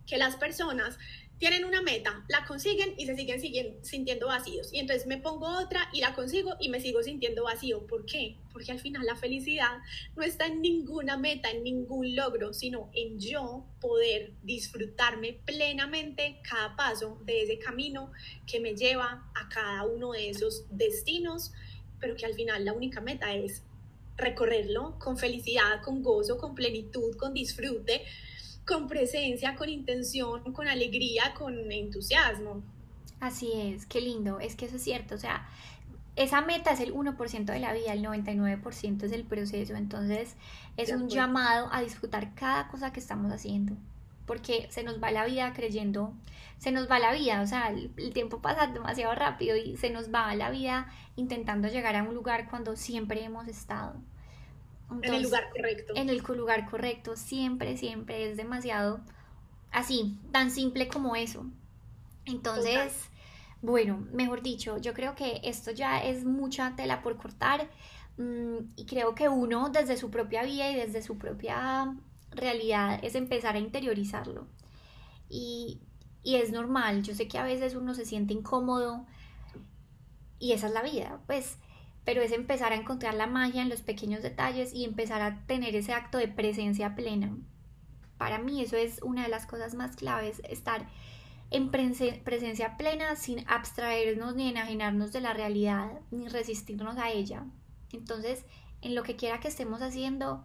que 0.08 0.18
las 0.18 0.36
personas 0.36 0.98
tienen 1.44 1.66
una 1.66 1.82
meta, 1.82 2.24
la 2.30 2.46
consiguen 2.46 2.94
y 2.98 3.06
se 3.06 3.18
siguen, 3.18 3.78
sintiendo 3.84 4.28
vacíos. 4.28 4.72
Y 4.72 4.80
entonces 4.80 5.08
me 5.08 5.18
pongo 5.18 5.46
otra 5.46 5.90
y 5.92 6.00
la 6.00 6.16
consigo 6.16 6.56
y 6.58 6.70
me 6.70 6.80
sigo 6.80 7.04
sintiendo 7.04 7.44
vacío. 7.44 7.86
¿Por 7.86 8.06
qué? 8.06 8.38
Porque 8.54 8.72
al 8.72 8.80
final 8.80 9.06
la 9.06 9.18
felicidad 9.18 9.80
no 10.16 10.24
está 10.24 10.46
en 10.46 10.62
ninguna 10.62 11.18
meta, 11.18 11.52
en 11.52 11.66
ningún 11.66 12.16
logro, 12.16 12.54
sino 12.54 12.90
en 12.94 13.20
yo 13.20 13.66
poder 13.82 14.32
disfrutarme 14.44 15.38
plenamente 15.44 16.40
cada 16.50 16.78
paso 16.78 17.20
de 17.26 17.42
ese 17.42 17.60
camino 17.60 18.14
que 18.48 18.62
me 18.62 18.74
lleva 18.74 19.30
a 19.36 19.50
cada 19.50 19.84
uno 19.84 20.14
de 20.14 20.30
esos 20.30 20.64
destinos, 20.70 21.52
pero 22.00 22.16
que 22.16 22.26
al 22.26 22.36
final 22.36 22.64
la 22.64 22.72
única 22.72 23.02
meta 23.02 23.36
es 23.36 23.64
recorrerlo 24.16 24.98
con 24.98 25.18
felicidad, 25.18 25.82
con 25.84 26.04
gozo, 26.04 26.38
con 26.38 26.56
plenitud, 26.56 27.18
con 27.18 27.34
disfrute 27.34 28.06
con 28.66 28.88
presencia, 28.88 29.56
con 29.56 29.70
intención, 29.70 30.54
con 30.54 30.68
alegría, 30.68 31.34
con 31.38 31.72
entusiasmo. 31.72 32.64
Así 33.20 33.52
es, 33.54 33.86
qué 33.86 34.02
lindo, 34.02 34.40
es 34.40 34.56
que 34.56 34.66
eso 34.66 34.76
es 34.76 34.84
cierto, 34.84 35.16
o 35.16 35.18
sea, 35.18 35.48
esa 36.16 36.42
meta 36.42 36.72
es 36.72 36.80
el 36.80 36.94
1% 36.94 37.46
de 37.46 37.60
la 37.60 37.74
vida, 37.74 37.94
el 37.94 38.04
99% 38.04 39.04
es 39.04 39.12
el 39.14 39.24
proceso, 39.24 39.76
entonces 39.76 40.36
es 40.78 40.92
un 40.92 41.10
llamado 41.10 41.70
a 41.72 41.82
disfrutar 41.82 42.36
cada 42.36 42.68
cosa 42.68 42.92
que 42.92 43.00
estamos 43.00 43.32
haciendo, 43.32 43.76
porque 44.26 44.68
se 44.70 44.84
nos 44.84 45.02
va 45.02 45.12
la 45.12 45.26
vida 45.26 45.54
creyendo, 45.54 46.14
se 46.58 46.72
nos 46.72 46.90
va 46.92 47.00
la 47.00 47.14
vida, 47.14 47.42
o 47.42 47.48
sea, 47.48 47.70
el, 47.70 47.92
el 47.98 48.14
tiempo 48.14 48.42
pasa 48.42 48.68
demasiado 48.68 49.16
rápido 49.16 49.56
y 49.56 49.78
se 49.78 49.90
nos 49.90 50.14
va 50.14 50.36
la 50.36 50.52
vida 50.52 50.92
intentando 51.16 51.70
llegar 51.70 51.96
a 51.96 52.04
un 52.04 52.14
lugar 52.14 52.50
cuando 52.50 52.76
siempre 52.76 53.24
hemos 53.24 53.48
estado 53.48 53.96
en 55.02 55.14
el 55.14 55.24
lugar 55.24 55.50
correcto. 55.50 55.94
En 55.96 56.10
el 56.10 56.18
lugar 56.18 56.70
correcto, 56.70 57.16
siempre, 57.16 57.78
siempre 57.78 58.30
es 58.30 58.38
demasiado 58.38 59.02
así, 59.72 60.20
tan 60.32 60.52
simple 60.52 60.88
como 60.88 61.16
eso. 61.16 61.46
Entonces, 62.26 63.10
bueno, 63.62 64.08
mejor 64.14 64.42
dicho, 64.42 64.78
yo 64.78 64.94
creo 64.94 65.16
que 65.16 65.42
esto 65.44 65.72
ya 65.72 66.04
es 66.04 66.26
mucha 66.26 66.76
tela 66.76 67.02
por 67.02 67.18
cortar 67.18 67.70
mm, 68.18 68.58
y 68.76 68.86
creo 68.86 69.16
que 69.16 69.30
uno 69.30 69.70
desde 69.70 69.98
su 69.98 70.10
propia 70.10 70.44
vida 70.44 70.70
y 70.70 70.76
desde 70.76 71.02
su 71.02 71.18
propia 71.18 71.96
realidad 72.32 73.00
es 73.04 73.16
empezar 73.16 73.56
a 73.56 73.60
interiorizarlo. 73.60 74.48
Y, 75.30 75.82
y 76.24 76.36
es 76.36 76.52
normal, 76.52 77.04
yo 77.04 77.16
sé 77.16 77.28
que 77.28 77.38
a 77.38 77.44
veces 77.44 77.76
uno 77.76 77.94
se 77.94 78.06
siente 78.06 78.34
incómodo 78.34 79.06
y 80.40 80.52
esa 80.52 80.68
es 80.68 80.74
la 80.74 80.82
vida, 80.82 81.22
pues 81.26 81.58
pero 82.06 82.22
es 82.22 82.32
empezar 82.32 82.74
a 82.74 82.76
encontrar 82.76 83.14
la 83.14 83.28
magia 83.28 83.62
en 83.62 83.70
los 83.70 83.82
pequeños 83.82 84.22
detalles 84.22 84.74
y 84.74 84.84
empezar 84.84 85.22
a 85.22 85.46
tener 85.46 85.76
ese 85.76 85.94
acto 85.94 86.18
de 86.18 86.28
presencia 86.28 86.96
plena. 86.96 87.36
Para 88.18 88.40
mí 88.40 88.62
eso 88.62 88.78
es 88.78 89.02
una 89.02 89.24
de 89.24 89.30
las 89.30 89.46
cosas 89.46 89.74
más 89.74 89.96
claves, 89.96 90.42
estar 90.48 90.88
en 91.52 91.70
presencia 91.70 92.78
plena 92.78 93.16
sin 93.16 93.48
abstraernos 93.48 94.36
ni 94.36 94.50
enajenarnos 94.50 95.12
de 95.12 95.22
la 95.22 95.34
realidad 95.34 96.00
ni 96.10 96.28
resistirnos 96.28 96.98
a 96.98 97.12
ella. 97.12 97.46
Entonces, 97.92 98.46
en 98.82 98.96
lo 98.96 99.04
que 99.04 99.16
quiera 99.16 99.40
que 99.40 99.50
estemos 99.50 99.82
haciendo, 99.82 100.44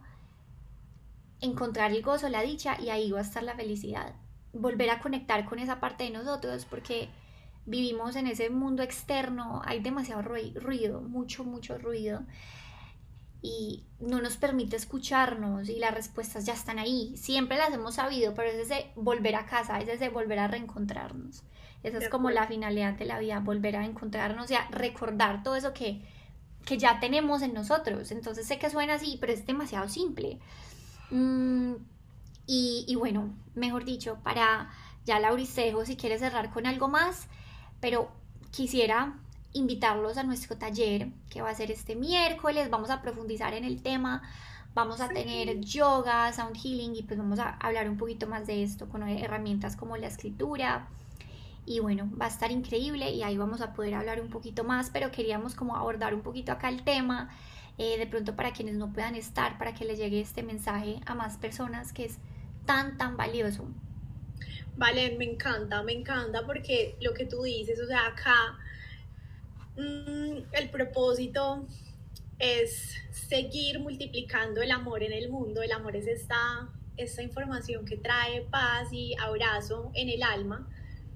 encontrar 1.41 1.91
el 1.91 2.03
gozo, 2.03 2.29
la 2.29 2.41
dicha 2.41 2.79
y 2.79 2.89
ahí 2.89 3.11
va 3.11 3.19
a 3.19 3.23
estar 3.23 3.43
la 3.43 3.55
felicidad. 3.55 4.13
Volver 4.53 4.89
a 4.91 4.99
conectar 4.99 5.45
con 5.45 5.59
esa 5.59 5.79
parte 5.79 6.03
de 6.03 6.11
nosotros 6.11 6.65
porque 6.65 7.09
vivimos 7.65 8.15
en 8.15 8.27
ese 8.27 8.49
mundo 8.49 8.83
externo, 8.83 9.61
hay 9.65 9.79
demasiado 9.79 10.21
ruido, 10.21 11.01
mucho, 11.01 11.43
mucho 11.43 11.77
ruido 11.77 12.23
y 13.41 13.85
no 13.99 14.21
nos 14.21 14.37
permite 14.37 14.75
escucharnos 14.75 15.69
y 15.69 15.79
las 15.79 15.93
respuestas 15.93 16.45
ya 16.45 16.53
están 16.53 16.79
ahí. 16.79 17.15
Siempre 17.15 17.57
las 17.57 17.73
hemos 17.73 17.95
sabido, 17.95 18.33
pero 18.33 18.49
es 18.49 18.57
ese 18.57 18.91
volver 18.95 19.35
a 19.35 19.45
casa, 19.45 19.79
es 19.79 19.87
ese 19.87 20.09
volver 20.09 20.39
a 20.39 20.47
reencontrarnos. 20.47 21.43
Esa 21.81 21.99
es 21.99 22.09
como 22.09 22.29
la 22.29 22.47
finalidad 22.47 22.95
de 22.95 23.05
la 23.05 23.19
vida, 23.19 23.39
volver 23.39 23.77
a 23.77 23.85
encontrarnos 23.85 24.51
y 24.51 24.55
a 24.55 24.67
recordar 24.69 25.43
todo 25.43 25.55
eso 25.55 25.73
que, 25.73 26.01
que 26.65 26.77
ya 26.77 26.99
tenemos 26.99 27.41
en 27.41 27.53
nosotros. 27.53 28.11
Entonces 28.11 28.45
sé 28.45 28.59
que 28.59 28.69
suena 28.69 28.95
así, 28.95 29.17
pero 29.21 29.31
es 29.31 29.45
demasiado 29.45 29.87
simple. 29.87 30.39
Mm, 31.09 31.75
y, 32.45 32.83
y, 32.85 32.95
bueno, 32.95 33.33
mejor 33.55 33.85
dicho, 33.85 34.17
para 34.23 34.69
ya 35.05 35.19
Lauricejo, 35.19 35.85
si 35.85 35.95
quieres 35.95 36.19
cerrar 36.19 36.51
con 36.51 36.65
algo 36.65 36.89
más, 36.89 37.29
pero 37.79 38.09
quisiera 38.51 39.17
invitarlos 39.53 40.17
a 40.17 40.23
nuestro 40.23 40.57
taller 40.57 41.09
que 41.29 41.41
va 41.41 41.49
a 41.49 41.55
ser 41.55 41.71
este 41.71 41.95
miércoles, 41.95 42.69
vamos 42.69 42.89
a 42.89 43.01
profundizar 43.01 43.53
en 43.53 43.63
el 43.63 43.81
tema, 43.81 44.21
vamos 44.73 45.01
a 45.01 45.09
tener 45.09 45.59
yoga, 45.61 46.31
sound 46.33 46.55
healing 46.55 46.95
y 46.95 47.03
pues 47.03 47.17
vamos 47.17 47.39
a 47.39 47.49
hablar 47.59 47.89
un 47.89 47.97
poquito 47.97 48.27
más 48.27 48.47
de 48.47 48.63
esto 48.63 48.87
con 48.87 49.07
herramientas 49.07 49.75
como 49.75 49.97
la 49.97 50.07
escritura. 50.07 50.87
Y 51.65 51.79
bueno, 51.81 52.09
va 52.19 52.25
a 52.25 52.29
estar 52.29 52.51
increíble 52.51 53.11
y 53.11 53.21
ahí 53.21 53.37
vamos 53.37 53.61
a 53.61 53.73
poder 53.73 53.93
hablar 53.93 54.21
un 54.21 54.29
poquito 54.29 54.63
más, 54.63 54.89
pero 54.89 55.11
queríamos 55.11 55.53
como 55.53 55.75
abordar 55.75 56.15
un 56.15 56.21
poquito 56.21 56.51
acá 56.51 56.69
el 56.69 56.83
tema, 56.83 57.29
eh, 57.77 57.97
de 57.97 58.07
pronto 58.07 58.35
para 58.35 58.53
quienes 58.53 58.75
no 58.75 58.91
puedan 58.91 59.15
estar, 59.15 59.57
para 59.57 59.73
que 59.73 59.85
les 59.85 59.99
llegue 59.99 60.19
este 60.19 60.41
mensaje 60.41 60.99
a 61.05 61.13
más 61.13 61.37
personas 61.37 61.93
que 61.93 62.05
es 62.05 62.17
tan, 62.65 62.97
tan 62.97 63.17
valioso. 63.17 63.67
Vale, 64.79 65.17
me 65.17 65.25
encanta, 65.25 65.83
me 65.83 65.91
encanta 65.91 66.45
porque 66.45 66.95
lo 67.01 67.13
que 67.13 67.25
tú 67.25 67.43
dices, 67.43 67.81
o 67.81 67.85
sea, 67.85 68.07
acá 68.07 68.57
mm, 69.75 70.53
el 70.53 70.69
propósito 70.71 71.67
es 72.39 72.95
seguir 73.11 73.79
multiplicando 73.79 74.61
el 74.61 74.71
amor 74.71 75.03
en 75.03 75.11
el 75.11 75.29
mundo. 75.29 75.61
El 75.61 75.73
amor 75.73 75.97
es 75.97 76.07
esta, 76.07 76.69
esta 76.95 77.21
información 77.21 77.83
que 77.83 77.97
trae 77.97 78.43
paz 78.43 78.87
y 78.93 79.15
abrazo 79.21 79.91
en 79.95 80.07
el 80.07 80.23
alma. 80.23 80.65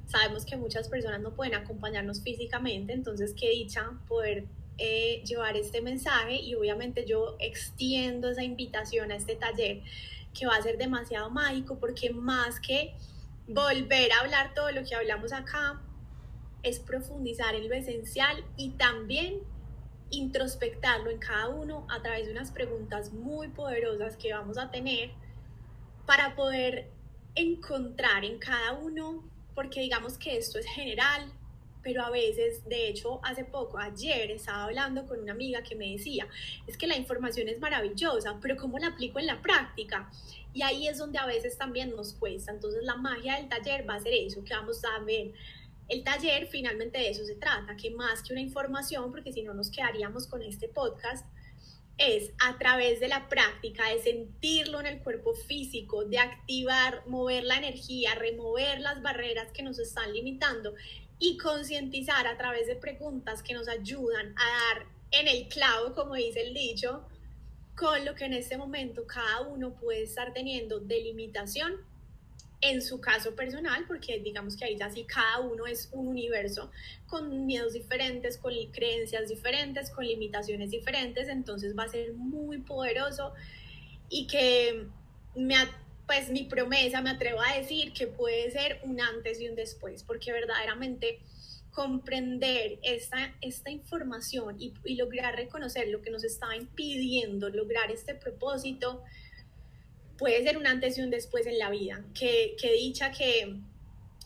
Sabemos 0.08 0.44
que 0.44 0.58
muchas 0.58 0.90
personas 0.90 1.22
no 1.22 1.34
pueden 1.34 1.56
acompañarnos 1.56 2.22
físicamente, 2.22 2.92
entonces 2.92 3.34
qué 3.34 3.50
dicha 3.52 3.92
poder 4.10 4.44
eh, 4.78 5.24
llevar 5.26 5.56
este 5.56 5.82
mensaje 5.82 6.36
y 6.36 6.54
obviamente 6.56 7.06
yo 7.06 7.38
extiendo 7.40 8.30
esa 8.30 8.44
invitación 8.44 9.14
a 9.14 9.16
este 9.16 9.38
taller 9.38 9.84
que 10.38 10.48
va 10.48 10.58
a 10.58 10.62
ser 10.62 10.78
demasiado 10.78 11.30
mágico 11.30 11.80
porque 11.80 12.10
más 12.10 12.60
que 12.60 12.94
volver 13.48 14.12
a 14.14 14.20
hablar 14.22 14.54
todo 14.54 14.72
lo 14.72 14.84
que 14.84 14.96
hablamos 14.96 15.34
acá, 15.34 15.82
es 16.64 16.80
profundizar 16.80 17.56
en 17.56 17.68
lo 17.68 17.76
esencial 17.76 18.44
y 18.56 18.72
también 18.72 19.42
introspectarlo 20.10 21.10
en 21.10 21.18
cada 21.18 21.50
uno 21.50 21.86
a 21.90 22.02
través 22.02 22.28
de 22.28 22.32
unas 22.32 22.52
preguntas 22.52 23.12
muy 23.12 23.50
poderosas 23.50 24.16
que 24.16 24.32
vamos 24.32 24.58
a 24.58 24.72
tener 24.72 25.12
para 26.06 26.36
poder 26.36 26.90
encontrar 27.36 28.24
en 28.24 28.38
cada 28.38 28.74
uno, 28.74 29.28
porque 29.56 29.82
digamos 29.82 30.18
que 30.18 30.38
esto 30.38 30.60
es 30.60 30.66
general, 30.66 31.32
pero 31.84 32.02
a 32.02 32.10
veces, 32.10 32.68
de 32.68 32.88
hecho, 32.88 33.20
hace 33.24 33.44
poco, 33.44 33.78
ayer 33.78 34.32
estaba 34.32 34.64
hablando 34.64 35.06
con 35.06 35.20
una 35.20 35.34
amiga 35.34 35.62
que 35.62 35.76
me 35.76 35.92
decía, 35.92 36.28
es 36.66 36.78
que 36.78 36.88
la 36.88 36.98
información 36.98 37.50
es 37.50 37.60
maravillosa, 37.60 38.40
pero 38.42 38.56
¿cómo 38.56 38.80
la 38.80 38.88
aplico 38.88 39.20
en 39.20 39.28
la 39.28 39.42
práctica? 39.42 40.10
Y 40.54 40.62
ahí 40.62 40.88
es 40.88 40.98
donde 40.98 41.18
a 41.18 41.26
veces 41.26 41.58
también 41.58 41.96
nos 41.96 42.14
cuesta. 42.14 42.52
Entonces 42.52 42.84
la 42.84 42.96
magia 42.96 43.36
del 43.36 43.50
taller 43.50 43.88
va 43.88 43.96
a 43.96 44.00
ser 44.00 44.14
eso, 44.14 44.44
que 44.44 44.54
vamos 44.54 44.82
a 44.86 45.04
ver. 45.04 45.34
El 45.90 46.04
taller 46.04 46.48
finalmente 46.48 46.98
de 46.98 47.10
eso 47.10 47.26
se 47.26 47.36
trata, 47.36 47.76
que 47.76 47.92
más 47.92 48.24
que 48.24 48.34
una 48.34 48.42
información, 48.42 49.12
porque 49.12 49.34
si 49.34 49.44
no 49.44 49.54
nos 49.54 49.70
quedaríamos 49.70 50.28
con 50.28 50.42
este 50.42 50.70
podcast, 50.70 51.26
es 51.98 52.32
a 52.40 52.58
través 52.58 53.00
de 53.00 53.08
la 53.08 53.30
práctica, 53.30 53.90
de 53.90 54.02
sentirlo 54.02 54.80
en 54.80 54.88
el 54.88 55.00
cuerpo 55.00 55.34
físico, 55.36 56.06
de 56.06 56.18
activar, 56.18 57.04
mover 57.08 57.44
la 57.44 57.58
energía, 57.58 58.16
remover 58.16 58.80
las 58.80 59.02
barreras 59.02 59.52
que 59.52 59.62
nos 59.62 59.78
están 59.78 60.12
limitando 60.12 60.74
y 61.24 61.38
concientizar 61.38 62.28
a 62.28 62.36
través 62.36 62.68
de 62.68 62.76
preguntas 62.76 63.42
que 63.42 63.54
nos 63.54 63.70
ayudan 63.70 64.36
a 64.36 64.76
dar 64.76 64.86
en 65.12 65.30
el 65.30 65.48
clavo, 65.48 65.96
como 65.96 66.16
dice 66.16 66.42
el 66.42 66.54
dicho, 66.54 67.08
con 67.78 68.04
lo 68.04 68.14
que 68.14 68.26
en 68.26 68.34
este 68.34 68.58
momento 68.58 69.08
cada 69.08 69.40
uno 69.40 69.74
puede 69.74 70.04
estar 70.04 70.34
teniendo 70.34 70.82
de 70.82 71.00
limitación 71.00 71.78
en 72.60 72.82
su 72.82 73.00
caso 73.00 73.36
personal, 73.36 73.86
porque 73.88 74.20
digamos 74.20 74.58
que 74.58 74.66
ahí 74.66 74.76
ya 74.78 74.90
sí 74.90 75.06
cada 75.06 75.40
uno 75.40 75.66
es 75.66 75.88
un 75.94 76.10
universo 76.10 76.70
con 77.08 77.46
miedos 77.46 77.72
diferentes, 77.72 78.38
con 78.38 78.52
creencias 78.74 79.30
diferentes, 79.30 79.92
con 79.92 80.06
limitaciones 80.06 80.72
diferentes, 80.72 81.30
entonces 81.30 81.74
va 81.74 81.84
a 81.84 81.88
ser 81.88 82.12
muy 82.16 82.58
poderoso 82.58 83.34
y 84.10 84.28
que 84.28 84.88
me, 85.36 85.56
pues 86.08 86.30
mi 86.30 86.44
promesa 86.44 87.02
me 87.02 87.12
atrevo 87.12 87.40
a 87.42 87.58
decir 87.58 87.94
que 87.94 88.08
puede 88.08 88.52
ser 88.52 88.80
un 88.84 89.00
antes 89.00 89.40
y 89.40 89.48
un 89.48 89.56
después, 89.56 90.04
porque 90.04 90.32
verdaderamente 90.32 91.20
comprender 91.74 92.78
esta, 92.84 93.34
esta 93.42 93.72
información 93.72 94.56
y, 94.60 94.74
lograr 94.96 95.36
reconocer 95.36 95.88
lo 95.88 96.02
que 96.02 96.12
nos 96.12 96.24
está 96.24 96.56
impidiendo 96.56 97.50
lograr 97.50 97.92
este 97.92 98.14
propósito, 98.14 99.04
puede 100.18 100.44
ser 100.44 100.58
un 100.58 100.68
antes 100.68 100.98
y 100.98 101.02
un 101.02 101.10
después 101.10 101.48
en 101.48 101.58
la 101.58 101.72
vida. 101.72 102.04
Que, 102.14 102.56
dicha 102.78 103.12
que, 103.12 103.58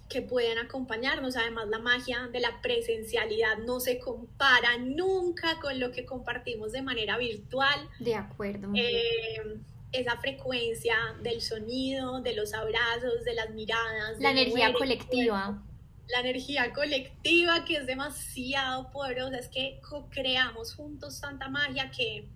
que 0.10 0.22
pueden 0.22 0.58
acompañarnos. 0.58 1.38
Además, 1.38 1.70
la 1.70 1.80
magia 1.80 2.28
de 2.34 2.42
la 2.42 2.62
presencialidad 2.62 3.60
no 3.60 3.80
se 3.80 3.98
compara 3.98 4.78
nunca 4.78 5.60
con 5.62 5.80
lo 5.80 5.92
que 5.92 6.06
compartimos 6.06 6.74
de 6.74 6.82
manera 6.82 7.18
virtual. 7.18 7.88
De 8.00 8.16
acuerdo. 8.16 8.72
Eh, 8.76 9.58
esa 10.00 10.18
frecuencia 10.18 10.96
del 11.22 11.42
sonido, 11.42 12.22
de 12.22 12.34
los 12.34 12.54
abrazos, 12.54 13.24
de 13.26 13.34
las 13.34 13.50
miradas. 13.52 14.20
La 14.20 14.32
energía 14.32 14.74
colectiva. 14.74 15.64
la 16.10 16.20
energía 16.22 16.72
colectiva 16.74 17.66
que 17.66 17.78
es 17.78 17.86
demasiado 17.86 18.92
poderosa, 18.92 19.38
es 19.38 19.50
que 19.50 19.80
creamos 20.10 20.74
juntos 20.76 21.20
tanta 21.20 21.50
magia 21.50 21.92
que, 21.92 22.30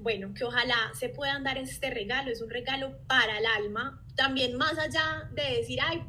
bueno, 0.00 0.32
que 0.34 0.44
ojalá 0.44 0.90
se 0.94 1.08
puedan 1.08 1.44
dar 1.44 1.58
este 1.58 1.90
regalo, 1.90 2.30
es 2.30 2.40
un 2.40 2.50
regalo 2.50 2.96
para 3.06 3.38
el 3.38 3.46
alma, 3.46 4.02
también 4.16 4.56
más 4.56 4.78
allá 4.78 5.28
de 5.32 5.56
decir, 5.56 5.80
ay, 5.82 6.02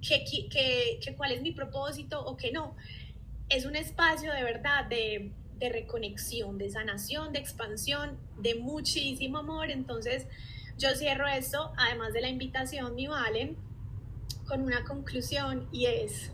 que, 0.00 0.24
que, 0.48 1.14
cuál 1.16 1.32
es 1.32 1.42
mi 1.42 1.52
propósito 1.52 2.24
o 2.24 2.36
que 2.36 2.52
no, 2.52 2.76
es 3.48 3.64
un 3.64 3.76
espacio 3.76 4.32
de 4.32 4.42
verdad 4.42 4.86
de, 4.86 5.32
de 5.56 5.68
reconexión, 5.68 6.58
de 6.58 6.70
sanación, 6.70 7.32
de 7.32 7.38
expansión, 7.38 8.18
de 8.42 8.56
muchísimo 8.56 9.38
amor, 9.38 9.70
entonces 9.70 10.26
yo 10.78 10.88
cierro 10.96 11.26
esto, 11.26 11.72
además 11.76 12.12
de 12.12 12.20
la 12.20 12.28
invitación, 12.28 12.94
mi 12.94 13.06
Valen, 13.06 13.56
con 14.46 14.62
una 14.62 14.84
conclusión 14.84 15.68
y 15.72 15.86
es, 15.86 16.32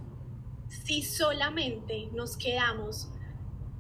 si 0.68 1.02
solamente 1.02 2.08
nos 2.12 2.36
quedamos 2.36 3.08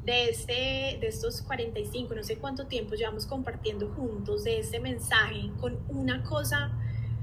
de, 0.04 0.30
este, 0.30 0.98
de 1.00 1.06
estos 1.08 1.42
45, 1.42 2.14
no 2.14 2.22
sé 2.22 2.38
cuánto 2.38 2.66
tiempo 2.66 2.94
llevamos 2.94 3.26
compartiendo 3.26 3.88
juntos, 3.94 4.44
de 4.44 4.58
este 4.58 4.80
mensaje, 4.80 5.50
con 5.60 5.78
una 5.88 6.22
cosa, 6.22 6.72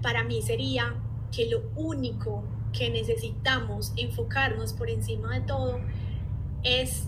para 0.02 0.24
mí 0.24 0.42
sería 0.42 0.96
que 1.32 1.50
lo 1.50 1.64
único 1.76 2.44
que 2.72 2.90
necesitamos 2.90 3.94
enfocarnos 3.98 4.74
por 4.74 4.90
encima 4.90 5.40
de 5.40 5.42
todo 5.46 5.80
es 6.64 7.08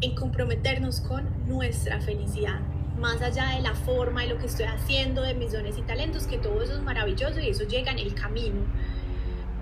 en 0.00 0.14
comprometernos 0.14 1.00
con 1.00 1.48
nuestra 1.48 2.00
felicidad, 2.00 2.60
más 3.02 3.20
allá 3.20 3.56
de 3.56 3.60
la 3.60 3.74
forma, 3.74 4.22
de 4.22 4.28
lo 4.28 4.38
que 4.38 4.46
estoy 4.46 4.66
haciendo, 4.66 5.22
de 5.22 5.34
mis 5.34 5.52
dones 5.52 5.76
y 5.76 5.82
talentos, 5.82 6.28
que 6.28 6.38
todo 6.38 6.62
eso 6.62 6.74
es 6.74 6.80
maravilloso 6.82 7.40
y 7.40 7.48
eso 7.48 7.64
llega 7.64 7.90
en 7.90 7.98
el 7.98 8.14
camino. 8.14 8.64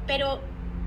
Pero 0.06 0.40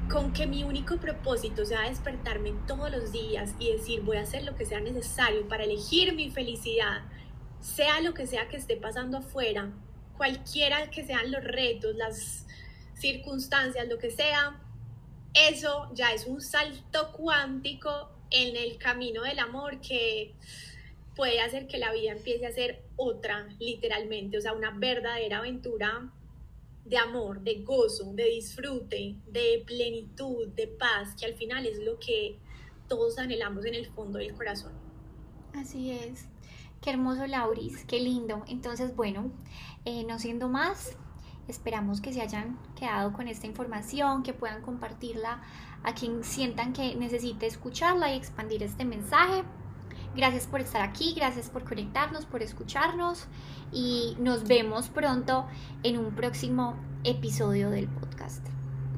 con 0.07 0.33
que 0.33 0.45
mi 0.45 0.63
único 0.63 0.97
propósito 0.97 1.65
sea 1.65 1.89
despertarme 1.89 2.53
todos 2.67 2.91
los 2.91 3.11
días 3.11 3.55
y 3.57 3.71
decir 3.71 4.01
voy 4.01 4.17
a 4.17 4.21
hacer 4.21 4.43
lo 4.43 4.55
que 4.55 4.65
sea 4.65 4.79
necesario 4.79 5.47
para 5.47 5.63
elegir 5.63 6.13
mi 6.13 6.29
felicidad, 6.29 7.01
sea 7.59 7.99
lo 8.01 8.13
que 8.13 8.27
sea 8.27 8.47
que 8.47 8.57
esté 8.57 8.77
pasando 8.77 9.17
afuera, 9.17 9.71
cualquiera 10.15 10.91
que 10.91 11.03
sean 11.03 11.31
los 11.31 11.43
retos, 11.43 11.95
las 11.95 12.45
circunstancias, 12.93 13.87
lo 13.89 13.97
que 13.97 14.11
sea, 14.11 14.61
eso 15.33 15.89
ya 15.95 16.13
es 16.13 16.27
un 16.27 16.39
salto 16.39 17.11
cuántico 17.13 18.11
en 18.29 18.55
el 18.55 18.77
camino 18.77 19.23
del 19.23 19.39
amor 19.39 19.81
que 19.81 20.35
puede 21.15 21.41
hacer 21.41 21.67
que 21.67 21.77
la 21.77 21.91
vida 21.91 22.11
empiece 22.11 22.45
a 22.45 22.51
ser 22.51 22.83
otra, 22.95 23.47
literalmente, 23.59 24.37
o 24.37 24.41
sea, 24.41 24.53
una 24.53 24.71
verdadera 24.71 25.39
aventura 25.39 26.11
de 26.85 26.97
amor, 26.97 27.41
de 27.41 27.63
gozo, 27.63 28.13
de 28.13 28.25
disfrute, 28.25 29.15
de 29.27 29.63
plenitud, 29.65 30.47
de 30.49 30.67
paz, 30.67 31.15
que 31.17 31.25
al 31.25 31.35
final 31.35 31.65
es 31.65 31.79
lo 31.79 31.97
que 31.99 32.39
todos 32.87 33.17
anhelamos 33.17 33.65
en 33.65 33.75
el 33.75 33.87
fondo 33.87 34.19
del 34.19 34.33
corazón. 34.33 34.73
Así 35.53 35.91
es. 35.91 36.27
Qué 36.81 36.89
hermoso, 36.89 37.25
Lauris, 37.25 37.85
qué 37.85 37.99
lindo. 37.99 38.43
Entonces, 38.47 38.95
bueno, 38.95 39.31
eh, 39.85 40.03
no 40.03 40.19
siendo 40.19 40.49
más, 40.49 40.97
esperamos 41.47 42.01
que 42.01 42.11
se 42.11 42.21
hayan 42.21 42.59
quedado 42.75 43.13
con 43.13 43.27
esta 43.29 43.47
información, 43.47 44.23
que 44.23 44.33
puedan 44.33 44.61
compartirla 44.61 45.41
a 45.83 45.93
quien 45.93 46.23
sientan 46.23 46.73
que 46.73 46.95
necesite 46.95 47.45
escucharla 47.45 48.13
y 48.13 48.17
expandir 48.17 48.63
este 48.63 48.83
mensaje. 48.83 49.43
Gracias 50.15 50.45
por 50.45 50.61
estar 50.61 50.81
aquí, 50.81 51.13
gracias 51.15 51.49
por 51.49 51.63
conectarnos, 51.63 52.25
por 52.25 52.43
escucharnos 52.43 53.25
y 53.71 54.15
nos 54.19 54.47
vemos 54.47 54.89
pronto 54.89 55.47
en 55.81 55.97
un 55.97 56.13
próximo 56.13 56.75
episodio 57.03 57.71
del 57.71 57.87
podcast. 57.87 58.52